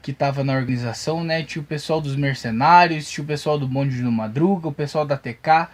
que 0.00 0.12
tava 0.12 0.42
na 0.42 0.54
organização, 0.54 1.22
né? 1.22 1.42
Tinha 1.42 1.62
o 1.62 1.66
pessoal 1.66 2.00
dos 2.00 2.16
Mercenários, 2.16 3.10
tinha 3.10 3.22
o 3.22 3.26
pessoal 3.26 3.58
do 3.58 3.68
Bonde 3.68 4.02
no 4.02 4.10
Madruga, 4.10 4.68
o 4.68 4.72
pessoal 4.72 5.04
da 5.04 5.16
TK. 5.16 5.68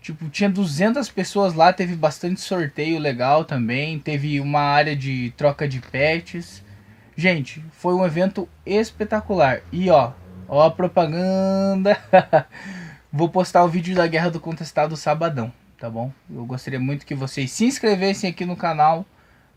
Tipo, 0.00 0.28
tinha 0.30 0.48
200 0.48 1.10
pessoas 1.10 1.52
lá, 1.52 1.72
teve 1.72 1.94
bastante 1.94 2.40
sorteio 2.40 2.98
legal 2.98 3.44
também, 3.44 3.98
teve 3.98 4.40
uma 4.40 4.60
área 4.60 4.96
de 4.96 5.32
troca 5.36 5.68
de 5.68 5.80
pets. 5.80 6.64
Gente, 7.14 7.62
foi 7.72 7.94
um 7.94 8.04
evento 8.04 8.48
espetacular. 8.64 9.60
E 9.70 9.90
ó, 9.90 10.12
ó 10.48 10.66
a 10.66 10.70
propaganda. 10.70 11.98
Vou 13.12 13.28
postar 13.28 13.64
o 13.64 13.68
vídeo 13.68 13.94
da 13.94 14.06
Guerra 14.06 14.30
do 14.30 14.40
Contestado 14.40 14.96
sabadão, 14.96 15.52
tá 15.78 15.90
bom? 15.90 16.12
Eu 16.32 16.46
gostaria 16.46 16.80
muito 16.80 17.04
que 17.04 17.14
vocês 17.14 17.50
se 17.50 17.64
inscrevessem 17.64 18.30
aqui 18.30 18.46
no 18.46 18.56
canal 18.56 19.04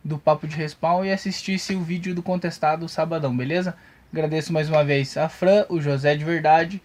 do 0.04 0.18
Papo 0.18 0.48
de 0.48 0.58
Respawn 0.58 1.06
e 1.06 1.12
assistissem 1.12 1.78
o 1.78 1.84
vídeo 1.84 2.14
do 2.14 2.22
Contestado 2.22 2.90
sabadão, 2.90 3.36
beleza? 3.36 3.76
Agradeço 4.12 4.52
mais 4.52 4.70
uma 4.70 4.84
vez 4.84 5.16
a 5.16 5.30
Fran, 5.30 5.66
o 5.70 5.80
José 5.80 6.16
de 6.16 6.26
Verdade 6.26 6.82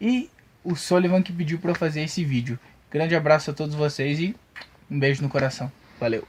e 0.00 0.30
o 0.62 0.76
Sullivan 0.76 1.22
que 1.22 1.32
pediu 1.32 1.58
para 1.58 1.74
fazer 1.74 2.02
esse 2.02 2.24
vídeo. 2.24 2.58
Grande 2.90 3.14
abraço 3.14 3.50
a 3.50 3.54
todos 3.54 3.74
vocês 3.74 4.18
e 4.18 4.34
um 4.90 4.98
beijo 4.98 5.22
no 5.22 5.28
coração. 5.28 5.70
Valeu! 5.98 6.26